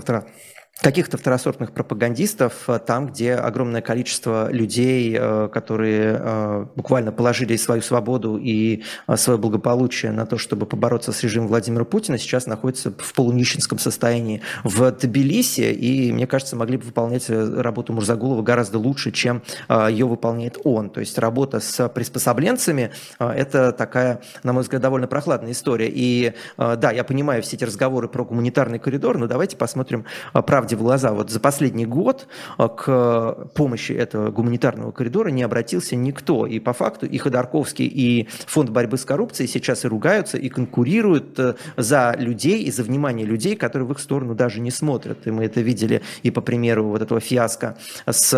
каких-то 0.79 1.17
второсортных 1.17 1.73
пропагандистов 1.73 2.63
э, 2.67 2.79
там, 2.79 3.07
где 3.07 3.35
огромное 3.35 3.81
количество 3.81 4.51
людей, 4.51 5.15
э, 5.17 5.49
которые 5.51 6.17
э, 6.19 6.65
буквально 6.75 7.11
положили 7.11 7.55
свою 7.55 7.81
свободу 7.81 8.37
и 8.37 8.83
свое 9.15 9.37
благополучие 9.37 10.11
на 10.11 10.25
то, 10.25 10.37
чтобы 10.37 10.65
побороться 10.65 11.11
с 11.11 11.21
режимом 11.23 11.49
Владимира 11.49 11.85
Путина, 11.85 12.17
сейчас 12.17 12.47
находятся 12.47 12.91
в 12.97 13.13
полунищенском 13.13 13.77
состоянии 13.77 14.41
в 14.63 14.91
Тбилиси, 14.91 15.71
и, 15.71 16.11
мне 16.11 16.25
кажется, 16.25 16.55
могли 16.55 16.77
бы 16.77 16.85
выполнять 16.85 17.29
работу 17.29 17.93
Мурзагулова 17.93 18.41
гораздо 18.41 18.79
лучше, 18.79 19.11
чем 19.11 19.43
ее 19.69 20.05
выполняет 20.05 20.57
он. 20.63 20.89
То 20.89 20.99
есть 20.99 21.17
работа 21.17 21.59
с 21.59 21.87
приспособленцами– 21.89 22.91
это 23.19 23.71
такая, 23.71 24.21
на 24.43 24.53
мой 24.53 24.63
взгляд, 24.63 24.81
довольно 24.81 25.07
прохладная 25.07 25.51
история. 25.51 25.89
И 25.89 26.33
да, 26.57 26.91
я 26.91 27.03
понимаю 27.03 27.43
все 27.43 27.55
эти 27.55 27.63
разговоры 27.63 28.07
про 28.07 28.23
гуманитарный 28.23 28.79
коридор, 28.79 29.17
но 29.17 29.27
давайте 29.27 29.57
посмотрим 29.57 30.05
правде 30.33 30.60
правде 30.61 30.75
в 30.75 30.83
глаза, 30.83 31.11
вот 31.11 31.31
за 31.31 31.39
последний 31.39 31.87
год 31.87 32.27
э, 32.59 32.67
к 32.77 33.47
помощи 33.55 33.93
этого 33.93 34.29
гуманитарного 34.29 34.91
коридора 34.91 35.29
не 35.29 35.41
обратился 35.41 35.95
никто. 35.95 36.45
И 36.45 36.59
по 36.59 36.73
факту 36.73 37.07
и 37.07 37.17
Ходорковский, 37.17 37.87
и 37.87 38.27
Фонд 38.45 38.69
борьбы 38.69 38.97
с 38.97 39.05
коррупцией 39.05 39.47
сейчас 39.47 39.85
и 39.85 39.87
ругаются, 39.87 40.37
и 40.37 40.49
конкурируют 40.49 41.39
э, 41.39 41.55
за 41.77 42.15
людей, 42.15 42.61
и 42.61 42.71
за 42.71 42.83
внимание 42.83 43.25
людей, 43.25 43.55
которые 43.55 43.87
в 43.87 43.91
их 43.91 43.99
сторону 43.99 44.35
даже 44.35 44.59
не 44.59 44.69
смотрят. 44.69 45.25
И 45.25 45.31
мы 45.31 45.45
это 45.45 45.61
видели 45.61 46.03
и 46.21 46.29
по 46.29 46.41
примеру 46.41 46.89
вот 46.89 47.01
этого 47.01 47.19
фиаско 47.19 47.75
с 48.05 48.31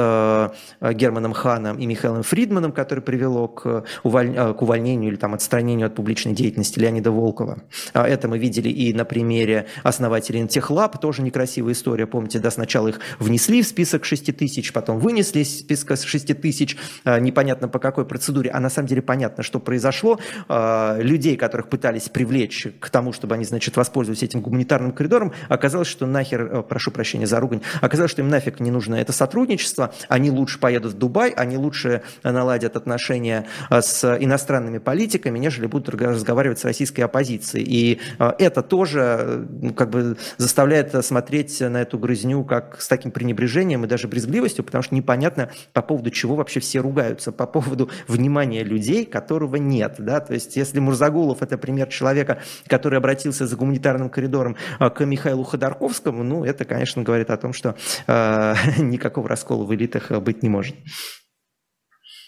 э, 0.82 0.94
Германом 0.94 1.34
Ханом 1.34 1.78
и 1.78 1.86
Михаилом 1.86 2.24
Фридманом, 2.24 2.72
который 2.72 3.02
привело 3.02 3.50
к, 3.50 3.84
уволь... 4.04 4.34
к 4.34 4.62
увольнению 4.62 5.12
или 5.12 5.18
там 5.18 5.34
отстранению 5.34 5.88
от 5.88 5.96
публичной 5.96 6.34
деятельности 6.34 6.80
Леонида 6.80 7.12
Волкова. 7.12 7.64
А 7.92 8.08
это 8.08 8.30
мы 8.30 8.38
видели 8.38 8.70
и 8.70 8.94
на 8.94 9.04
примере 9.04 9.66
основателей 9.84 10.48
Техлаб, 10.48 11.02
тоже 11.02 11.22
некрасивая 11.22 11.74
история, 11.74 12.08
помните, 12.14 12.38
да, 12.38 12.52
сначала 12.52 12.90
их 12.90 13.00
внесли 13.18 13.64
в 13.64 13.68
список 13.68 14.06
6 14.06 14.38
тысяч, 14.38 14.72
потом 14.72 15.00
вынесли 15.00 15.40
из 15.40 15.62
списка 15.62 15.96
6 15.96 16.40
тысяч, 16.40 16.78
а, 17.06 17.20
непонятно 17.20 17.68
по 17.68 17.80
какой 17.80 18.06
процедуре, 18.06 18.52
а 18.52 18.60
на 18.60 18.70
самом 18.70 18.88
деле 18.88 19.02
понятно, 19.02 19.42
что 19.42 19.60
произошло. 19.60 20.20
А, 20.48 21.00
людей, 21.00 21.38
которых 21.38 21.70
пытались 21.70 22.10
привлечь 22.10 22.68
к 22.80 22.92
тому, 22.92 23.14
чтобы 23.14 23.34
они, 23.34 23.46
значит, 23.46 23.76
воспользовались 23.78 24.22
этим 24.22 24.42
гуманитарным 24.42 24.92
коридором, 24.92 25.34
оказалось, 25.50 25.88
что 25.88 26.06
нахер, 26.06 26.42
э, 26.44 26.62
прошу 26.62 26.92
прощения 26.92 27.26
за 27.26 27.40
ругань, 27.40 27.62
оказалось, 27.82 28.12
что 28.12 28.22
им 28.22 28.30
нафиг 28.30 28.60
не 28.60 28.70
нужно 28.70 28.94
это 28.94 29.12
сотрудничество, 29.12 29.92
они 30.08 30.30
лучше 30.30 30.60
поедут 30.60 30.94
в 30.94 30.98
Дубай, 31.00 31.32
они 31.32 31.58
лучше 31.58 32.04
наладят 32.22 32.76
отношения 32.76 33.48
а, 33.72 33.82
с 33.82 34.04
иностранными 34.20 34.78
политиками, 34.78 35.40
нежели 35.40 35.66
будут 35.66 35.90
разговаривать 35.90 36.60
с 36.60 36.64
российской 36.64 37.02
оппозицией. 37.02 37.66
И 37.68 38.00
это 38.20 38.62
тоже 38.62 39.00
э, 39.00 39.72
как 39.76 39.90
бы 39.90 40.16
заставляет 40.38 41.04
смотреть 41.04 41.60
на 41.60 41.82
эту 41.82 42.03
грызню 42.04 42.44
как 42.44 42.82
с 42.82 42.88
таким 42.90 43.12
пренебрежением 43.12 43.86
и 43.86 43.88
даже 43.88 44.10
брезгливостью, 44.10 44.66
потому 44.66 44.84
что 44.84 44.94
непонятно, 44.94 45.50
по 45.72 45.82
поводу 45.82 46.12
чего 46.12 46.36
вообще 46.36 46.60
все 46.60 46.82
ругаются, 46.82 47.32
по 47.32 47.48
поводу 47.48 47.90
внимания 48.08 48.64
людей, 48.64 49.06
которого 49.06 49.56
нет. 49.56 49.96
Да? 50.00 50.20
То 50.20 50.34
есть 50.34 50.58
если 50.58 50.80
Мурзагулов– 50.80 51.42
это 51.42 51.58
пример 51.58 51.88
человека, 51.88 52.42
который 52.68 52.98
обратился 52.98 53.48
за 53.48 53.56
гуманитарным 53.56 54.10
коридором 54.10 54.58
а, 54.80 54.90
к 54.90 55.06
Михаилу 55.06 55.44
Ходорковскому, 55.44 56.24
ну, 56.24 56.44
это, 56.44 56.66
конечно, 56.66 57.04
говорит 57.04 57.30
о 57.30 57.38
том, 57.38 57.54
что 57.54 57.76
э, 58.08 58.54
никакого 58.80 59.30
раскола 59.30 59.64
в 59.64 59.74
элитах 59.74 60.12
быть 60.22 60.44
не 60.44 60.50
может. 60.50 60.76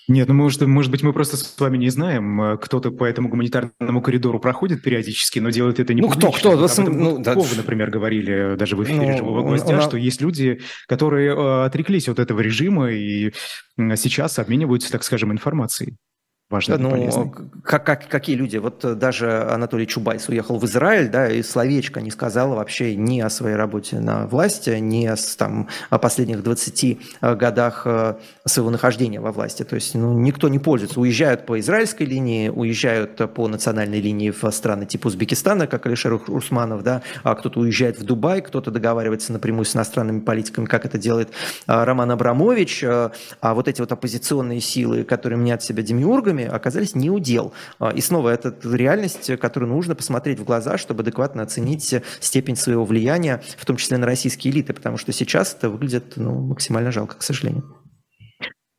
Нет, 0.08 0.28
ну 0.28 0.36
может, 0.36 0.62
может 0.62 0.92
быть, 0.92 1.02
мы 1.02 1.14
просто 1.14 1.38
с 1.38 1.60
вами 1.60 1.78
не 1.78 1.90
знаем. 1.90 2.42
Э, 2.42 2.58
кто-то 2.58 2.92
по 2.92 3.06
этому 3.06 3.30
гуманитарному 3.30 4.02
коридору 4.02 4.40
проходит 4.40 4.84
периодически, 4.84 5.40
но 5.40 5.50
делает 5.50 5.80
это 5.80 5.94
не 5.94 6.02
Ну 6.02 6.10
кто, 6.10 6.32
кто? 6.32 6.52
Об 6.52 6.62
этом 6.62 6.86
ну, 6.86 7.20
да. 7.20 7.34
Вы, 7.34 7.56
например, 7.56 7.90
говорили 7.90 8.54
э, 8.54 8.56
даже 8.56 8.76
в 8.76 8.84
эфире 8.84 9.12
ну, 9.12 9.18
«Живого 9.18 9.42
гвоздя», 9.42 9.82
что 9.82 9.98
есть 9.98 10.22
люди, 10.22 10.62
которые 10.88 11.36
э, 11.36 11.66
отреклись 11.66 12.08
от 12.08 12.20
этого 12.20 12.40
режима 12.42 12.92
и 12.92 13.34
сейчас 13.96 14.38
обмениваются, 14.40 14.92
так 14.92 15.04
скажем, 15.04 15.32
информацией. 15.32 15.96
Важный 16.50 16.78
ну. 16.78 17.34
Как, 17.64 17.86
как, 17.86 18.08
какие 18.08 18.36
люди? 18.36 18.58
Вот 18.58 18.86
э, 18.86 18.94
даже 18.94 19.44
Анатолий 19.50 19.88
Чубайс 19.88 20.30
уехал 20.30 20.60
в 20.60 20.66
Израиль, 20.66 21.10
да, 21.10 21.28
и 21.28 21.42
словечко 21.42 22.02
не 22.02 22.12
сказал 22.12 22.54
вообще 22.54 22.96
ни 22.96 23.20
о 23.20 23.30
своей 23.32 23.56
работе 23.56 24.00
на 24.00 24.28
власти, 24.28 24.70
ни 24.80 25.08
о, 25.08 25.16
там, 25.38 25.68
о 25.90 25.98
последних 25.98 26.44
20 26.44 26.84
э, 27.22 27.36
годах 27.36 27.82
э, 27.86 28.16
своего 28.46 28.70
нахождения 28.70 29.20
во 29.20 29.32
власти. 29.32 29.64
То 29.64 29.76
есть 29.76 29.96
ну, 29.96 30.20
никто 30.20 30.48
не 30.48 30.60
пользуется. 30.60 31.00
Уезжают 31.00 31.48
по 31.48 31.60
израильской 31.60 32.06
линии, 32.06 32.50
уезжают 32.50 33.34
по 33.34 33.48
национальной 33.48 34.00
линии 34.00 34.30
в 34.30 34.50
страны 34.52 34.86
типа 34.86 35.08
Узбекистана, 35.08 35.66
как 35.66 35.88
Алишер 35.88 36.22
Усманов, 36.28 36.84
да, 36.84 37.02
а 37.24 37.34
кто-то 37.34 37.60
уезжает 37.60 37.98
в 37.98 38.04
Дубай, 38.04 38.42
кто-то 38.42 38.70
договаривается 38.70 39.34
напрямую 39.34 39.66
с 39.66 39.76
иностранными 39.76 40.20
политиками, 40.20 40.66
как 40.66 40.86
это 40.86 41.00
делает 41.00 41.30
Роман 41.66 42.12
Абрамович. 42.12 42.84
А 42.84 43.12
вот 43.42 43.68
эти 43.68 43.82
вот 43.82 43.92
оппозиционные 43.92 44.62
силы, 44.62 45.04
которые 45.04 45.40
мнят 45.40 45.64
себя 45.64 45.82
демиургами, 45.82 46.35
оказались 46.44 46.96
не 46.96 47.10
удел. 47.10 47.54
А, 47.80 47.90
и 47.90 48.02
снова 48.02 48.30
это 48.30 48.56
реальность, 48.64 49.38
которую 49.40 49.72
нужно 49.72 49.96
посмотреть 49.96 50.40
в 50.40 50.44
глаза, 50.44 50.78
чтобы 50.78 51.02
адекватно 51.02 51.44
оценить 51.44 51.96
степень 52.20 52.56
своего 52.56 52.86
влияния, 52.86 53.42
в 53.58 53.66
том 53.66 53.78
числе 53.78 53.98
на 53.98 54.06
российские 54.06 54.54
элиты, 54.54 54.74
потому 54.74 54.98
что 54.98 55.12
сейчас 55.12 55.56
это 55.56 55.70
выглядит 55.70 56.14
ну, 56.16 56.40
максимально 56.48 56.92
жалко, 56.92 57.18
к 57.18 57.24
сожалению. 57.24 57.64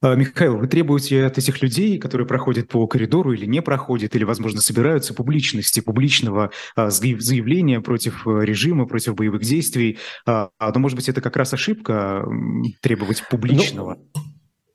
А, 0.03 0.15
Михаил, 0.15 0.59
вы 0.59 0.69
требуете 0.69 1.25
от 1.25 1.39
этих 1.39 1.63
людей, 1.63 1.99
которые 1.99 2.27
проходят 2.27 2.69
по 2.69 2.87
коридору 2.87 3.33
или 3.33 3.47
не 3.47 3.63
проходят, 3.63 4.15
или, 4.15 4.25
возможно, 4.25 4.61
собираются 4.61 5.15
публичности, 5.15 5.81
публичного 5.81 6.51
а, 6.75 6.91
заявления 6.91 7.81
против 7.81 8.27
э, 8.27 8.45
режима, 8.45 8.87
против 8.87 9.15
боевых 9.15 9.43
действий. 9.43 9.99
Но, 10.27 10.51
может 10.61 10.97
быть, 10.97 11.09
это 11.09 11.21
как 11.21 11.37
раз 11.37 11.55
ошибка 11.55 12.25
требовать 12.83 13.25
публичного? 13.29 13.99
Ну, 14.15 14.23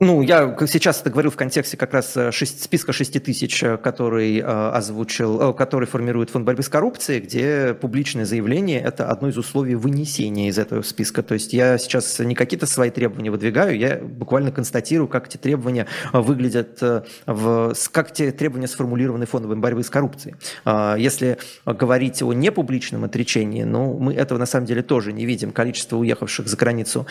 ну, 0.03 0.23
я 0.23 0.57
сейчас 0.65 1.01
это 1.01 1.11
говорю 1.11 1.29
в 1.29 1.35
контексте 1.35 1.77
как 1.77 1.93
раз 1.93 2.17
э, 2.17 2.31
шесть, 2.31 2.63
списка 2.63 2.91
6 2.91 3.23
тысяч, 3.23 3.61
э, 3.61 3.77
который 3.77 4.39
э, 4.39 4.43
озвучил, 4.43 5.53
который 5.53 5.87
формирует 5.87 6.31
Фонд 6.31 6.43
борьбы 6.43 6.63
с 6.63 6.69
коррупцией, 6.69 7.19
где 7.19 7.75
публичное 7.75 8.25
заявление– 8.25 8.81
это 8.83 9.05
одно 9.09 9.29
из 9.29 9.37
условий 9.37 9.75
вынесения 9.75 10.47
из 10.47 10.57
этого 10.57 10.81
списка. 10.81 11.21
То 11.21 11.35
есть 11.35 11.53
я 11.53 11.77
сейчас 11.77 12.17
не 12.17 12.33
какие-то 12.33 12.65
свои 12.65 12.89
требования 12.89 13.29
выдвигаю, 13.29 13.77
я 13.77 13.97
буквально 13.97 14.51
констатирую, 14.51 15.07
как 15.07 15.27
эти 15.27 15.37
требования 15.37 15.85
выглядят, 16.13 16.81
в, 17.27 17.75
как 17.91 18.09
эти 18.09 18.31
требования 18.31 18.67
сформулированы 18.67 19.27
Фондом 19.27 19.61
борьбы 19.61 19.83
с 19.83 19.91
коррупцией. 19.91 20.33
Если 20.65 21.37
говорить 21.63 22.23
о 22.23 22.33
непубличном 22.33 23.03
отречении, 23.03 23.61
ну, 23.61 23.99
мы 23.99 24.15
этого 24.15 24.39
на 24.39 24.47
самом 24.47 24.65
деле 24.65 24.81
тоже 24.81 25.13
не 25.13 25.27
видим. 25.27 25.51
Количество 25.51 25.97
уехавших 25.97 26.47
за 26.47 26.57
границу 26.57 27.05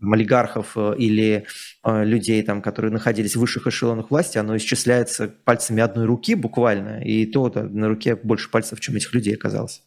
олигархов 0.00 0.76
или 0.92 1.46
э, 1.82 2.04
людей, 2.04 2.42
там, 2.42 2.60
которые 2.60 2.92
находились 2.92 3.36
в 3.36 3.40
высших 3.40 3.66
эшелонах 3.66 4.10
власти, 4.10 4.38
оно 4.38 4.56
исчисляется 4.56 5.28
пальцами 5.44 5.82
одной 5.82 6.04
руки 6.04 6.34
буквально, 6.34 7.02
и 7.02 7.26
то 7.26 7.50
на 7.54 7.88
руке 7.88 8.16
больше 8.16 8.50
пальцев, 8.50 8.80
чем 8.80 8.96
этих 8.96 9.14
людей 9.14 9.34
оказалось. 9.34 9.82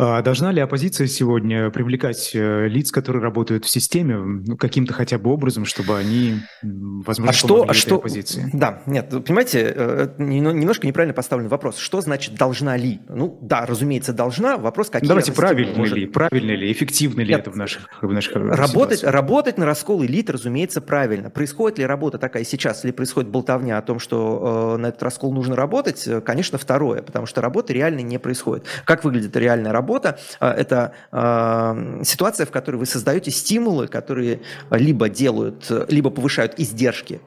А 0.00 0.22
должна 0.22 0.52
ли 0.52 0.60
оппозиция 0.60 1.08
сегодня 1.08 1.70
привлекать 1.70 2.30
э, 2.32 2.68
лиц, 2.68 2.92
которые 2.92 3.20
работают 3.20 3.64
в 3.64 3.68
системе, 3.68 4.16
ну, 4.16 4.56
каким-то 4.56 4.94
хотя 4.94 5.18
бы 5.18 5.32
образом, 5.32 5.64
чтобы 5.64 5.98
они, 5.98 6.36
возможно, 6.62 7.30
а 7.30 7.32
что, 7.32 7.66
а 7.68 7.74
что, 7.74 7.96
оппозиции? 7.96 8.48
Да, 8.52 8.80
нет, 8.86 9.10
понимаете, 9.10 9.72
э, 9.74 10.08
немножко 10.18 10.86
неправильно 10.86 11.14
поставлен 11.14 11.48
вопрос. 11.48 11.78
Что 11.78 12.00
значит 12.00 12.36
должна 12.36 12.76
ли? 12.76 13.00
Ну, 13.08 13.40
да, 13.42 13.66
разумеется, 13.66 14.12
должна. 14.12 14.56
Вопрос, 14.56 14.88
какие 14.88 15.08
Давайте 15.08 15.32
правильно 15.32 15.76
может... 15.76 15.96
ли, 15.96 16.06
правильно 16.06 16.52
ли, 16.52 16.70
эффективно 16.70 17.22
ли 17.22 17.30
нет, 17.30 17.40
это 17.40 17.50
в 17.50 17.56
наших, 17.56 17.88
в 18.00 18.12
наших 18.12 18.36
работать, 18.36 19.02
работать 19.02 19.58
на 19.58 19.66
раскол 19.66 20.04
элит, 20.04 20.30
разумеется, 20.30 20.80
правильно. 20.80 21.28
Происходит 21.28 21.78
ли 21.78 21.86
работа 21.86 22.18
такая 22.18 22.44
сейчас, 22.44 22.84
или 22.84 22.92
происходит 22.92 23.32
болтовня 23.32 23.78
о 23.78 23.82
том, 23.82 23.98
что 23.98 24.74
э, 24.76 24.80
на 24.80 24.86
этот 24.86 25.02
раскол 25.02 25.32
нужно 25.32 25.56
работать? 25.56 26.06
Э, 26.06 26.20
конечно, 26.20 26.56
второе, 26.56 27.02
потому 27.02 27.26
что 27.26 27.40
работа 27.40 27.72
реально 27.72 28.02
не 28.02 28.18
происходит. 28.18 28.64
Как 28.84 29.02
выглядит 29.02 29.36
реальная 29.36 29.72
работа? 29.72 29.87
Работа 29.88 30.18
а,– 30.38 30.52
это 30.56 30.92
а, 31.10 32.02
ситуация, 32.04 32.46
в 32.46 32.50
которой 32.50 32.76
вы 32.76 32.86
создаете 32.86 33.30
стимулы, 33.30 33.88
которые 33.88 34.40
либо 34.70 35.08
делают, 35.08 35.70
либо 35.88 36.10
повышают 36.10 36.54
издержки 36.58 37.20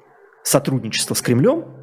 сотрудничества 0.43 1.15
с 1.15 1.21
Кремлем, 1.21 1.80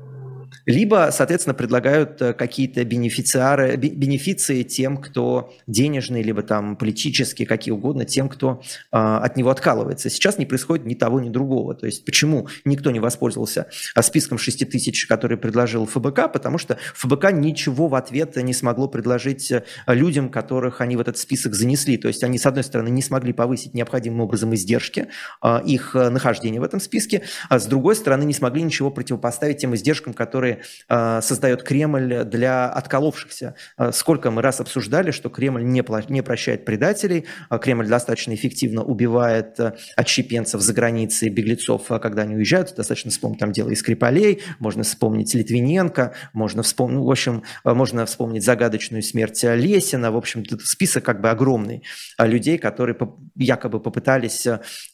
либо, 0.69 1.09
соответственно, 1.13 1.55
предлагают 1.55 2.21
э, 2.21 2.35
какие-то 2.35 2.85
бенефициары, 2.85 3.77
бенефиции 3.77 4.63
тем, 4.63 4.99
кто 4.99 5.51
денежные, 5.67 6.23
либо 6.23 6.43
там 6.43 6.77
политические, 6.77 7.49
какие 7.49 7.73
угодно, 7.73 8.05
тем, 8.05 8.29
кто 8.29 8.61
э, 8.93 8.97
от 8.99 9.39
него 9.39 9.49
откалывается. 9.49 10.11
Сейчас 10.11 10.37
не 10.37 10.45
происходит 10.45 10.85
ни 10.85 10.95
того, 10.95 11.21
ни 11.21 11.31
другого. 11.31 11.75
То 11.75 11.87
есть 11.87 12.05
почему 12.05 12.49
никто 12.67 12.91
не 12.91 13.01
воспользовался 13.01 13.69
а, 13.95 14.03
списком 14.03 14.37
6 14.37 14.69
тысяч, 14.69 15.07
который 15.07 15.39
предложил 15.39 15.87
ФБК? 15.87 16.31
Потому 16.31 16.59
что 16.59 16.77
ФБК 16.95 17.33
ничего 17.33 17.89
в 17.89 17.95
ответ 17.95 18.37
не 18.37 18.53
смогло 18.53 18.89
предложить 18.89 19.51
э, 19.51 19.65
людям, 19.87 20.29
которых 20.29 20.83
они 20.83 20.97
в 20.97 21.01
этот 21.01 21.17
список 21.17 21.55
занесли. 21.55 21.97
То 21.97 22.09
есть 22.09 22.23
они, 22.23 22.37
с 22.37 22.45
одной 22.45 22.63
стороны, 22.63 22.91
не 22.91 23.01
смогли 23.01 23.33
повысить 23.33 23.73
необходимым 23.73 24.21
образом 24.21 24.55
издержки 24.55 25.09
э, 25.43 25.61
их 25.65 25.95
нахождения 25.95 26.61
в 26.61 26.65
этом 26.65 26.79
списке, 26.79 27.23
а 27.49 27.59
с 27.59 27.65
другой 27.65 27.97
стороны, 27.97 28.25
не 28.25 28.35
смогли 28.35 28.63
ничего 28.63 28.91
противопоставить 28.91 29.57
тем 29.57 29.75
издержкам, 29.75 30.13
которые 30.13 30.58
э, 30.89 31.21
создает 31.23 31.63
Кремль 31.63 32.25
для 32.25 32.69
отколовшихся. 32.69 33.55
Э, 33.77 33.93
сколько 33.93 34.31
мы 34.31 34.43
раз 34.43 34.61
обсуждали, 34.61 35.11
что 35.11 35.29
Кремль 35.29 35.65
не, 35.65 35.85
не 36.11 36.23
прощает 36.23 36.65
предателей, 36.65 37.27
э, 37.51 37.59
Кремль 37.59 37.87
достаточно 37.87 38.35
эффективно 38.35 38.83
убивает 38.83 39.59
отщепенцев 39.97 40.61
за 40.61 40.73
границей, 40.73 41.29
беглецов, 41.29 41.87
когда 41.87 42.23
они 42.23 42.37
уезжают. 42.37 42.75
Достаточно 42.77 43.11
вспомнить 43.11 43.39
там 43.39 43.53
дело 43.53 43.71
из 43.71 43.81
Скрипалей, 43.81 44.43
можно 44.59 44.83
вспомнить 44.83 45.35
Литвиненко, 45.35 46.15
можно 46.33 46.63
вспомнить, 46.63 46.99
ну, 46.99 47.05
в 47.05 47.11
общем, 47.11 47.43
можно 47.65 48.07
вспомнить 48.07 48.45
загадочную 48.45 49.03
смерть 49.03 49.43
Лесина. 49.43 50.11
В 50.11 50.17
общем, 50.17 50.45
список 50.61 51.05
как 51.05 51.21
бы 51.21 51.31
огромный 51.31 51.83
людей, 52.19 52.59
которые 52.59 52.97
якобы 53.37 53.81
попытались 53.81 54.47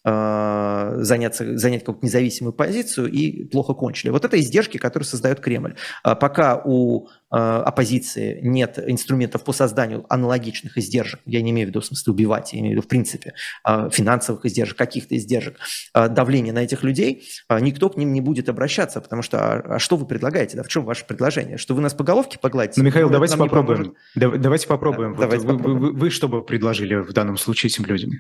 заняться, 0.05 1.59
занять 1.59 1.81
какую-то 1.81 2.07
независимую 2.07 2.53
позицию 2.53 3.11
и 3.11 3.45
плохо 3.45 3.75
кончили. 3.75 4.11
Вот 4.11 4.25
это 4.25 4.39
издержки, 4.39 4.79
которые 4.79 5.07
создает 5.07 5.41
Кремль. 5.41 5.53
А 6.02 6.14
пока 6.14 6.61
у 6.64 7.09
а, 7.30 7.62
оппозиции 7.62 8.38
нет 8.42 8.78
инструментов 8.78 9.42
по 9.42 9.52
созданию 9.52 10.07
аналогичных 10.09 10.78
издержек, 10.78 11.20
я 11.26 11.42
не 11.42 11.50
имею 11.50 11.66
в 11.66 11.70
виду 11.70 11.80
в 11.80 11.84
смысле 11.84 12.12
убивать, 12.12 12.52
я 12.52 12.61
имею 12.61 12.74
в 12.74 12.76
виду 12.76 12.82
в 12.82 12.88
принципе 12.88 13.34
а, 13.64 13.90
финансовых 13.90 14.44
издержек, 14.44 14.76
каких-то 14.76 15.16
издержек, 15.16 15.59
давления 15.94 16.52
на 16.52 16.61
этих 16.61 16.84
людей, 16.84 17.28
никто 17.61 17.90
к 17.90 17.96
ним 17.96 18.12
не 18.12 18.20
будет 18.20 18.48
обращаться, 18.48 19.00
потому 19.00 19.22
что 19.22 19.38
а 19.38 19.78
что 19.80 19.96
вы 19.96 20.07
предлагаете, 20.07 20.57
да, 20.57 20.62
в 20.62 20.68
чем 20.68 20.84
ваше 20.84 21.07
предложение, 21.07 21.59
что 21.59 21.74
вы 21.74 21.82
нас 21.82 21.92
по 21.92 22.05
головке 22.05 22.38
погладите? 22.40 22.80
Ну, 22.80 22.86
Михаил, 22.86 23.11
давайте 23.11 23.36
попробуем. 23.36 23.96
Давайте 24.14 24.68
попробуем. 24.68 25.16
Давайте 25.18 25.46
вот 25.46 25.57
попробуем. 25.57 25.80
Вы, 25.80 25.92
вы, 25.92 25.98
вы 25.98 26.11
что 26.11 26.28
бы 26.28 26.44
предложили 26.44 26.94
в 26.94 27.12
данном 27.12 27.36
случае 27.36 27.70
этим 27.70 27.84
людям? 27.84 28.12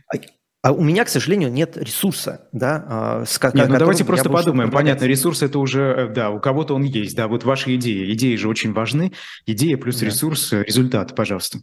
А 0.64 0.72
у 0.72 0.82
меня, 0.82 1.04
к 1.04 1.10
сожалению, 1.10 1.52
нет 1.52 1.76
ресурса, 1.76 2.48
да, 2.52 2.82
а, 2.88 3.24
с 3.26 3.38
Нет, 3.52 3.68
ну 3.68 3.78
давайте 3.78 4.02
просто 4.02 4.30
подумаем. 4.30 4.70
Понятно, 4.70 5.04
ресурс 5.04 5.42
это 5.42 5.58
уже, 5.58 5.82
э, 5.82 6.08
да, 6.08 6.30
у 6.30 6.40
кого-то 6.40 6.74
он 6.74 6.84
есть, 6.84 7.14
да, 7.14 7.28
вот 7.28 7.44
ваши 7.44 7.74
идеи. 7.74 8.10
Идеи 8.14 8.34
же 8.36 8.48
очень 8.48 8.72
важны. 8.72 9.12
Идея 9.44 9.76
плюс 9.76 10.00
да. 10.00 10.06
ресурс, 10.06 10.54
результат, 10.54 11.14
пожалуйста. 11.14 11.58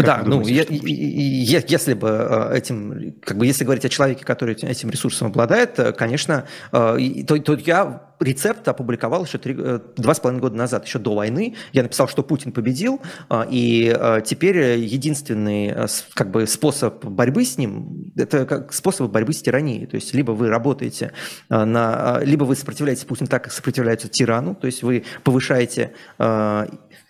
Как 0.00 0.18
да, 0.18 0.22
ну, 0.24 0.38
думаете, 0.38 0.66
ну, 0.70 0.86
я, 0.86 1.62
если 1.66 1.94
бы 1.94 2.08
э, 2.08 2.56
этим, 2.56 3.14
как 3.24 3.36
бы, 3.36 3.46
если 3.46 3.64
говорить 3.64 3.84
о 3.84 3.88
человеке, 3.88 4.24
который 4.24 4.54
этим 4.54 4.90
ресурсом 4.90 5.28
обладает, 5.28 5.78
конечно, 5.96 6.46
то, 6.70 6.96
то 7.38 7.54
я 7.54 8.02
рецепт 8.20 8.68
опубликовал 8.68 9.24
еще 9.24 9.38
три, 9.38 9.54
два 9.54 10.14
с 10.14 10.20
половиной 10.20 10.42
года 10.42 10.56
назад, 10.56 10.86
еще 10.86 10.98
до 10.98 11.14
войны. 11.14 11.54
Я 11.72 11.82
написал, 11.82 12.06
что 12.08 12.22
Путин 12.22 12.52
победил, 12.52 13.00
и 13.48 14.20
теперь 14.26 14.78
единственный 14.78 15.74
как 16.14 16.30
бы, 16.30 16.46
способ 16.46 17.04
борьбы 17.04 17.44
с 17.44 17.56
ним– 17.56 18.12
это 18.16 18.44
как 18.44 18.74
способ 18.74 19.10
борьбы 19.10 19.32
с 19.32 19.40
тиранией. 19.40 19.86
То 19.86 19.94
есть 19.94 20.12
либо 20.12 20.32
вы 20.32 20.48
работаете 20.48 21.12
на… 21.48 22.20
Либо 22.22 22.44
вы 22.44 22.56
сопротивляетесь 22.56 23.04
Путину 23.04 23.28
так, 23.28 23.44
как 23.44 23.52
сопротивляются 23.52 24.08
тирану, 24.08 24.54
то 24.54 24.66
есть 24.66 24.82
вы 24.82 25.04
повышаете 25.24 25.92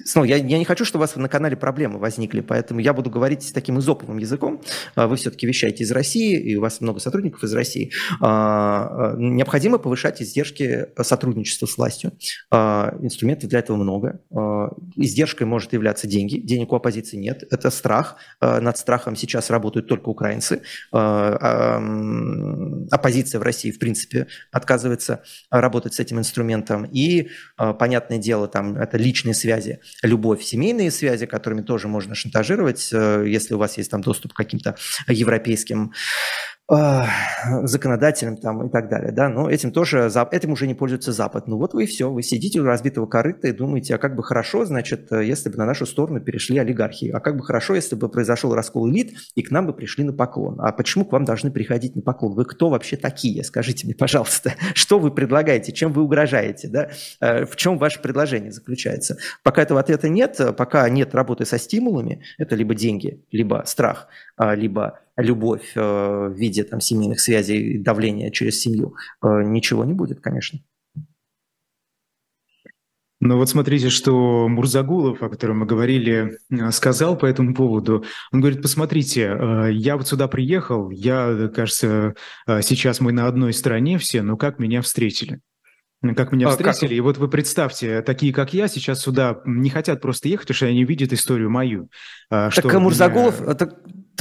Снова, 0.05 0.25
я, 0.25 0.37
я 0.37 0.59
не 0.59 0.65
хочу, 0.65 0.85
чтобы 0.85 1.03
у 1.03 1.07
вас 1.07 1.17
на 1.17 1.29
канале 1.29 1.57
проблемы 1.57 1.99
возникли, 1.99 2.41
поэтому 2.41 2.80
я 2.81 2.93
буду 2.93 3.11
говорить 3.11 3.53
таким 3.55 3.79
изоповым 3.79 4.19
языком. 4.19 4.61
А, 4.95 5.07
вы 5.07 5.17
все-таки 5.17 5.47
вещаете 5.47 5.85
из 5.85 5.93
России, 5.93 6.39
и 6.39 6.57
у 6.57 6.61
вас 6.61 6.81
много 6.81 7.01
сотрудников 7.01 7.45
из 7.45 7.53
России. 7.55 7.93
А, 8.21 9.13
а, 9.13 9.17
необходимо 9.17 9.79
повышать 9.79 10.21
издержки 10.23 10.87
сотрудничества 11.01 11.67
с 11.67 11.77
властью. 11.77 12.13
Инструментов 12.51 13.49
для 13.51 13.61
этого 13.61 13.77
много. 13.77 14.21
Издержкой 14.97 15.47
может 15.47 15.73
являться 15.73 16.07
деньги. 16.07 16.39
Денег 16.39 16.73
у 16.73 16.77
оппозиции 16.77 17.17
нет. 17.17 17.45
Это 17.51 17.71
страх. 17.71 18.17
Над 18.41 18.77
страхом 18.79 19.17
сейчас 19.17 19.51
работают 19.51 19.87
только 19.89 20.09
украинцы. 20.09 20.63
Оппозиция 22.91 23.39
в 23.39 23.43
России, 23.43 23.71
в 23.71 23.79
принципе, 23.79 24.27
отказывается 24.53 25.23
работать 25.51 25.95
с 25.95 26.01
этим 26.01 26.19
инструментом. 26.19 26.85
И, 26.85 27.29
понятное 27.79 28.19
дело, 28.19 28.49
там 28.49 28.77
это 28.77 28.97
личные 28.99 29.35
связи 29.35 29.81
любовь, 30.03 30.43
семейные 30.43 30.91
связи, 30.91 31.27
которыми 31.27 31.63
тоже 31.63 31.89
можно 31.89 32.15
шантажировать, 32.15 32.70
э, 32.93 33.25
если 33.27 33.55
у 33.55 33.59
вас 33.59 33.79
есть 33.79 33.91
там 33.91 34.01
доступ 34.01 34.33
к 34.33 34.37
каким-то 34.37 34.77
европейским 35.09 35.93
законодателем 36.71 38.37
там 38.37 38.67
и 38.67 38.71
так 38.71 38.89
далее, 38.89 39.11
да, 39.13 39.29
но 39.29 39.51
этим 39.51 39.73
тоже, 39.73 40.11
этим 40.31 40.53
уже 40.53 40.67
не 40.67 40.75
пользуется 40.75 41.13
Запад. 41.13 41.49
Ну 41.49 41.57
вот 41.57 41.75
вы 41.75 41.85
и 41.85 41.87
все, 41.87 42.11
вы 42.11 42.23
сидите 42.23 42.61
у 42.61 42.65
разбитого 42.65 43.07
корыта 43.07 43.49
и 43.49 43.53
думаете, 43.53 43.97
а 43.97 43.99
как 43.99 44.15
бы 44.15 44.23
хорошо, 44.23 44.65
значит, 44.65 45.11
если 45.11 45.49
бы 45.49 45.57
на 45.57 45.67
нашу 45.67 45.85
сторону 45.85 46.21
перешли 46.21 46.59
олигархи, 46.59 47.11
а 47.11 47.21
как 47.21 47.37
бы 47.37 47.45
хорошо, 47.45 47.75
если 47.75 47.97
бы 47.97 48.09
произошел 48.09 48.55
раскол 48.55 48.89
элит 48.89 49.17
и 49.35 49.43
к 49.43 49.51
нам 49.51 49.67
бы 49.67 49.73
пришли 49.73 50.05
на 50.05 50.13
поклон. 50.13 50.61
А 50.61 50.71
почему 50.73 51.05
к 51.05 51.13
вам 51.13 51.25
должны 51.25 51.51
приходить 51.51 51.97
на 51.97 52.03
поклон? 52.03 52.35
Вы 52.35 52.45
кто 52.45 52.71
вообще 52.71 52.97
такие? 52.97 53.43
Скажите 53.43 53.87
мне, 53.87 53.95
пожалуйста, 53.99 54.55
что 54.75 54.99
вы 54.99 55.11
предлагаете, 55.11 55.73
чем 55.73 55.93
вы 55.93 56.03
угрожаете, 56.03 56.69
да? 56.69 56.91
Э, 57.21 57.47
в 57.47 57.57
чем 57.57 57.79
ваше 57.79 58.01
предложение 58.01 58.53
заключается? 58.53 59.17
Пока 59.43 59.63
этого 59.63 59.81
ответа 59.81 60.09
нет, 60.09 60.41
пока 60.57 60.89
нет 60.89 61.15
работы 61.15 61.45
со 61.45 61.59
стимулами, 61.59 62.23
это 62.39 62.55
либо 62.55 62.75
деньги, 62.75 63.25
либо 63.33 63.65
страх, 63.67 64.09
а, 64.37 64.55
либо 64.55 65.01
любовь 65.23 65.73
э, 65.75 65.81
в 65.81 66.35
виде 66.35 66.65
там, 66.65 66.81
семейных 66.81 67.21
связей, 67.21 67.79
давления 67.79 68.31
через 68.31 68.61
семью, 68.61 68.95
э, 69.23 69.43
ничего 69.43 69.85
не 69.85 69.93
будет, 69.93 70.21
конечно. 70.21 70.61
Ну 73.23 73.37
вот 73.37 73.51
смотрите, 73.51 73.91
что 73.91 74.49
Мурзагулов, 74.49 75.23
о 75.23 75.29
котором 75.29 75.59
мы 75.59 75.67
говорили, 75.67 76.39
э, 76.51 76.71
сказал 76.71 77.19
по 77.19 77.27
этому 77.27 77.55
поводу. 77.55 78.05
Он 78.33 78.41
говорит, 78.41 78.63
посмотрите, 78.63 79.37
я 79.73 79.97
вот 79.97 80.09
сюда 80.09 80.27
приехал, 80.27 80.91
я, 80.91 81.51
кажется, 81.55 82.15
сейчас 82.47 83.01
мы 83.01 83.13
на 83.13 83.27
одной 83.27 83.53
стороне 83.53 83.99
все, 83.99 84.23
но 84.23 84.37
как 84.37 84.59
меня 84.59 84.81
встретили? 84.81 85.41
Как 86.17 86.33
меня 86.33 86.49
встретили, 86.49 86.87
а, 86.87 86.89
как? 86.89 86.97
и 86.97 87.01
вот 87.01 87.19
вы 87.19 87.29
представьте, 87.29 88.01
такие 88.01 88.33
как 88.33 88.55
я 88.55 88.69
сейчас 88.69 89.03
сюда 89.03 89.43
не 89.45 89.69
хотят 89.69 90.01
просто 90.01 90.29
ехать, 90.29 90.47
потому 90.47 90.57
что 90.57 90.67
они 90.67 90.85
видят 90.85 91.13
историю 91.13 91.51
мою. 91.51 91.91
Так 92.31 92.53
что 92.53 92.81
Мурзагулов, 92.81 93.43
меня... 93.43 93.69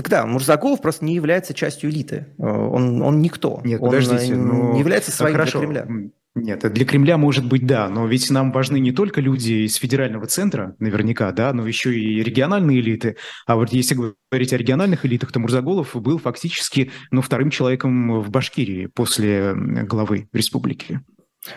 так, 0.04 0.10
Тогда 0.10 0.26
Мурзагулов 0.26 0.82
просто 0.82 1.06
не 1.06 1.14
является 1.14 1.54
частью 1.54 1.92
элиты. 1.92 2.28
Э, 2.40 2.44
он, 2.44 3.02
он 3.02 3.22
никто. 3.22 3.62
Нет, 3.64 3.80
он 3.80 3.90
подождите, 3.90 4.36
не 4.36 4.80
является 4.80 5.12
своим 5.12 5.34
Хорошо. 5.34 5.60
для 5.60 5.84
Кремля. 5.84 6.10
Нет, 6.36 6.74
для 6.74 6.86
Кремля 6.86 7.18
может 7.18 7.48
быть 7.48 7.66
да, 7.66 7.90
но 7.90 8.08
ведь 8.08 8.30
нам 8.30 8.52
важны 8.52 8.80
не 8.80 8.92
только 8.92 9.20
люди 9.22 9.66
из 9.66 9.76
федерального 9.76 10.26
центра, 10.26 10.76
наверняка, 10.80 11.32
да, 11.32 11.54
но 11.54 11.68
еще 11.68 11.94
и 11.94 12.24
региональные 12.24 12.80
элиты. 12.80 13.18
А 13.46 13.56
вот 13.56 13.72
если 13.72 13.96
говорить 13.96 14.54
о 14.54 14.58
региональных 14.58 15.06
элитах, 15.06 15.32
то 15.32 15.40
Мурзаголов 15.40 15.96
был 15.96 16.18
фактически 16.18 16.92
ну, 17.12 17.22
вторым 17.22 17.50
человеком 17.50 18.22
в 18.22 18.30
Башкирии 18.30 18.86
после 18.88 19.54
главы 19.56 20.30
республики. 20.34 21.02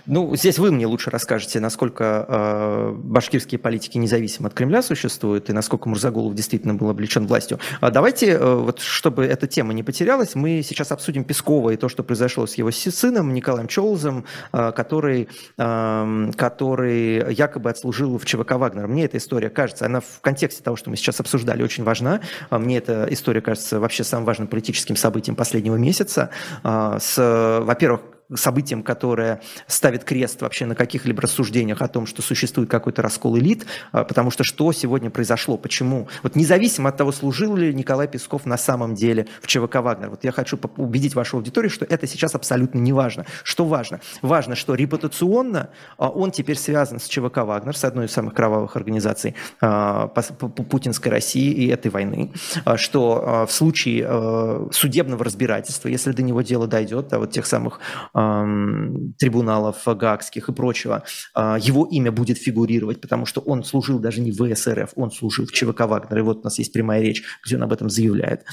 Ну, 0.06 0.34
здесь 0.36 0.58
вы 0.58 0.70
мне 0.72 0.86
лучше 0.86 1.10
расскажете, 1.10 1.60
насколько 1.60 2.26
э, 2.28 2.92
башкирские 2.96 3.58
политики 3.58 3.98
независимо 3.98 4.48
от 4.48 4.54
Кремля 4.54 4.82
существуют 4.82 5.50
и 5.50 5.52
насколько 5.52 5.88
Мурзагулов 5.88 6.34
действительно 6.34 6.74
был 6.74 6.90
облечен 6.90 7.26
властью. 7.26 7.58
А 7.80 7.90
давайте, 7.90 8.32
э, 8.32 8.54
вот, 8.54 8.80
чтобы 8.80 9.24
эта 9.24 9.46
тема 9.46 9.72
не 9.72 9.82
потерялась, 9.82 10.34
мы 10.34 10.62
сейчас 10.62 10.92
обсудим 10.92 11.24
Пескова 11.24 11.70
и 11.70 11.76
то, 11.76 11.88
что 11.88 12.02
произошло 12.02 12.46
с 12.46 12.54
его 12.54 12.70
сыном 12.70 13.32
Николаем 13.32 13.68
Чолзом, 13.68 14.24
э, 14.52 14.72
который, 14.72 15.28
э, 15.58 16.30
который 16.36 17.34
якобы 17.34 17.70
отслужил 17.70 18.18
в 18.18 18.24
ЧВК 18.24 18.52
«Вагнер». 18.52 18.86
Мне 18.86 19.04
эта 19.04 19.18
история 19.18 19.50
кажется, 19.50 19.86
она 19.86 20.00
в 20.00 20.20
контексте 20.20 20.62
того, 20.62 20.76
что 20.76 20.90
мы 20.90 20.96
сейчас 20.96 21.20
обсуждали, 21.20 21.62
очень 21.62 21.84
важна. 21.84 22.20
А 22.50 22.58
мне 22.58 22.78
эта 22.78 23.06
история 23.10 23.40
кажется 23.40 23.80
вообще 23.80 24.04
самым 24.04 24.24
важным 24.24 24.48
политическим 24.48 24.96
событием 24.96 25.36
последнего 25.36 25.76
месяца. 25.76 26.30
Э, 26.64 26.98
с, 27.00 27.60
во-первых, 27.62 28.02
событием, 28.34 28.82
которое 28.82 29.40
ставит 29.66 30.04
крест 30.04 30.42
вообще 30.42 30.66
на 30.66 30.74
каких-либо 30.74 31.22
рассуждениях 31.22 31.82
о 31.82 31.88
том, 31.88 32.06
что 32.06 32.22
существует 32.22 32.70
какой-то 32.70 33.02
раскол 33.02 33.38
элит, 33.38 33.66
а, 33.92 34.04
потому 34.04 34.30
что 34.30 34.44
что 34.44 34.72
сегодня 34.72 35.10
произошло, 35.10 35.56
почему? 35.56 36.08
Вот 36.22 36.36
независимо 36.36 36.88
от 36.88 36.96
того, 36.96 37.12
служил 37.12 37.56
ли 37.56 37.74
Николай 37.74 38.08
Песков 38.08 38.46
на 38.46 38.56
самом 38.56 38.94
деле 38.94 39.26
в 39.40 39.46
ЧВК 39.46 39.76
«Вагнер», 39.76 40.10
вот 40.10 40.24
я 40.24 40.32
хочу 40.32 40.58
убедить 40.76 41.14
вашу 41.14 41.36
аудиторию, 41.36 41.70
что 41.70 41.84
это 41.84 42.06
сейчас 42.06 42.34
абсолютно 42.34 42.78
не 42.78 42.92
важно. 42.92 43.26
Что 43.44 43.64
важно? 43.64 44.00
Важно, 44.22 44.54
что 44.56 44.74
репутационно 44.74 45.70
а, 45.98 46.08
он 46.08 46.30
теперь 46.30 46.56
связан 46.56 47.00
с 47.00 47.06
ЧВК 47.06 47.38
«Вагнер», 47.38 47.76
с 47.76 47.84
одной 47.84 48.06
из 48.06 48.12
самых 48.12 48.34
кровавых 48.34 48.76
организаций 48.76 49.34
а, 49.60 50.08
путинской 50.08 51.10
России 51.10 51.52
и 51.52 51.68
этой 51.68 51.90
войны, 51.90 52.32
что 52.76 53.46
в 53.48 53.52
случае 53.52 54.68
судебного 54.72 55.24
разбирательства, 55.24 55.88
если 55.88 56.12
до 56.12 56.22
него 56.22 56.42
дело 56.42 56.66
дойдет, 56.66 57.12
а 57.12 57.18
вот 57.18 57.30
тех 57.30 57.46
самых 57.46 57.80
трибуналов 58.12 59.82
гаагских 59.86 60.48
и 60.48 60.52
прочего, 60.52 61.04
а, 61.34 61.58
его 61.58 61.86
имя 61.86 62.12
будет 62.12 62.38
фигурировать, 62.38 63.00
потому 63.00 63.26
что 63.26 63.40
он 63.40 63.64
служил 63.64 63.98
даже 63.98 64.20
не 64.20 64.30
в 64.30 64.54
СРФ, 64.54 64.92
он 64.96 65.10
служил 65.10 65.46
в 65.46 65.52
ЧВК 65.52 65.80
Вагнер, 65.80 66.18
и 66.18 66.22
вот 66.22 66.40
у 66.40 66.42
нас 66.42 66.58
есть 66.58 66.72
прямая 66.72 67.00
речь, 67.00 67.22
где 67.44 67.56
он 67.56 67.62
об 67.62 67.72
этом 67.72 67.88
заявляет. 67.88 68.44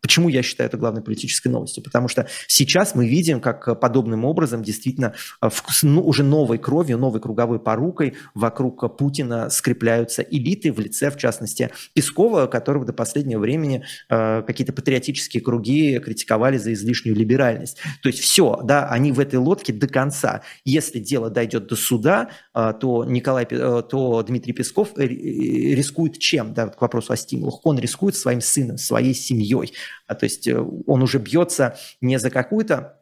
Почему 0.00 0.28
я 0.28 0.42
считаю 0.42 0.68
это 0.68 0.76
главной 0.76 1.02
политической 1.02 1.48
новостью? 1.48 1.82
Потому 1.82 2.08
что 2.08 2.26
сейчас 2.46 2.94
мы 2.94 3.08
видим, 3.08 3.40
как 3.40 3.80
подобным 3.80 4.24
образом 4.24 4.62
действительно 4.62 5.14
э, 5.42 5.50
ну, 5.82 6.02
уже 6.02 6.22
новой 6.22 6.58
кровью, 6.58 6.98
новой 6.98 7.20
круговой 7.20 7.60
порукой 7.60 8.14
вокруг 8.34 8.96
Путина 8.96 9.50
скрепляются 9.50 10.22
элиты 10.22 10.72
в 10.72 10.78
лице, 10.78 11.10
в 11.10 11.16
частности, 11.16 11.70
Пескова, 11.94 12.46
которого 12.46 12.84
до 12.84 12.92
последнего 12.92 13.40
времени 13.40 13.84
э, 14.08 14.42
какие-то 14.46 14.72
патриотические 14.72 15.42
круги 15.42 15.98
критиковали 15.98 16.58
за 16.58 16.72
излишнюю 16.72 17.16
либеральность. 17.16 17.78
То 18.02 18.08
есть 18.08 18.20
все, 18.20 18.60
да, 18.64 18.88
они 18.88 19.12
в 19.12 19.20
этой 19.20 19.36
лодке 19.36 19.72
до 19.72 19.88
конца. 19.88 20.42
Если 20.64 20.98
дело 20.98 21.30
дойдет 21.30 21.66
до 21.66 21.76
суда, 21.76 22.30
э, 22.54 22.72
то, 22.80 23.04
Николай, 23.04 23.46
э, 23.50 23.82
то 23.88 24.22
Дмитрий 24.22 24.52
Песков 24.52 24.90
э, 24.96 25.06
рискует 25.06 26.18
чем? 26.18 26.54
Да, 26.54 26.68
к 26.68 26.80
вопросу 26.80 27.12
о 27.12 27.16
стимулах. 27.16 27.60
Он 27.64 27.78
рискует 27.78 28.16
своим 28.16 28.40
сыном, 28.40 28.78
своей 28.78 29.14
семьей. 29.14 29.72
А, 30.06 30.14
то 30.14 30.24
есть 30.24 30.46
э, 30.48 30.58
он 30.86 31.02
уже 31.02 31.18
бьется 31.18 31.76
не 32.00 32.18
за 32.18 32.30
какую-то 32.30 32.99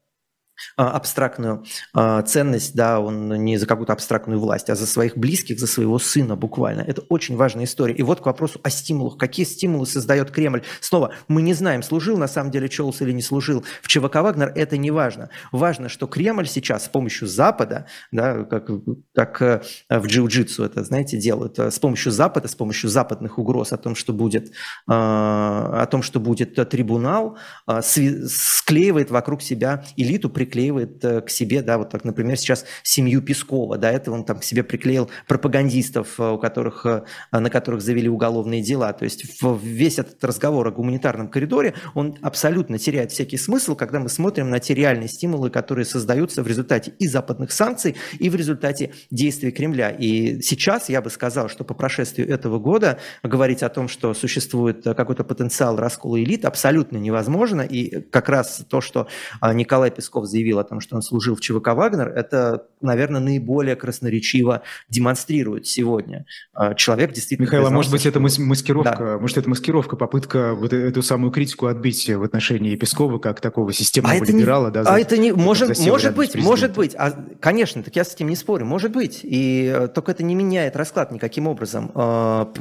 абстрактную 0.76 1.64
а, 1.92 2.22
ценность, 2.22 2.74
да, 2.74 3.00
он 3.00 3.28
не 3.44 3.56
за 3.56 3.66
какую-то 3.66 3.92
абстрактную 3.92 4.40
власть, 4.40 4.70
а 4.70 4.74
за 4.74 4.86
своих 4.86 5.16
близких, 5.16 5.58
за 5.58 5.66
своего 5.66 5.98
сына 5.98 6.36
буквально. 6.36 6.82
Это 6.82 7.02
очень 7.08 7.36
важная 7.36 7.64
история. 7.64 7.94
И 7.94 8.02
вот 8.02 8.20
к 8.20 8.26
вопросу 8.26 8.60
о 8.62 8.70
стимулах. 8.70 9.18
Какие 9.18 9.46
стимулы 9.46 9.86
создает 9.86 10.30
Кремль? 10.30 10.62
Снова, 10.80 11.12
мы 11.26 11.42
не 11.42 11.54
знаем, 11.54 11.82
служил 11.82 12.16
на 12.16 12.28
самом 12.28 12.50
деле 12.50 12.68
Чолс 12.68 13.00
или 13.00 13.12
не 13.12 13.22
служил 13.22 13.64
в 13.82 13.88
ЧВК 13.88 14.16
Вагнер, 14.16 14.52
это 14.54 14.76
не 14.76 14.90
важно. 14.90 15.30
Важно, 15.52 15.88
что 15.88 16.06
Кремль 16.06 16.46
сейчас 16.46 16.86
с 16.86 16.88
помощью 16.88 17.28
Запада, 17.28 17.86
да, 18.12 18.44
как, 18.44 18.70
как 19.14 19.42
э, 19.42 19.62
в 19.88 20.06
джиу-джитсу 20.06 20.64
это, 20.64 20.84
знаете, 20.84 21.16
делают, 21.16 21.58
э, 21.58 21.70
с 21.70 21.78
помощью 21.78 22.12
Запада, 22.12 22.48
с 22.48 22.54
помощью 22.54 22.90
западных 22.90 23.38
угроз 23.38 23.72
о 23.72 23.76
том, 23.76 23.94
что 23.94 24.12
будет, 24.12 24.52
о 24.86 25.86
том, 25.90 26.02
что 26.02 26.20
будет 26.20 26.54
трибунал, 26.68 27.38
склеивает 27.80 29.10
вокруг 29.10 29.42
себя 29.42 29.84
элиту, 29.96 30.30
приклеивает 30.48 31.04
э, 31.04 31.20
к 31.20 31.28
себе, 31.30 31.62
да, 31.62 31.76
вот 31.76 31.90
так, 31.90 32.04
например, 32.04 32.38
сейчас 32.38 32.64
семью 32.82 33.20
Пескова, 33.20 33.76
до 33.76 33.90
этого 33.90 34.14
он 34.14 34.24
там 34.24 34.38
к 34.38 34.44
себе 34.44 34.62
приклеил 34.62 35.10
пропагандистов, 35.26 36.18
э, 36.18 36.30
у 36.30 36.38
которых, 36.38 36.86
э, 36.86 37.02
на 37.30 37.50
которых 37.50 37.82
завели 37.82 38.08
уголовные 38.08 38.62
дела. 38.62 38.92
То 38.94 39.04
есть 39.04 39.24
весь 39.42 39.98
этот 39.98 40.24
разговор 40.24 40.66
о 40.66 40.70
гуманитарном 40.70 41.28
коридоре, 41.28 41.74
он 41.94 42.16
абсолютно 42.22 42.78
теряет 42.78 43.12
всякий 43.12 43.36
смысл, 43.36 43.76
когда 43.76 44.00
мы 44.00 44.08
смотрим 44.08 44.48
на 44.48 44.58
те 44.58 44.74
реальные 44.74 45.08
стимулы, 45.08 45.50
которые 45.50 45.84
создаются 45.84 46.42
в 46.42 46.46
результате 46.46 46.92
и 46.98 47.06
западных 47.06 47.52
санкций, 47.52 47.96
и 48.18 48.30
в 48.30 48.34
результате 48.34 48.92
действий 49.10 49.50
Кремля. 49.50 49.90
И 49.90 50.40
сейчас 50.40 50.88
я 50.88 51.02
бы 51.02 51.10
сказал, 51.10 51.50
что 51.50 51.64
по 51.64 51.74
прошествию 51.74 52.28
этого 52.28 52.58
года 52.58 52.98
говорить 53.22 53.62
о 53.62 53.68
том, 53.68 53.88
что 53.88 54.14
существует 54.14 54.84
какой-то 54.84 55.24
потенциал 55.24 55.76
раскола 55.76 56.22
элит, 56.22 56.46
абсолютно 56.46 56.96
невозможно. 56.96 57.60
И 57.60 58.00
как 58.00 58.28
раз 58.30 58.64
то, 58.68 58.80
что 58.80 59.08
Николай 59.42 59.90
Песков 59.90 60.26
заявил, 60.26 60.37
заявил 60.38 60.60
о 60.60 60.64
том, 60.64 60.80
что 60.80 60.94
он 60.94 61.02
служил 61.02 61.34
в 61.34 61.40
ЧВК 61.40 61.68
«Вагнер», 61.74 62.08
это, 62.08 62.66
наверное, 62.80 63.20
наиболее 63.20 63.74
красноречиво 63.74 64.62
демонстрирует 64.88 65.66
сегодня. 65.66 66.26
А, 66.54 66.74
человек 66.74 67.12
действительно... 67.12 67.46
Михаил, 67.46 67.66
а 67.66 67.70
может 67.70 67.90
быть, 67.90 68.06
это 68.06 68.20
маскировка, 68.20 68.96
да. 68.98 69.18
может, 69.18 69.36
это 69.36 69.48
маскировка, 69.48 69.96
попытка 69.96 70.54
вот 70.54 70.72
эту 70.72 71.02
самую 71.02 71.32
критику 71.32 71.66
отбить 71.66 72.08
в 72.08 72.22
отношении 72.22 72.76
Пескова 72.76 73.18
как 73.18 73.40
такого 73.40 73.72
системного 73.72 74.16
а 74.16 74.24
либерала? 74.24 74.66
Не, 74.68 74.72
да, 74.72 74.84
за, 74.84 74.94
а 74.94 75.00
это 75.00 75.18
не... 75.18 75.32
Может, 75.32 75.76
может 75.80 76.14
быть, 76.14 76.36
может 76.36 76.74
быть. 76.74 76.94
А, 76.96 77.12
конечно, 77.40 77.82
так 77.82 77.96
я 77.96 78.04
с 78.04 78.14
этим 78.14 78.28
не 78.28 78.36
спорю, 78.36 78.64
может 78.64 78.92
быть. 78.92 79.20
И 79.22 79.72
э, 79.74 79.88
только 79.88 80.12
это 80.12 80.22
не 80.22 80.36
меняет 80.36 80.76
расклад 80.76 81.10
никаким 81.10 81.48
образом. 81.48 81.90
А, 81.94 82.52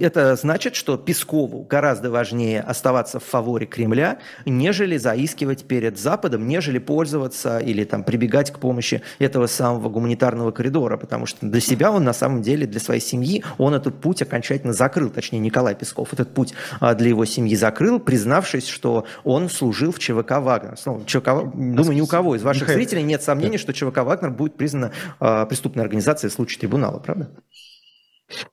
это 0.00 0.36
значит, 0.36 0.76
что 0.76 0.96
Пескову 0.96 1.66
гораздо 1.68 2.10
важнее 2.10 2.60
оставаться 2.60 3.18
в 3.18 3.24
фаворе 3.24 3.66
Кремля, 3.66 4.18
нежели 4.46 4.96
заискивать 4.96 5.64
перед 5.64 5.98
Западом, 5.98 6.46
нежели 6.46 6.78
пользоваться 7.00 7.60
или 7.60 7.84
там 7.84 8.04
прибегать 8.04 8.50
к 8.50 8.58
помощи 8.58 9.00
этого 9.18 9.46
самого 9.46 9.88
гуманитарного 9.88 10.50
коридора, 10.50 10.98
потому 10.98 11.24
что 11.24 11.46
для 11.46 11.62
себя 11.62 11.90
он 11.90 12.04
на 12.04 12.12
самом 12.12 12.42
деле, 12.42 12.66
для 12.66 12.78
своей 12.78 13.00
семьи, 13.00 13.42
он 13.56 13.72
этот 13.72 13.98
путь 14.02 14.20
окончательно 14.20 14.74
закрыл, 14.74 15.08
точнее 15.08 15.38
Николай 15.38 15.74
Песков 15.74 16.12
этот 16.12 16.34
путь 16.34 16.52
а, 16.78 16.94
для 16.94 17.08
его 17.08 17.24
семьи 17.24 17.56
закрыл, 17.56 18.00
признавшись, 18.00 18.68
что 18.68 19.06
он 19.24 19.48
служил 19.48 19.92
в 19.92 19.98
ЧВК 19.98 20.32
«Вагнер». 20.40 20.76
Снова, 20.76 21.06
ЧВК, 21.06 21.28
думаю, 21.54 21.94
ни 21.94 22.02
у 22.02 22.06
кого 22.06 22.36
из 22.36 22.42
ваших 22.42 22.64
Михаил. 22.64 22.78
зрителей 22.78 23.02
нет 23.02 23.22
сомнений, 23.22 23.56
что 23.56 23.72
ЧВК 23.72 24.04
«Вагнер» 24.04 24.30
будет 24.30 24.56
признана 24.58 24.92
преступной 25.18 25.84
организацией 25.84 26.28
в 26.30 26.34
случае 26.34 26.60
трибунала, 26.60 26.98
правда? 26.98 27.30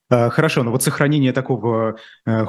А, 0.10 0.30
хорошо, 0.30 0.64
но 0.64 0.72
вот 0.72 0.84
сохранение 0.84 1.34
такого 1.34 1.98
э, 2.26 2.46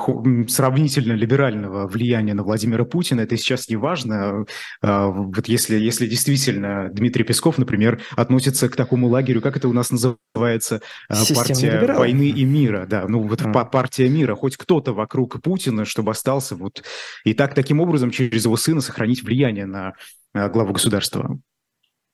сравнительно 0.49 1.12
либерального 1.12 1.87
влияния 1.87 2.35
на 2.35 2.43
Владимира 2.43 2.85
Путина, 2.85 3.22
это 3.22 3.37
сейчас 3.37 3.68
не 3.68 3.76
важно. 3.76 4.45
А, 4.81 5.07
вот 5.09 5.49
если, 5.49 5.76
если 5.76 6.07
действительно 6.07 6.89
Дмитрий 6.91 7.24
Песков, 7.24 7.59
например, 7.59 8.01
относится 8.16 8.68
к 8.68 8.76
такому 8.76 9.09
лагерю, 9.09 9.41
как 9.41 9.57
это 9.57 9.68
у 9.68 9.72
нас 9.72 9.91
называется, 9.91 10.81
а, 11.09 11.16
Система 11.16 11.47
партия 11.47 11.70
либералов. 11.72 11.99
войны 11.99 12.29
и 12.29 12.45
мира, 12.45 12.87
да, 12.89 13.07
ну 13.09 13.22
вот 13.22 13.41
mm. 13.41 13.70
партия 13.70 14.09
мира, 14.09 14.35
хоть 14.35 14.57
кто-то 14.57 14.93
вокруг 14.93 15.43
Путина, 15.43 15.85
чтобы 15.85 16.12
остался 16.12 16.55
вот 16.55 16.83
и 17.24 17.35
так 17.35 17.55
таким 17.55 17.81
образом 17.81 18.11
через 18.11 18.45
его 18.45 18.57
сына 18.57 18.81
сохранить 18.81 19.22
влияние 19.22 19.66
на 19.66 19.95
главу 20.35 20.72
государства. 20.72 21.39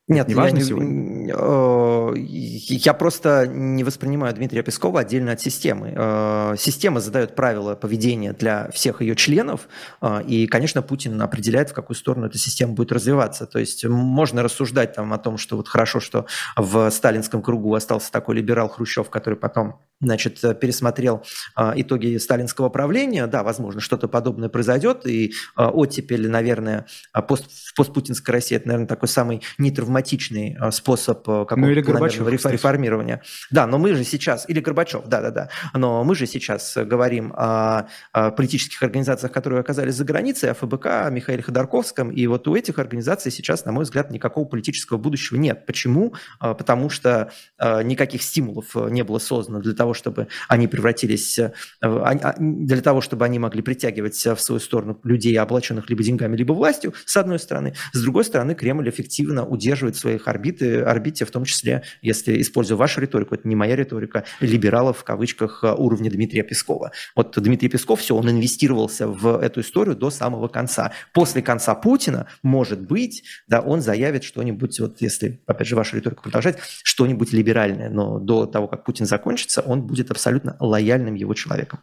Нет, 0.07 0.29
не 0.29 0.35
важно 0.35 0.59
я, 0.59 0.65
сегодня? 0.65 1.35
Э, 1.35 2.13
я 2.15 2.93
просто 2.93 3.47
не 3.47 3.85
воспринимаю 3.85 4.35
Дмитрия 4.35 4.63
Пескова 4.63 5.01
отдельно 5.01 5.33
от 5.33 5.41
системы. 5.41 5.95
Э, 5.97 6.57
система 6.59 7.01
задает 7.01 7.35
правила 7.35 7.75
поведения 7.75 8.35
для 8.35 8.71
всех 8.73 9.01
ее 9.01 9.17
членов, 9.17 9.67
э, 10.03 10.23
и, 10.27 10.47
конечно, 10.47 10.83
Путин 10.83 11.21
определяет, 11.23 11.71
в 11.71 11.73
какую 11.73 11.97
сторону 11.97 12.27
эта 12.27 12.37
система 12.37 12.75
будет 12.75 12.93
развиваться. 12.93 13.47
То 13.47 13.59
есть 13.59 13.87
можно 13.87 14.43
рассуждать 14.43 14.93
там 14.93 15.11
о 15.15 15.19
том, 15.19 15.39
что 15.39 15.57
вот 15.57 15.69
хорошо, 15.69 16.01
что 16.01 16.27
в 16.55 16.91
сталинском 16.91 17.41
кругу 17.41 17.75
остался 17.75 18.13
такой 18.13 18.37
либерал 18.37 18.69
Хрущев, 18.69 19.09
который 19.09 19.39
потом 19.39 19.81
значит, 20.01 20.41
пересмотрел 20.61 21.23
итоги 21.57 22.19
сталинского 22.19 22.69
правления. 22.69 23.27
Да, 23.27 23.43
возможно, 23.43 23.81
что-то 23.81 24.07
подобное 24.09 24.51
произойдет, 24.51 25.07
и 25.07 25.33
оттепель, 25.57 26.29
наверное, 26.29 26.87
пост, 27.27 27.47
в 27.75 27.77
постпутинской 27.77 28.33
России, 28.33 28.55
это, 28.57 28.69
наверное, 28.69 28.87
такой 28.87 29.09
самый 29.09 29.43
нетравматичный 29.59 30.57
э, 30.61 30.71
способ 30.71 31.19
э, 31.29 31.45
какого-то 31.45 31.57
ну, 31.57 31.71
или 31.71 31.81
Горбачев, 31.81 32.27
реформирования. 32.29 33.21
Да, 33.51 33.67
но 33.67 33.79
мы 33.79 33.95
же 33.95 34.05
сейчас, 34.05 34.49
или 34.49 34.61
Горбачев, 34.61 35.07
да-да-да, 35.07 35.49
но 35.75 36.05
мы 36.05 36.15
же 36.15 36.27
сейчас 36.27 36.77
говорим 36.77 37.33
о, 37.37 37.89
о 38.13 38.31
политических 38.31 38.81
организациях, 38.81 39.33
которые 39.33 39.59
оказались 39.59 39.95
за 39.95 40.05
границей, 40.05 40.53
о 40.53 40.55
ФБК, 40.55 40.87
о 40.87 41.11
Михаиле 41.11 41.43
Ходорковском, 41.43 42.13
и 42.13 42.25
вот 42.29 42.47
у 42.47 42.55
этих 42.55 42.79
организаций 42.79 43.33
сейчас, 43.33 43.65
на 43.65 43.73
мой 43.73 43.83
взгляд, 43.83 44.13
никакого 44.13 44.45
политического 44.45 44.97
будущего 44.97 45.37
нет. 45.37 45.67
Почему? 45.67 46.15
Э, 46.41 46.55
потому 46.55 46.89
что 46.89 47.33
никаких 47.59 48.23
стимулов 48.23 48.75
не 48.75 49.03
было 49.03 49.19
создано 49.19 49.61
для 49.61 49.75
того, 49.75 49.95
чтобы 49.95 50.29
они 50.49 50.69
превратились, 50.69 51.41
а, 51.81 52.35
для 52.39 52.81
того, 52.81 53.01
чтобы 53.01 53.25
они 53.25 53.39
могли 53.39 53.63
притягивать 53.63 54.15
в 54.15 54.39
свою 54.39 54.61
сторону 54.61 55.01
людей, 55.03 55.37
облаченных 55.39 55.89
либо 55.91 56.03
деньгами, 56.03 56.37
либо 56.37 56.53
властью, 56.53 56.95
с 57.05 57.17
одной 57.17 57.39
стороны. 57.39 57.64
С 57.93 58.03
другой 58.03 58.25
стороны, 58.25 58.55
Кремль 58.55 58.89
эффективно 58.89 59.47
удерживает 59.47 59.97
своих 59.97 60.29
орбиты, 60.29 60.81
орбите, 60.81 61.25
в 61.25 61.31
том 61.31 61.45
числе, 61.45 61.83
если 62.03 62.41
использую 62.41 62.79
вашу 62.79 63.01
риторику, 63.01 63.35
это 63.35 63.49
не 63.49 63.57
моя 63.57 63.77
риторика, 63.77 64.25
либералов 64.41 64.99
в 64.99 65.05
кавычках 65.05 65.65
э, 65.65 65.73
уровня 65.73 66.11
Дмитрия 66.11 66.43
Пескова. 66.43 66.93
Вот 67.15 67.35
Дмитрий 67.41 67.69
Песков, 67.69 68.01
все, 68.01 68.17
он 68.17 68.31
инвестировался 68.31 69.07
в 69.07 69.41
эту 69.41 69.61
историю 69.61 69.97
до 69.97 70.11
самого 70.11 70.49
конца. 70.49 70.93
После 71.13 71.43
конца 71.43 71.75
Путина, 71.75 72.27
может 72.43 72.81
быть, 72.81 73.25
да, 73.49 73.61
он 73.61 73.81
заявит 73.81 74.25
что-нибудь, 74.25 74.79
вот 74.81 75.01
если, 75.01 75.43
опять 75.47 75.67
же, 75.67 75.77
вашу 75.77 75.97
риторику 75.97 76.25
продолжать, 76.25 76.59
что-нибудь 76.83 77.33
либеральное, 77.33 77.91
но 77.91 78.19
до 78.19 78.47
того, 78.47 78.69
как 78.69 78.85
Путин 78.85 79.07
закончится, 79.07 79.61
он 79.61 79.83
будет 79.83 80.11
абсолютно 80.11 80.57
лояльным 80.61 81.15
его 81.15 81.35
человеком. 81.35 81.81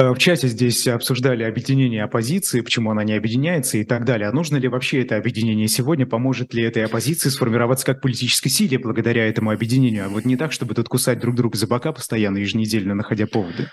Э, 0.00 0.12
в 0.14 0.18
чате 0.18 0.48
здесь 0.48 0.88
обсуждали 0.88 1.42
объединение 1.42 2.04
оппозиции, 2.04 2.62
почему 2.62 2.90
она 2.90 3.04
не 3.04 3.12
объединяется 3.12 3.76
и 3.76 3.84
так 3.84 4.06
далее. 4.06 4.30
А 4.30 4.32
нужно 4.32 4.56
ли 4.56 4.66
вообще 4.66 5.02
это 5.02 5.16
объединение 5.16 5.68
сегодня? 5.68 6.06
Поможет 6.06 6.54
ли 6.54 6.62
этой 6.62 6.86
оппозиции 6.86 7.28
сформироваться 7.28 7.84
как 7.84 8.00
политической 8.00 8.48
силе 8.48 8.78
благодаря 8.78 9.28
этому 9.28 9.50
объединению? 9.50 10.06
А 10.06 10.08
вот 10.08 10.24
не 10.24 10.36
так, 10.36 10.52
чтобы 10.52 10.74
тут 10.74 10.88
кусать 10.88 11.20
друг 11.20 11.34
друга 11.34 11.58
за 11.58 11.66
бока 11.66 11.92
постоянно, 11.92 12.38
еженедельно 12.38 12.94
находя 12.94 13.26
поводы. 13.26 13.68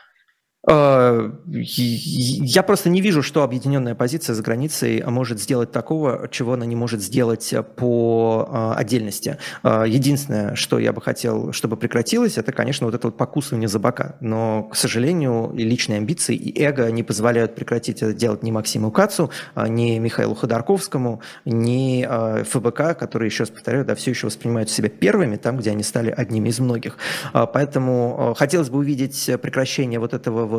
Э, 0.68 1.32
я 1.46 2.64
просто 2.64 2.90
не 2.90 3.00
вижу, 3.00 3.24
что 3.24 3.44
объединенная 3.44 3.96
позиция 3.96 4.34
за 4.34 4.44
границей 4.44 5.02
может 5.06 5.40
сделать 5.40 5.72
такого, 5.72 6.28
чего 6.30 6.54
она 6.54 6.66
не 6.66 6.76
может 6.76 7.02
сделать 7.02 7.54
по 7.78 8.50
э, 8.50 8.80
отдельности. 8.80 9.38
Э, 9.64 9.86
единственное, 9.88 10.56
что 10.56 10.78
я 10.78 10.92
бы 10.92 11.02
хотел, 11.02 11.54
чтобы 11.54 11.78
прекратилось, 11.78 12.38
это, 12.38 12.52
конечно, 12.52 12.86
вот 12.86 12.96
это 12.96 13.08
вот 13.08 13.18
покусывание 13.18 13.70
за 13.70 13.80
бока. 13.80 14.18
Но, 14.20 14.64
к 14.64 14.76
сожалению, 14.76 15.54
и 15.56 15.64
личные 15.64 15.98
амбиции, 16.00 16.36
и 16.36 16.62
эго 16.62 16.92
не 16.92 17.04
позволяют 17.04 17.56
прекратить 17.56 18.02
это 18.02 18.14
делать 18.14 18.44
ни 18.44 18.52
Максиму 18.52 18.92
Кацу, 18.92 19.32
ни 19.56 19.98
Михаилу 20.00 20.36
Ходорковскому, 20.36 21.22
ни 21.46 22.06
ФБК, 22.44 22.98
которые, 23.00 23.28
еще 23.28 23.44
раз 23.44 23.52
повторяю, 23.52 23.86
да, 23.86 23.96
все 23.96 24.12
еще 24.12 24.28
воспринимают 24.28 24.70
себя 24.70 24.90
первыми, 24.90 25.38
там, 25.38 25.58
где 25.58 25.72
они 25.72 25.84
стали 25.84 26.12
одними 26.12 26.50
из 26.50 26.60
многих. 26.60 26.98
Поэтому 27.32 28.36
хотелось 28.38 28.70
бы 28.70 28.80
увидеть 28.80 29.30
прекращение 29.42 30.00
вот 30.00 30.14
этого 30.14 30.46
вот 30.46 30.57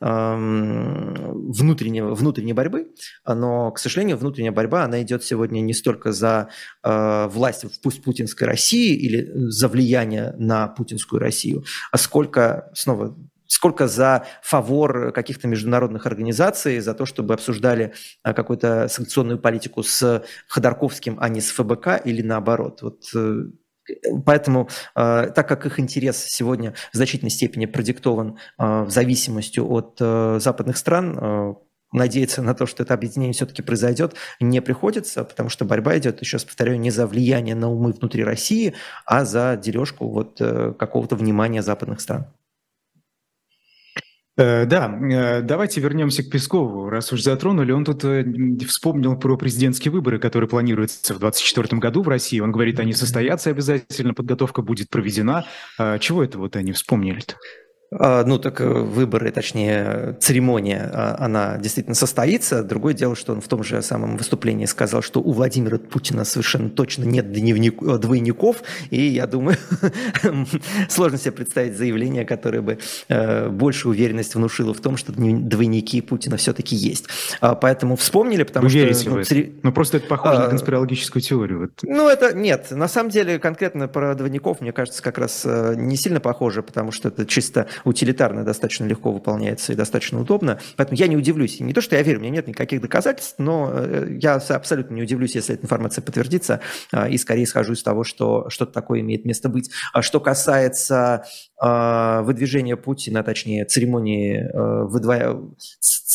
внутреннего, 0.00 2.14
внутренней 2.14 2.52
борьбы, 2.52 2.88
но, 3.26 3.70
к 3.70 3.78
сожалению, 3.78 4.16
внутренняя 4.16 4.52
борьба, 4.52 4.84
она 4.84 5.02
идет 5.02 5.24
сегодня 5.24 5.60
не 5.60 5.74
столько 5.74 6.12
за 6.12 6.48
э, 6.82 7.28
власть 7.28 7.64
в 7.64 7.80
пусть 7.80 8.02
путинской 8.02 8.46
России 8.46 8.94
или 8.94 9.30
за 9.50 9.68
влияние 9.68 10.34
на 10.38 10.68
путинскую 10.68 11.20
Россию, 11.20 11.64
а 11.92 11.98
сколько, 11.98 12.70
снова, 12.74 13.16
сколько 13.46 13.88
за 13.88 14.26
фавор 14.42 15.12
каких-то 15.12 15.48
международных 15.48 16.06
организаций, 16.06 16.80
за 16.80 16.94
то, 16.94 17.06
чтобы 17.06 17.34
обсуждали 17.34 17.92
э, 18.24 18.34
какую-то 18.34 18.88
санкционную 18.88 19.38
политику 19.38 19.82
с 19.82 20.24
Ходорковским, 20.48 21.18
а 21.20 21.28
не 21.28 21.40
с 21.40 21.50
ФБК 21.50 22.00
или 22.04 22.22
наоборот. 22.22 22.82
Вот 22.82 23.04
э, 23.14 23.44
Поэтому, 24.24 24.68
э, 24.94 25.30
так 25.34 25.48
как 25.48 25.66
их 25.66 25.80
интерес 25.80 26.24
сегодня 26.24 26.74
в 26.92 26.96
значительной 26.96 27.30
степени 27.30 27.66
продиктован 27.66 28.38
э, 28.58 28.82
в 28.84 28.90
зависимости 28.90 29.60
от 29.60 29.96
э, 30.00 30.38
западных 30.40 30.76
стран, 30.76 31.56
надеяться 31.90 32.42
на 32.42 32.54
то, 32.54 32.66
что 32.66 32.82
это 32.82 32.92
объединение 32.92 33.32
все-таки 33.32 33.62
произойдет, 33.62 34.14
не 34.40 34.60
приходится, 34.60 35.24
потому 35.24 35.48
что 35.48 35.64
борьба 35.64 35.96
идет, 35.96 36.20
еще 36.20 36.36
раз 36.36 36.44
повторяю, 36.44 36.78
не 36.78 36.90
за 36.90 37.06
влияние 37.06 37.54
на 37.54 37.70
умы 37.70 37.92
внутри 37.92 38.24
России, 38.24 38.74
а 39.06 39.24
за 39.24 39.56
дележку 39.56 40.06
вот 40.06 40.36
какого-то 40.38 41.16
внимания 41.16 41.62
западных 41.62 42.02
стран. 42.02 42.26
Э, 44.38 44.66
да, 44.66 44.96
э, 45.02 45.42
давайте 45.42 45.80
вернемся 45.80 46.22
к 46.22 46.30
Пескову. 46.30 46.88
Раз 46.88 47.12
уж 47.12 47.22
затронули, 47.22 47.72
он 47.72 47.84
тут 47.84 48.04
э, 48.04 48.24
вспомнил 48.68 49.18
про 49.18 49.36
президентские 49.36 49.90
выборы, 49.90 50.20
которые 50.20 50.48
планируются 50.48 51.12
в 51.12 51.18
2024 51.18 51.80
году 51.80 52.02
в 52.02 52.08
России. 52.08 52.38
Он 52.38 52.52
говорит, 52.52 52.78
они 52.78 52.92
состоятся 52.92 53.50
обязательно, 53.50 54.14
подготовка 54.14 54.62
будет 54.62 54.90
проведена. 54.90 55.44
А 55.76 55.98
чего 55.98 56.22
это 56.22 56.38
вот 56.38 56.54
они 56.54 56.70
вспомнили-то? 56.70 57.34
А, 57.90 58.22
ну, 58.24 58.38
так 58.38 58.60
э, 58.60 58.66
выборы, 58.66 59.30
точнее, 59.30 60.16
церемония, 60.20 60.90
а, 60.92 61.16
она 61.20 61.56
действительно 61.56 61.94
состоится. 61.94 62.62
Другое 62.62 62.92
дело, 62.92 63.16
что 63.16 63.32
он 63.32 63.40
в 63.40 63.48
том 63.48 63.62
же 63.62 63.80
самом 63.80 64.18
выступлении 64.18 64.66
сказал, 64.66 65.00
что 65.00 65.20
у 65.20 65.32
Владимира 65.32 65.78
Путина 65.78 66.24
совершенно 66.24 66.68
точно 66.68 67.04
нет 67.04 67.32
дневник, 67.32 67.82
э, 67.82 67.96
двойников, 67.96 68.62
и 68.90 69.00
я 69.00 69.26
думаю, 69.26 69.56
сложно 70.90 71.16
себе 71.16 71.32
представить 71.32 71.78
заявление, 71.78 72.26
которое 72.26 72.60
бы 72.60 72.78
э, 73.08 73.48
больше 73.48 73.88
уверенность 73.88 74.34
внушило 74.34 74.74
в 74.74 74.80
том, 74.80 74.98
что 74.98 75.12
двойники 75.12 76.02
Путина 76.02 76.36
все-таки 76.36 76.76
есть. 76.76 77.06
А, 77.40 77.54
поэтому 77.54 77.96
вспомнили, 77.96 78.42
потому 78.42 78.64
Вы 78.64 78.70
что... 78.70 78.78
Верите 78.80 79.08
ну, 79.08 79.24
цери... 79.24 79.58
ну, 79.62 79.72
просто 79.72 79.96
это 79.96 80.06
похоже 80.08 80.36
а, 80.36 80.44
на 80.44 80.48
конспирологическую 80.50 81.22
теорию. 81.22 81.60
Вот. 81.60 81.70
Ну, 81.82 82.06
это 82.06 82.36
нет. 82.36 82.70
На 82.70 82.86
самом 82.86 83.08
деле, 83.08 83.38
конкретно 83.38 83.88
про 83.88 84.14
двойников, 84.14 84.60
мне 84.60 84.72
кажется, 84.72 85.02
как 85.02 85.16
раз 85.16 85.46
не 85.46 85.96
сильно 85.96 86.20
похоже, 86.20 86.62
потому 86.62 86.92
что 86.92 87.08
это 87.08 87.24
чисто 87.24 87.66
утилитарно 87.84 88.44
достаточно 88.44 88.84
легко 88.84 89.12
выполняется 89.12 89.72
и 89.72 89.76
достаточно 89.76 90.20
удобно. 90.20 90.58
Поэтому 90.76 90.98
я 90.98 91.06
не 91.06 91.16
удивлюсь. 91.16 91.60
Не 91.60 91.72
то, 91.72 91.80
что 91.80 91.96
я 91.96 92.02
верю, 92.02 92.18
у 92.18 92.22
меня 92.22 92.32
нет 92.32 92.48
никаких 92.48 92.80
доказательств, 92.80 93.36
но 93.38 93.70
э, 93.72 94.16
я 94.20 94.34
абсолютно 94.34 94.94
не 94.94 95.02
удивлюсь, 95.02 95.34
если 95.34 95.54
эта 95.54 95.64
информация 95.64 96.02
подтвердится, 96.02 96.60
а, 96.92 97.08
и 97.08 97.18
скорее 97.18 97.46
схожу 97.46 97.72
из 97.72 97.82
того, 97.82 98.04
что 98.04 98.48
что-то 98.48 98.72
такое 98.72 99.00
имеет 99.00 99.24
место 99.24 99.48
быть. 99.48 99.70
А 99.92 100.02
что 100.02 100.20
касается 100.20 101.24
а, 101.60 102.22
выдвижения 102.22 102.76
Путина, 102.76 103.22
точнее, 103.22 103.64
церемонии 103.64 104.38
э, 104.38 104.84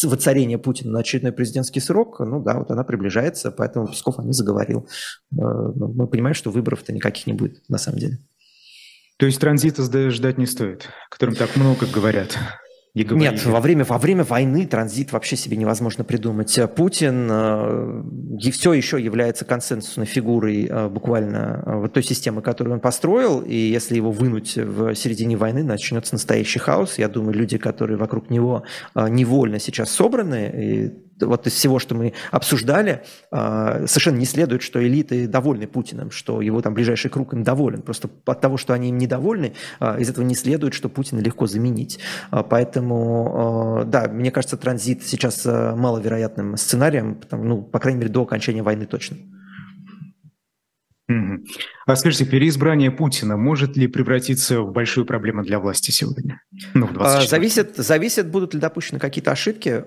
воцарения 0.04 0.58
Путина 0.58 0.92
на 0.92 1.00
очередной 1.00 1.32
президентский 1.32 1.80
срок, 1.80 2.20
ну 2.20 2.42
да, 2.42 2.58
вот 2.58 2.72
она 2.72 2.84
приближается, 2.84 3.52
поэтому 3.52 3.88
Песков 3.88 4.20
о 4.20 4.24
ней 4.24 4.34
заговорил. 4.34 4.88
Э, 5.32 5.36
мы 5.36 6.08
понимаем, 6.08 6.34
что 6.34 6.52
выборов-то 6.52 6.94
никаких 6.94 7.28
не 7.28 7.34
будет, 7.34 7.62
на 7.70 7.78
самом 7.78 8.00
деле. 8.00 8.20
То 9.18 9.26
есть 9.26 9.40
транзита 9.40 9.84
ждать 10.12 10.38
не 10.38 10.46
стоит, 10.46 10.90
о 11.08 11.10
котором 11.12 11.36
так 11.36 11.56
много 11.56 11.86
говорят. 11.86 12.38
Нет, 12.96 13.44
во 13.48 13.60
время, 13.60 13.86
во 13.86 13.98
время 13.98 14.24
войны 14.24 14.68
транзит 14.68 15.14
вообще 15.14 15.36
себе 15.36 15.58
невозможно 15.58 16.04
придумать. 16.04 16.60
Путин 16.76 17.28
э, 17.32 18.52
все 18.52 18.74
еще 18.74 19.02
является 19.02 19.46
консенсусной 19.46 20.06
фигурой 20.06 20.68
э, 20.70 20.90
буквально 20.90 21.64
э, 21.66 21.76
вот 21.80 21.94
той 21.94 22.04
системы, 22.04 22.44
которую 22.44 22.76
он 22.76 22.80
построил, 22.80 23.42
и 23.42 23.56
если 23.56 23.96
его 23.96 24.12
вынуть 24.12 24.56
в 24.58 24.94
середине 24.94 25.38
войны, 25.38 25.64
начнется 25.64 26.14
настоящий 26.14 26.60
хаос. 26.60 27.00
Я 27.00 27.08
думаю, 27.08 27.34
люди, 27.34 27.58
которые 27.58 27.98
вокруг 27.98 28.30
него 28.30 28.64
э, 28.94 29.10
невольно 29.10 29.58
сейчас 29.58 29.90
собраны, 29.90 30.52
и 30.56 31.04
вот 31.26 31.48
из 31.48 31.54
всего, 31.54 31.80
что 31.80 31.96
мы 31.96 32.14
обсуждали, 32.32 33.04
а, 33.32 33.86
совершенно 33.88 34.18
не 34.18 34.26
следует, 34.26 34.62
что 34.62 34.86
элиты 34.86 35.28
довольны 35.28 35.68
Путиным, 35.68 36.12
что 36.12 36.42
его 36.42 36.62
там 36.62 36.74
ближайший 36.74 37.10
круг 37.10 37.34
им 37.34 37.44
доволен. 37.44 37.82
Просто 37.82 38.10
от 38.26 38.42
того, 38.42 38.58
что 38.58 38.74
они 38.74 38.90
им 38.90 38.98
недовольны, 38.98 39.54
а, 39.80 39.98
из 40.00 40.10
этого 40.10 40.24
не 40.24 40.36
следует, 40.36 40.74
что 40.74 40.90
Путина 40.90 41.20
легко 41.20 41.48
заменить. 41.48 42.00
Поэтому, 42.50 43.84
да, 43.86 44.08
мне 44.08 44.32
кажется, 44.32 44.58
транзит 44.58 45.04
сейчас 45.04 45.46
маловероятным 45.46 46.58
сценарием, 46.58 47.20
ну, 47.32 47.62
по 47.62 47.80
крайней 47.80 48.00
мере, 48.00 48.12
до 48.12 48.24
окончания 48.24 48.64
войны 48.64 48.86
точно. 48.86 49.18
А 51.86 51.96
скажите, 51.96 52.26
переизбрание 52.26 52.92
Путина 52.92 53.38
может 53.38 53.76
ли 53.76 53.88
превратиться 53.88 54.62
в 54.62 54.72
большую 54.72 55.06
проблему 55.06 55.44
для 55.44 55.60
власти 55.60 55.92
сегодня? 55.92 56.42
Ну, 56.74 56.88
в 56.88 57.28
зависит, 57.28 57.76
зависит, 57.76 58.30
будут 58.30 58.54
ли 58.54 58.60
допущены 58.60 59.00
какие-то 59.00 59.32
ошибки. 59.32 59.84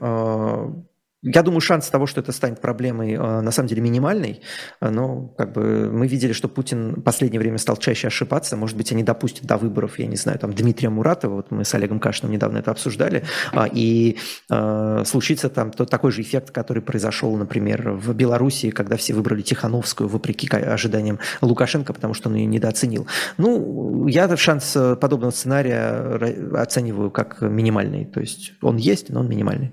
Я 1.23 1.43
думаю, 1.43 1.61
шанс 1.61 1.89
того, 1.89 2.07
что 2.07 2.21
это 2.21 2.33
станет 2.33 2.61
проблемой, 2.61 3.15
э, 3.15 3.41
на 3.41 3.51
самом 3.51 3.69
деле 3.69 3.83
минимальный. 3.83 4.43
Но 4.81 5.29
как 5.39 5.53
бы 5.53 5.91
мы 5.91 6.07
видели, 6.07 6.33
что 6.33 6.49
Путин 6.49 6.97
в 6.97 7.03
последнее 7.03 7.41
время 7.41 7.59
стал 7.59 7.77
чаще 7.77 8.09
ошибаться. 8.09 8.57
Может 8.57 8.77
быть, 8.77 8.93
они 8.93 9.03
допустят 9.03 9.47
до 9.47 9.57
выборов, 9.57 9.99
я 9.99 10.07
не 10.07 10.17
знаю, 10.17 10.39
там 10.39 10.53
Дмитрия 10.53 10.91
Муратова, 10.91 11.37
вот 11.37 11.51
мы 11.51 11.65
с 11.65 11.75
Олегом 11.75 12.01
Кашиным 12.01 12.33
недавно 12.33 12.59
это 12.59 12.71
обсуждали, 12.71 13.25
а, 13.53 13.67
и 13.67 14.19
э, 14.51 15.03
случится 15.05 15.49
там 15.49 15.71
тот, 15.71 15.91
такой 15.91 16.13
же 16.13 16.23
эффект, 16.23 16.51
который 16.51 16.83
произошел, 16.83 17.35
например, 17.37 17.93
в 17.93 18.13
Белоруссии, 18.15 18.71
когда 18.71 18.97
все 18.97 19.15
выбрали 19.15 19.43
Тихановскую, 19.43 20.09
вопреки 20.09 20.49
ожиданиям 20.55 21.19
Лукашенко, 21.41 21.93
потому 21.93 22.15
что 22.15 22.29
он 22.29 22.37
ее 22.37 22.47
недооценил. 22.47 23.07
Ну, 23.39 24.07
я 24.07 24.37
шанс 24.37 24.77
э, 24.77 24.97
подобного 24.97 25.31
сценария 25.31 26.57
оцениваю 26.57 27.11
как 27.11 27.41
минимальный. 27.41 28.05
То 28.05 28.21
есть 28.21 28.53
он 28.61 28.77
есть, 28.77 29.11
но 29.11 29.21
он 29.21 29.29
минимальный. 29.29 29.73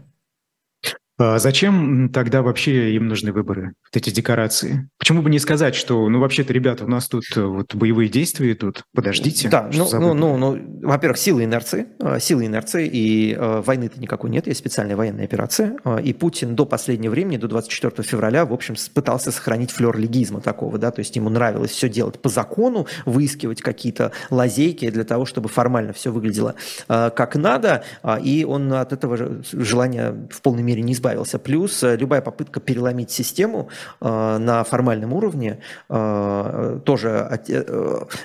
А 1.20 1.38
зачем 1.38 2.09
тогда 2.09 2.41
вообще 2.41 2.95
им 2.95 3.07
нужны 3.07 3.32
выборы, 3.32 3.74
вот 3.84 3.95
эти 3.95 4.09
декорации? 4.09 4.89
Почему 4.97 5.22
бы 5.22 5.30
не 5.30 5.38
сказать, 5.38 5.76
что, 5.76 6.09
ну, 6.09 6.20
вообще-то, 6.20 6.53
ребята, 6.53 6.86
у 6.86 6.88
нас 6.88 7.07
тут 7.07 7.26
э, 7.36 7.41
вот 7.41 7.76
боевые 7.76 8.09
действия 8.09 8.53
идут, 8.53 8.84
подождите. 8.95 9.47
Да, 9.47 9.70
ну, 9.72 9.88
ну, 9.91 10.14
ну, 10.16 10.38
ну, 10.38 10.80
во-первых, 10.82 11.20
силы 11.20 11.43
инерции, 11.43 11.86
э, 11.99 12.20
силы 12.20 12.47
инерции, 12.47 12.89
и 12.91 13.36
э, 13.38 13.61
войны-то 13.64 14.01
никакой 14.01 14.32
нет, 14.32 14.47
есть 14.47 14.59
специальная 14.59 14.95
военная 14.95 15.26
операция, 15.26 15.78
э, 15.86 16.01
и 16.01 16.14
Путин 16.14 16.55
до 16.55 16.66
последнего 16.66 17.11
времени, 17.11 17.38
до 17.38 17.47
24 17.47 18.07
февраля, 18.07 18.45
в 18.45 18.53
общем, 18.53 18.76
пытался 18.95 19.32
сохранить 19.32 19.70
флер 19.70 19.95
легизма 19.95 20.41
такого, 20.41 20.80
да, 20.80 20.89
то 20.89 20.99
есть 20.99 21.16
ему 21.16 21.30
нравилось 21.30 21.72
все 21.72 21.89
делать 21.89 22.20
по 22.20 22.30
закону, 22.30 22.88
выискивать 23.05 23.61
какие-то 23.61 24.14
лазейки 24.32 24.89
для 24.89 25.03
того, 25.03 25.26
чтобы 25.26 25.47
формально 25.47 25.93
все 25.93 26.11
выглядело 26.11 26.55
э, 26.89 27.11
как 27.16 27.36
надо, 27.36 27.84
э, 28.01 28.20
и 28.24 28.45
он 28.45 28.74
от 28.74 28.93
этого 28.93 29.43
желания 29.51 30.28
в 30.32 30.41
полной 30.41 30.64
мере 30.64 30.82
не 30.82 30.93
избавился 30.93 31.03
избавился. 31.04 31.39
Плюс 31.39 31.84
э, 31.84 31.97
любая 31.97 32.22
попытка 32.22 32.60
переломить 32.60 33.12
систему 33.12 33.70
э, 33.99 34.38
на 34.38 34.64
формальном 34.64 35.14
уровне 35.14 35.60
э, 35.89 36.80
тоже 36.86 37.39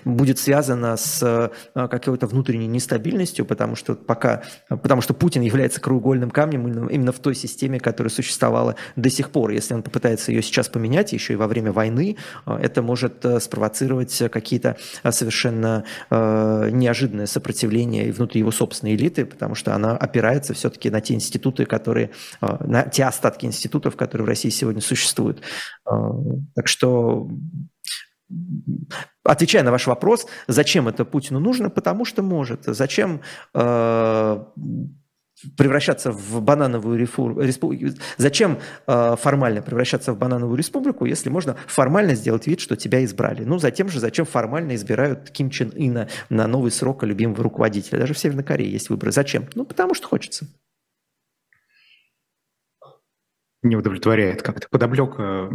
будет 0.05 0.39
связана 0.39 0.97
с 0.97 1.51
какой-то 1.75 2.27
внутренней 2.27 2.67
нестабильностью, 2.67 3.45
потому 3.45 3.75
что 3.77 3.95
пока, 3.95 4.43
потому 4.69 5.03
что 5.03 5.15
Путин 5.15 5.43
является 5.43 5.81
краеугольным 5.81 6.31
камнем 6.31 6.89
именно 6.89 7.13
в 7.13 7.19
той 7.19 7.35
системе, 7.35 7.81
которая 7.81 8.11
существовала 8.11 8.77
до 8.97 9.11
сих 9.11 9.31
пор. 9.31 9.51
Если 9.51 9.75
он 9.75 9.83
попытается 9.83 10.31
ее 10.33 10.43
сейчас 10.43 10.69
поменять, 10.69 11.13
еще 11.13 11.33
и 11.33 11.37
во 11.37 11.47
время 11.47 11.73
войны, 11.73 12.17
это 12.47 12.83
может 12.83 13.25
спровоцировать 13.41 14.23
какие-то 14.31 14.77
совершенно 15.11 15.85
неожиданное 16.11 17.27
сопротивление 17.27 18.13
внутри 18.13 18.41
его 18.41 18.51
собственной 18.51 18.95
элиты, 18.95 19.25
потому 19.25 19.55
что 19.55 19.75
она 19.75 19.97
опирается 19.97 20.55
все-таки 20.55 20.91
на 20.91 21.01
те 21.01 21.15
институты, 21.15 21.65
которые, 21.65 22.11
на 22.69 22.83
те 22.83 23.05
остатки 23.05 23.47
институтов, 23.47 23.97
которые 23.97 24.27
в 24.27 24.29
России 24.29 24.51
сегодня 24.51 24.81
существуют. 24.81 25.41
А, 25.85 26.13
так 26.55 26.69
что 26.69 27.29
Отвечая 29.25 29.63
на 29.63 29.71
ваш 29.71 29.87
вопрос, 29.87 30.27
зачем 30.49 30.87
это 30.87 31.07
Путину 31.07 31.41
нужно? 31.41 31.71
Потому 31.71 32.05
что 32.05 32.23
может. 32.23 32.65
Зачем 32.65 33.23
э, 33.55 34.45
превращаться 35.57 36.13
в 36.13 36.43
банановую 36.43 36.99
республику? 36.99 37.97
Зачем 38.19 38.59
э, 38.87 39.17
формально 39.19 39.63
превращаться 39.63 40.13
в 40.13 40.19
банановую 40.19 40.59
республику, 40.59 41.07
если 41.07 41.31
можно 41.31 41.57
формально 41.67 42.15
сделать 42.15 42.47
вид, 42.47 42.61
что 42.61 42.77
тебя 42.77 43.03
избрали? 43.03 43.45
Ну, 43.45 43.59
затем 43.59 43.89
же, 43.89 43.99
зачем 43.99 44.27
формально 44.27 44.75
избирают 44.75 45.31
Ким 45.31 45.49
Чен 45.49 45.73
Ына 45.75 46.09
на 46.29 46.47
новый 46.47 46.71
срок 46.71 47.03
любимого 47.05 47.43
руководителя? 47.43 48.01
Даже 48.01 48.13
в 48.13 48.19
Северной 48.19 48.45
Корее 48.45 48.71
есть 48.71 48.91
выборы. 48.91 49.13
Зачем? 49.13 49.47
Ну, 49.55 49.65
потому 49.65 49.95
что 49.95 50.07
хочется 50.07 50.47
не 53.63 53.77
удовлетворяет 53.77 54.43
как-то. 54.43 54.69
Подоблека 54.71 55.51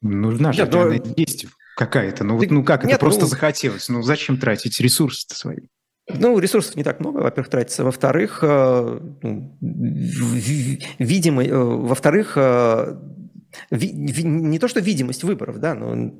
нужна 0.00 0.52
же, 0.52 0.66
но... 0.66 0.92
есть 1.16 1.46
какая-то. 1.76 2.24
Ну, 2.24 2.38
Ты... 2.38 2.52
ну 2.52 2.64
как, 2.64 2.84
нет, 2.84 2.94
это 2.94 3.00
просто 3.00 3.22
ну... 3.22 3.28
захотелось. 3.28 3.88
Ну 3.88 4.02
зачем 4.02 4.38
тратить 4.38 4.80
ресурсы 4.80 5.26
свои? 5.34 5.66
Ну, 6.06 6.38
ресурсов 6.38 6.76
не 6.76 6.84
так 6.84 7.00
много, 7.00 7.18
во-первых, 7.20 7.50
тратится. 7.50 7.82
Во-вторых, 7.82 8.40
э, 8.42 9.00
ну, 9.22 9.58
видимо, 10.98 11.42
э, 11.42 11.54
во-вторых, 11.54 12.34
э, 12.36 12.98
не 13.70 14.58
то 14.58 14.68
что 14.68 14.80
видимость 14.80 15.24
выборов, 15.24 15.60
да, 15.60 15.74
но 15.74 16.12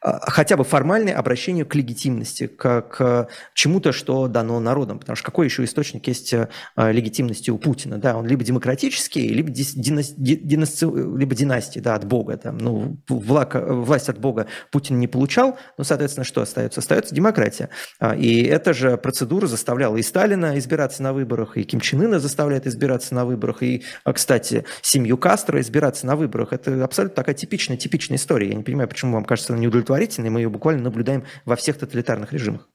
хотя 0.00 0.56
бы 0.56 0.64
формальное 0.64 1.14
обращение 1.14 1.64
к 1.64 1.74
легитимности, 1.74 2.46
к, 2.46 2.82
к 2.82 3.28
чему-то, 3.54 3.92
что 3.92 4.28
дано 4.28 4.60
народом. 4.60 4.98
Потому 4.98 5.16
что 5.16 5.24
какой 5.24 5.46
еще 5.46 5.64
источник 5.64 6.06
есть 6.06 6.34
а, 6.34 6.90
легитимности 6.90 7.50
у 7.50 7.58
Путина? 7.58 7.98
Да, 7.98 8.16
он 8.16 8.26
либо 8.26 8.44
демократический, 8.44 9.28
либо, 9.28 9.50
династи, 9.50 10.14
династи, 10.16 10.84
либо 10.84 11.34
династия 11.34 11.80
да, 11.80 11.94
от 11.94 12.04
Бога. 12.06 12.36
Там, 12.36 12.58
ну, 12.58 12.98
власть 13.08 14.08
от 14.08 14.18
Бога 14.18 14.46
Путин 14.70 14.98
не 14.98 15.08
получал, 15.08 15.58
ну, 15.76 15.84
соответственно, 15.84 16.24
что 16.24 16.42
остается? 16.42 16.80
Остается 16.80 17.14
демократия. 17.14 17.70
А, 17.98 18.14
и 18.14 18.42
эта 18.42 18.72
же 18.72 18.96
процедура 18.96 19.46
заставляла 19.46 19.96
и 19.96 20.02
Сталина 20.02 20.58
избираться 20.58 21.02
на 21.02 21.12
выборах, 21.12 21.56
и 21.56 21.64
Ким 21.64 21.80
Чен 21.80 22.02
Ына 22.02 22.18
заставляет 22.18 22.66
избираться 22.66 23.14
на 23.14 23.24
выборах, 23.24 23.62
и, 23.62 23.82
кстати, 24.04 24.64
семью 24.82 25.18
Кастро 25.18 25.60
избираться 25.60 26.06
на 26.06 26.16
выборах. 26.16 26.52
Это 26.52 26.84
абсолютно 26.84 27.16
такая 27.16 27.34
типичная, 27.34 27.76
типичная 27.76 28.16
история. 28.16 28.48
Я 28.48 28.54
не 28.54 28.62
понимаю, 28.62 28.88
почему 28.88 29.14
вам 29.14 29.24
кажется 29.24 29.39
она 29.48 29.58
неудовлетворительной. 29.58 30.30
Мы 30.30 30.40
ее 30.40 30.50
буквально 30.50 30.82
наблюдаем 30.82 31.24
во 31.44 31.56
всех 31.56 31.78
тоталитарных 31.78 32.32
режимах. 32.32 32.68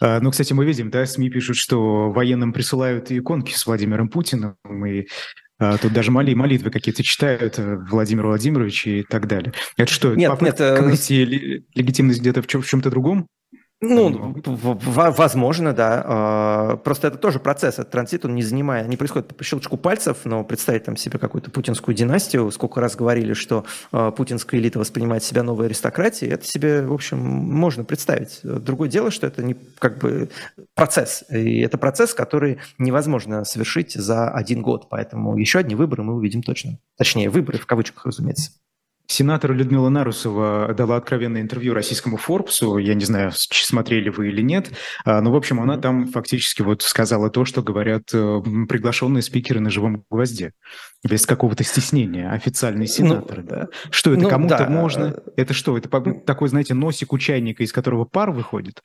А, 0.00 0.18
ну, 0.20 0.30
кстати, 0.30 0.52
мы 0.52 0.64
видим, 0.64 0.90
да, 0.90 1.04
СМИ 1.04 1.30
пишут, 1.30 1.56
что 1.56 2.10
военным 2.10 2.52
присылают 2.52 3.12
иконки 3.12 3.52
с 3.52 3.66
Владимиром 3.66 4.08
Путиным, 4.08 4.56
и 4.86 5.06
а, 5.58 5.76
тут 5.76 5.92
даже 5.92 6.10
моли, 6.10 6.34
молитвы 6.34 6.70
какие-то 6.70 7.02
читают 7.02 7.58
э, 7.58 7.76
Владимир 7.90 8.26
Владимирович 8.26 8.86
и 8.86 9.02
так 9.02 9.28
далее. 9.28 9.52
Это 9.76 9.92
что, 9.92 10.14
нет, 10.14 10.30
попытка 10.30 10.70
нет, 10.70 10.80
найти 10.86 11.24
легитимность 11.74 12.20
где-то 12.20 12.40
в, 12.40 12.46
чем- 12.46 12.62
в 12.62 12.66
чем-то 12.66 12.88
другом? 12.88 13.26
Ну, 13.82 14.36
возможно, 14.44 15.72
да. 15.72 16.02
А, 16.04 16.76
просто 16.76 17.08
это 17.08 17.16
тоже 17.16 17.38
процесс. 17.38 17.78
Этот 17.78 17.90
транзит, 17.90 18.26
он 18.26 18.34
не 18.34 18.42
занимает, 18.42 18.86
не 18.88 18.98
происходит 18.98 19.34
по 19.34 19.42
щелчку 19.42 19.78
пальцев, 19.78 20.18
но 20.24 20.44
представить 20.44 20.84
там 20.84 20.96
себе 20.96 21.18
какую-то 21.18 21.50
путинскую 21.50 21.94
династию, 21.94 22.50
сколько 22.50 22.78
раз 22.82 22.94
говорили, 22.94 23.32
что 23.32 23.64
а, 23.90 24.10
путинская 24.10 24.60
элита 24.60 24.78
воспринимает 24.78 25.24
себя 25.24 25.42
новой 25.42 25.66
аристократией, 25.66 26.30
это 26.30 26.44
себе, 26.44 26.82
в 26.82 26.92
общем, 26.92 27.18
можно 27.20 27.82
представить. 27.82 28.40
Другое 28.42 28.90
дело, 28.90 29.10
что 29.10 29.26
это 29.26 29.42
не 29.42 29.56
как 29.78 29.96
бы 29.96 30.28
процесс. 30.74 31.24
И 31.30 31.60
это 31.60 31.78
процесс, 31.78 32.12
который 32.12 32.58
невозможно 32.76 33.44
совершить 33.44 33.94
за 33.94 34.28
один 34.28 34.60
год. 34.60 34.90
Поэтому 34.90 35.38
еще 35.38 35.60
одни 35.60 35.74
выборы 35.74 36.02
мы 36.02 36.14
увидим 36.16 36.42
точно. 36.42 36.78
Точнее, 36.98 37.30
выборы 37.30 37.58
в 37.58 37.64
кавычках, 37.64 38.04
разумеется. 38.04 38.50
Сенатор 39.10 39.52
Людмила 39.52 39.88
Нарусова 39.88 40.72
дала 40.72 40.96
откровенное 40.96 41.40
интервью 41.40 41.74
российскому 41.74 42.16
Форбсу. 42.16 42.78
Я 42.78 42.94
не 42.94 43.04
знаю, 43.04 43.32
смотрели 43.34 44.08
вы 44.08 44.28
или 44.28 44.40
нет. 44.40 44.70
А, 45.04 45.20
но, 45.20 45.32
в 45.32 45.36
общем, 45.36 45.60
она 45.60 45.78
там 45.78 46.06
фактически 46.06 46.62
вот 46.62 46.82
сказала 46.82 47.28
то, 47.28 47.44
что 47.44 47.60
говорят 47.60 48.04
э, 48.12 48.40
приглашенные 48.68 49.22
спикеры 49.22 49.58
на 49.58 49.68
живом 49.68 50.04
гвозде. 50.08 50.52
Без 51.02 51.26
какого-то 51.26 51.64
стеснения. 51.64 52.30
Официальный 52.30 52.86
ну, 52.86 52.86
сенатор, 52.86 53.38
ну, 53.38 53.48
да. 53.48 53.68
Что 53.90 54.12
это, 54.12 54.22
ну, 54.22 54.28
кому-то 54.28 54.58
да. 54.58 54.68
можно? 54.68 55.16
Это 55.34 55.54
что, 55.54 55.76
это 55.76 55.88
такой, 56.24 56.48
знаете, 56.48 56.74
носик 56.74 57.12
у 57.12 57.18
чайника, 57.18 57.64
из 57.64 57.72
которого 57.72 58.04
пар 58.04 58.30
выходит? 58.30 58.80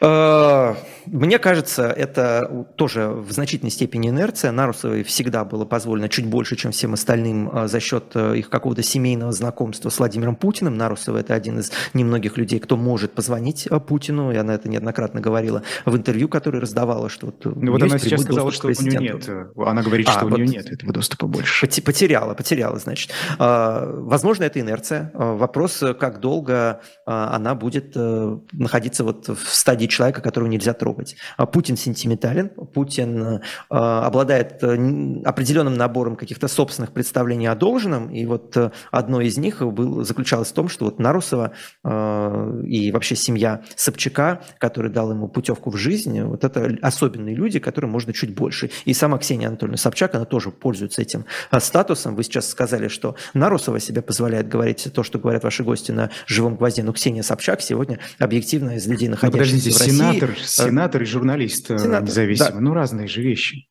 Э, 0.00 0.76
мне 1.06 1.40
кажется, 1.40 1.88
это 1.88 2.66
тоже 2.76 3.08
в 3.08 3.32
значительной 3.32 3.72
степени 3.72 4.10
инерция. 4.10 4.52
Нарусовой 4.52 5.02
всегда 5.02 5.44
было 5.44 5.64
позволено 5.64 6.08
чуть 6.08 6.26
больше, 6.26 6.54
чем 6.54 6.70
всем 6.70 6.94
остальным 6.94 7.50
э, 7.50 7.66
за 7.66 7.80
счет 7.80 8.14
их 8.14 8.50
какого-то 8.50 8.84
семейного 8.84 9.32
знакомства 9.32 9.47
знакомство 9.48 9.88
с 9.88 9.98
Владимиром 9.98 10.36
Путиным. 10.36 10.76
Нарусова– 10.76 11.16
это 11.18 11.34
один 11.34 11.58
из 11.58 11.72
немногих 11.94 12.36
людей, 12.36 12.60
кто 12.60 12.76
может 12.76 13.12
позвонить 13.12 13.66
э, 13.66 13.80
Путину, 13.80 14.30
и 14.30 14.36
она 14.36 14.54
это 14.54 14.68
неоднократно 14.68 15.20
говорила 15.20 15.62
в 15.86 15.96
интервью, 15.96 16.28
которое 16.28 16.60
раздавала, 16.60 17.08
что 17.08 17.26
вот, 17.26 17.44
ну, 17.44 17.72
вот 17.72 17.82
она 17.82 17.98
сейчас 17.98 18.22
сказала, 18.22 18.52
что 18.52 18.68
у 18.68 18.70
нее 18.70 18.98
нет. 18.98 19.28
Она 19.56 19.82
говорит, 19.82 20.08
что 20.08 20.20
а, 20.20 20.24
у 20.26 20.28
нее 20.28 20.44
вот 20.44 20.54
нет 20.54 20.70
этого 20.70 20.92
доступа 20.92 21.26
больше. 21.26 21.66
Потеряла, 21.80 22.34
потеряла, 22.34 22.78
значит. 22.78 23.12
А, 23.38 23.90
возможно, 23.90 24.44
это 24.44 24.60
инерция. 24.60 25.10
А, 25.14 25.34
вопрос, 25.34 25.82
как 25.98 26.20
долго 26.20 26.80
она 27.06 27.54
будет 27.54 27.92
э, 27.96 28.38
находиться 28.52 29.02
вот 29.02 29.28
в 29.28 29.48
стадии 29.48 29.86
человека, 29.86 30.20
которого 30.20 30.48
нельзя 30.48 30.74
трогать. 30.74 31.16
Путин 31.52 31.76
сентиментален, 31.76 32.50
Путин 32.50 33.40
обладает 33.68 34.62
э, 34.62 35.22
определенным 35.24 35.74
набором 35.74 36.16
каких-то 36.16 36.48
собственных 36.48 36.92
представлений 36.92 37.46
о 37.46 37.54
должном, 37.54 38.10
и 38.10 38.26
вот 38.26 38.56
э, 38.56 38.70
одно 38.90 39.20
из 39.20 39.27
них 39.36 39.60
был, 39.60 40.04
заключалось 40.04 40.48
в 40.48 40.52
том, 40.52 40.68
что 40.68 40.86
вот 40.86 40.98
Нарусова 40.98 41.52
и 41.84 42.90
вообще 42.92 43.16
семья 43.16 43.62
Собчака, 43.76 44.42
который 44.58 44.90
дал 44.90 45.10
ему 45.12 45.28
путевку 45.28 45.70
в 45.70 45.76
жизнь, 45.76 46.20
вот 46.22 46.44
это 46.44 46.76
особенные 46.82 47.34
люди, 47.34 47.58
которым 47.58 47.90
можно 47.90 48.12
чуть 48.12 48.34
больше. 48.34 48.70
И 48.84 48.94
сама 48.94 49.18
Ксения 49.18 49.48
Анатольевна 49.48 49.76
Собчак, 49.76 50.14
она 50.14 50.24
тоже 50.24 50.50
пользуется 50.50 51.02
этим 51.02 51.24
а, 51.50 51.60
статусом. 51.60 52.14
Вы 52.14 52.22
сейчас 52.22 52.48
сказали, 52.48 52.88
что 52.88 53.16
Нарусова 53.34 53.80
себе 53.80 54.02
позволяет 54.02 54.48
говорить 54.48 54.88
то, 54.92 55.02
что 55.02 55.18
говорят 55.18 55.44
ваши 55.44 55.64
гости 55.64 55.92
на 55.92 56.10
живом 56.26 56.56
гвозде. 56.56 56.82
Но 56.82 56.92
Ксения 56.92 57.22
Собчак 57.22 57.60
сегодня 57.60 57.98
объективно 58.18 58.76
из 58.76 58.86
людей, 58.86 59.08
находящихся 59.08 59.70
подождите, 59.70 59.76
в 59.76 59.80
России... 59.80 59.98
Сенатор, 59.98 60.30
э, 60.30 60.34
сенатор 60.44 61.02
и 61.02 61.04
журналист 61.04 61.70
э, 61.70 61.78
сенатор, 61.78 62.08
независимый. 62.08 62.52
Да. 62.52 62.60
Ну, 62.60 62.74
разные 62.74 63.08
же 63.08 63.22
вещи. 63.22 63.67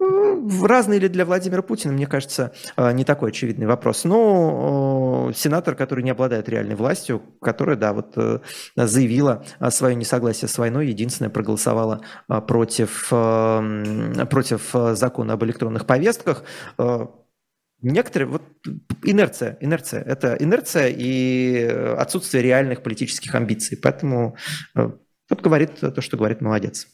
Разные 0.00 1.00
ли 1.00 1.08
для 1.08 1.24
Владимира 1.24 1.60
Путина, 1.62 1.92
мне 1.92 2.06
кажется, 2.06 2.52
э, 2.76 2.92
не 2.92 3.04
такой 3.04 3.30
очевидный 3.30 3.66
вопрос. 3.66 4.04
Но 4.04 5.32
сенатор, 5.34 5.74
который 5.74 6.04
не 6.04 6.10
обладает 6.10 6.48
реальной 6.48 6.76
властью, 6.76 7.22
которая, 7.40 7.76
да, 7.76 7.92
вот 7.92 8.16
заявила 8.76 9.44
свое 9.70 9.96
несогласие 9.96 10.48
с 10.48 10.56
войной, 10.56 10.88
единственное 10.88 11.30
проголосовала 11.30 12.02
против, 12.46 13.08
против 13.08 14.70
закона 14.92 15.32
об 15.32 15.44
электронных 15.44 15.84
повестках, 15.84 16.44
Некоторые, 17.80 18.28
вот 18.28 18.42
инерция, 19.04 19.56
инерция, 19.60 20.02
это 20.02 20.36
инерция 20.40 20.88
и 20.88 21.62
отсутствие 21.96 22.42
реальных 22.42 22.82
политических 22.82 23.32
амбиций. 23.36 23.78
Поэтому 23.80 24.36
э, 24.74 24.90
вот 25.30 25.40
говорит 25.40 25.78
то, 25.78 26.00
что 26.00 26.16
говорит 26.16 26.40
молодец. 26.40 26.88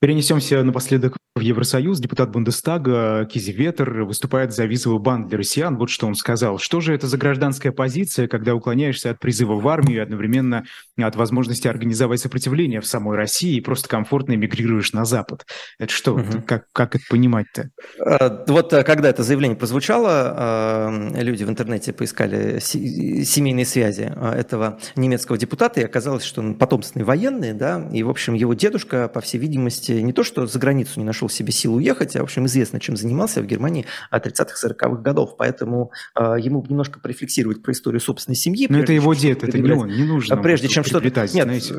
Перенесемся 0.00 0.62
напоследок 0.62 1.16
в 1.40 1.42
Евросоюз. 1.42 1.98
Депутат 2.00 2.30
Бундестага 2.30 3.24
Кизи 3.24 3.50
Ветер 3.50 4.04
выступает 4.04 4.52
за 4.52 4.66
визовый 4.66 5.00
бан 5.00 5.26
для 5.26 5.38
россиян. 5.38 5.76
Вот 5.78 5.88
что 5.88 6.06
он 6.06 6.14
сказал. 6.14 6.58
Что 6.58 6.80
же 6.80 6.94
это 6.94 7.06
за 7.06 7.16
гражданская 7.16 7.72
позиция, 7.72 8.28
когда 8.28 8.54
уклоняешься 8.54 9.10
от 9.10 9.18
призыва 9.18 9.54
в 9.54 9.66
армию 9.66 9.96
и 9.96 10.00
одновременно 10.00 10.64
от 11.00 11.16
возможности 11.16 11.66
организовать 11.66 12.20
сопротивление 12.20 12.82
в 12.82 12.86
самой 12.86 13.16
России 13.16 13.56
и 13.56 13.60
просто 13.62 13.88
комфортно 13.88 14.34
эмигрируешь 14.34 14.92
на 14.92 15.06
Запад? 15.06 15.46
Это 15.78 15.90
что? 15.90 16.12
Угу. 16.12 16.42
Как, 16.46 16.66
как 16.74 16.94
это 16.94 17.04
понимать-то? 17.08 17.70
Э, 18.04 18.44
вот 18.46 18.74
э, 18.74 18.82
когда 18.84 19.08
это 19.08 19.22
заявление 19.22 19.56
прозвучало, 19.56 20.90
э, 21.16 21.22
люди 21.22 21.44
в 21.44 21.48
интернете 21.48 21.94
поискали 21.94 22.58
семейные 22.60 23.64
связи 23.64 24.12
этого 24.36 24.78
немецкого 24.94 25.38
депутата, 25.38 25.80
и 25.80 25.84
оказалось, 25.84 26.24
что 26.24 26.42
он 26.42 26.54
потомственный 26.56 27.06
военный, 27.06 27.54
да, 27.54 27.88
и, 27.90 28.02
в 28.02 28.10
общем, 28.10 28.34
его 28.34 28.52
дедушка, 28.52 29.08
по 29.08 29.22
всей 29.22 29.38
видимости, 29.38 29.92
не 29.92 30.12
то, 30.12 30.22
что 30.22 30.46
за 30.46 30.58
границу 30.58 31.00
не 31.00 31.06
нашел 31.06 31.29
себе 31.32 31.52
силу 31.52 31.76
уехать, 31.76 32.16
а, 32.16 32.20
в 32.20 32.24
общем, 32.24 32.46
известно, 32.46 32.80
чем 32.80 32.96
занимался 32.96 33.42
в 33.42 33.46
Германии 33.46 33.86
от 34.10 34.26
30-х, 34.26 34.68
40-х 34.68 35.02
годов. 35.02 35.36
Поэтому 35.36 35.92
э, 36.18 36.36
ему 36.38 36.64
немножко 36.68 37.00
порефлексировать 37.00 37.62
про 37.62 37.72
историю 37.72 38.00
собственной 38.00 38.36
семьи. 38.36 38.66
Но 38.68 38.80
это 38.80 38.92
его 38.92 39.14
дед, 39.14 39.42
это 39.42 39.58
не 39.58 39.72
он, 39.72 39.88
не 39.88 40.04
нужно. 40.04 40.36
Прежде 40.36 40.68
чем 40.68 40.84
что-то... 40.84 41.08
Нет, 41.08 41.30
знаете. 41.30 41.74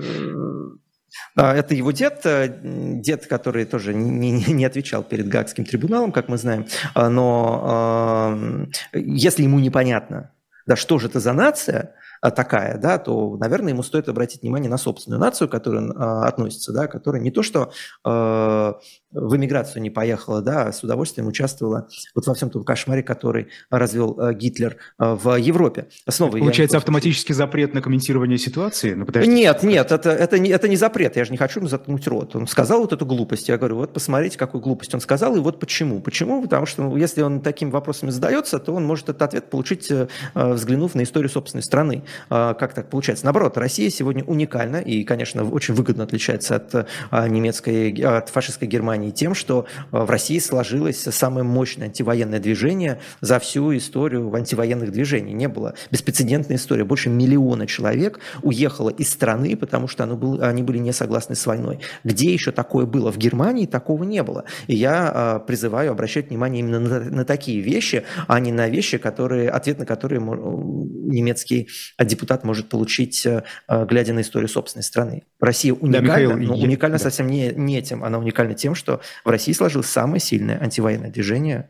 Э, 1.38 1.52
это 1.52 1.76
его 1.76 1.92
дед, 1.92 2.22
э, 2.26 2.60
дед, 2.64 3.28
который 3.28 3.66
тоже 3.66 3.94
не, 3.94 4.32
не 4.32 4.66
отвечал 4.66 5.04
перед 5.04 5.28
Гагским 5.28 5.66
трибуналом, 5.66 6.12
как 6.12 6.30
мы 6.30 6.38
знаем, 6.38 6.66
э, 6.96 7.08
но 7.08 8.68
э, 8.94 9.00
если 9.00 9.44
ему 9.44 9.60
непонятно, 9.60 10.32
да 10.66 10.76
что 10.76 11.00
же 11.00 11.08
это 11.08 11.20
за 11.20 11.34
нация, 11.34 11.82
а, 11.82 11.96
такая, 12.30 12.78
да, 12.78 13.00
то, 13.00 13.36
наверное, 13.38 13.74
ему 13.74 13.82
стоит 13.82 14.08
обратить 14.08 14.44
внимание 14.44 14.70
на 14.70 14.78
собственную 14.78 15.20
нацию, 15.20 15.48
к 15.48 15.52
которой 15.52 15.78
он 15.78 15.94
а, 15.98 16.28
относится, 16.28 16.72
да, 16.72 16.88
которая 16.88 17.22
не 17.22 17.32
то 17.32 17.42
что 17.42 17.72
э, 18.06 18.10
в 18.10 19.36
эмиграцию 19.36 19.82
не 19.82 19.90
поехала, 19.90 20.42
да, 20.42 20.68
а 20.68 20.72
с 20.72 20.84
удовольствием 20.84 21.28
участвовала 21.28 21.88
вот 22.14 22.28
во 22.28 22.34
всем 22.36 22.50
том 22.50 22.64
кошмаре, 22.64 23.02
который 23.02 23.48
развел 23.70 24.20
э, 24.20 24.34
Гитлер 24.34 24.78
э, 25.00 25.14
в 25.14 25.36
Европе. 25.36 25.88
Снова 26.08 26.38
Получается 26.38 26.78
автоматический 26.78 27.34
запрет 27.34 27.74
на 27.74 27.82
комментирование 27.82 28.38
ситуации? 28.38 28.94
Ну, 28.94 29.06
нет, 29.26 29.64
нет, 29.64 29.92
это, 29.92 30.12
это, 30.12 30.38
не, 30.38 30.50
это 30.50 30.68
не 30.68 30.76
запрет, 30.76 31.16
я 31.16 31.26
же 31.26 31.32
не 31.32 31.38
хочу 31.38 31.60
ему 31.60 31.68
заткнуть 31.68 32.08
рот. 32.08 32.36
Он 32.36 32.46
сказал 32.46 32.82
вот 32.82 32.94
эту 32.94 33.06
глупость, 33.06 33.50
я 33.50 33.58
говорю, 33.58 33.78
вот 33.78 33.94
посмотрите, 33.94 34.38
какую 34.38 34.62
глупость 34.62 34.94
он 34.94 35.02
сказал, 35.02 35.36
и 35.36 35.40
вот 35.40 35.60
почему. 35.60 36.02
Почему? 36.02 36.44
Потому 36.44 36.66
что 36.66 36.84
ну, 36.84 36.96
если 36.96 37.22
он 37.22 37.42
такими 37.42 37.72
вопросами 37.72 38.12
задается, 38.12 38.60
то 38.60 38.74
он 38.74 38.86
может 38.86 39.10
этот 39.10 39.24
ответ 39.24 39.50
получить, 39.50 39.90
э, 39.90 40.08
взглянув 40.36 40.94
на 40.94 41.04
историю 41.04 41.30
собственной 41.30 41.64
страны. 41.64 42.04
А, 42.30 42.54
как 42.54 42.74
так 42.74 42.90
получается? 42.90 43.26
Наоборот, 43.26 43.58
Россия 43.58 43.90
сегодня 43.90 44.24
уникальна 44.24 44.78
и, 44.78 45.04
конечно, 45.04 45.44
очень 45.44 45.74
выгодно 45.74 46.04
отличается 46.04 46.56
от 46.56 46.88
а, 47.10 47.28
немецкой, 47.28 47.92
от 48.02 48.30
фашистской 48.30 48.68
Германии 48.68 49.12
тем, 49.12 49.34
что 49.34 49.66
а, 49.92 50.06
в 50.06 50.10
России 50.10 50.40
сложилось 50.40 51.02
самое 51.02 51.44
мощное 51.44 51.88
антивоенное 51.88 52.40
движение 52.40 53.00
за 53.22 53.40
всю 53.40 53.76
историю 53.76 54.34
антивоенных 54.34 54.92
движений. 54.92 55.34
Не 55.34 55.48
было 55.48 55.76
беспрецедентная 55.92 56.58
история. 56.58 56.84
Больше 56.84 57.10
миллиона 57.10 57.68
человек 57.68 58.20
уехало 58.42 58.90
из 58.90 59.10
страны, 59.10 59.56
потому 59.56 59.88
что 59.88 60.04
оно 60.04 60.18
было, 60.18 60.48
они 60.48 60.64
были 60.64 60.78
не 60.78 60.94
согласны 60.94 61.36
с 61.36 61.46
войной. 61.46 61.80
Где 62.04 62.34
еще 62.34 62.52
такое 62.52 62.86
было? 62.86 63.12
В 63.12 63.18
Германии 63.18 63.66
такого 63.66 64.04
не 64.04 64.24
было. 64.24 64.46
И 64.68 64.76
я 64.76 65.44
призываю 65.48 65.92
обращать 65.92 66.30
внимание 66.30 66.62
именно 66.62 66.80
на, 66.80 67.00
на 67.00 67.26
такие 67.26 67.62
вещи, 67.62 68.04
а 68.28 68.40
не 68.40 68.52
на 68.52 68.70
вещи, 68.70 68.98
которые, 68.98 69.50
ответ 69.50 69.80
на 69.80 69.86
которые 69.86 70.22
немецкий 70.22 71.70
депутат 72.08 72.44
может 72.44 72.70
получить, 72.70 73.26
э, 73.26 73.44
э, 73.68 73.86
глядя 73.86 74.14
на 74.14 74.22
историю 74.22 74.50
собственной 74.50 74.84
страны. 74.84 75.24
Россия 75.40 75.74
уникальна, 75.74 75.92
да, 75.92 76.02
Михаил, 76.02 76.38
но 76.38 76.56
уникальна 76.56 76.98
да. 76.98 77.04
совсем 77.04 77.28
не, 77.28 77.52
не 77.52 77.78
этим. 77.78 78.04
Она 78.04 78.20
уникальна 78.20 78.54
тем, 78.54 78.76
что 78.76 79.02
в 79.24 79.30
России 79.30 79.54
сложилось 79.54 79.88
самое 79.88 80.20
сильное 80.20 80.62
антивоенное 80.62 81.10
движение 81.10 81.70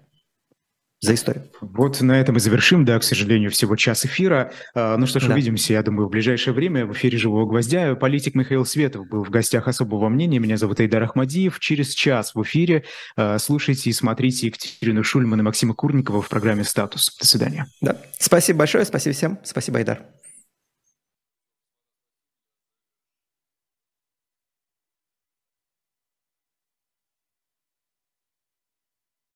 за 1.01 1.15
историю. 1.15 1.43
Вот 1.61 1.99
на 2.01 2.19
этом 2.19 2.37
и 2.37 2.39
завершим, 2.39 2.85
да, 2.85 2.99
к 2.99 3.03
сожалению, 3.03 3.49
всего 3.49 3.75
час 3.75 4.05
эфира. 4.05 4.51
А, 4.75 4.95
ну 4.97 5.07
что 5.07 5.19
ж, 5.19 5.25
да. 5.25 5.33
увидимся, 5.33 5.73
я 5.73 5.81
думаю, 5.81 6.07
в 6.07 6.11
ближайшее 6.11 6.53
время 6.53 6.85
в 6.85 6.93
эфире 6.93 7.17
«Живого 7.17 7.47
гвоздя». 7.47 7.95
Политик 7.95 8.35
Михаил 8.35 8.65
Светов 8.65 9.07
был 9.07 9.23
в 9.23 9.31
гостях 9.31 9.67
особого 9.67 10.09
мнения. 10.09 10.37
Меня 10.37 10.57
зовут 10.57 10.79
Айдар 10.79 11.01
Ахмадиев. 11.01 11.59
Через 11.59 11.95
час 11.95 12.35
в 12.35 12.43
эфире 12.43 12.83
а, 13.17 13.39
слушайте 13.39 13.89
и 13.89 13.93
смотрите 13.93 14.47
Екатерину 14.47 15.03
Шульман 15.03 15.39
и 15.39 15.43
Максима 15.43 15.73
Курникова 15.73 16.21
в 16.21 16.29
программе 16.29 16.63
«Статус». 16.63 17.17
До 17.19 17.25
свидания. 17.25 17.65
Да. 17.81 17.97
Спасибо 18.19 18.59
большое, 18.59 18.85
спасибо 18.85 19.15
всем. 19.15 19.39
Спасибо, 19.43 19.79
Айдар. 19.79 20.03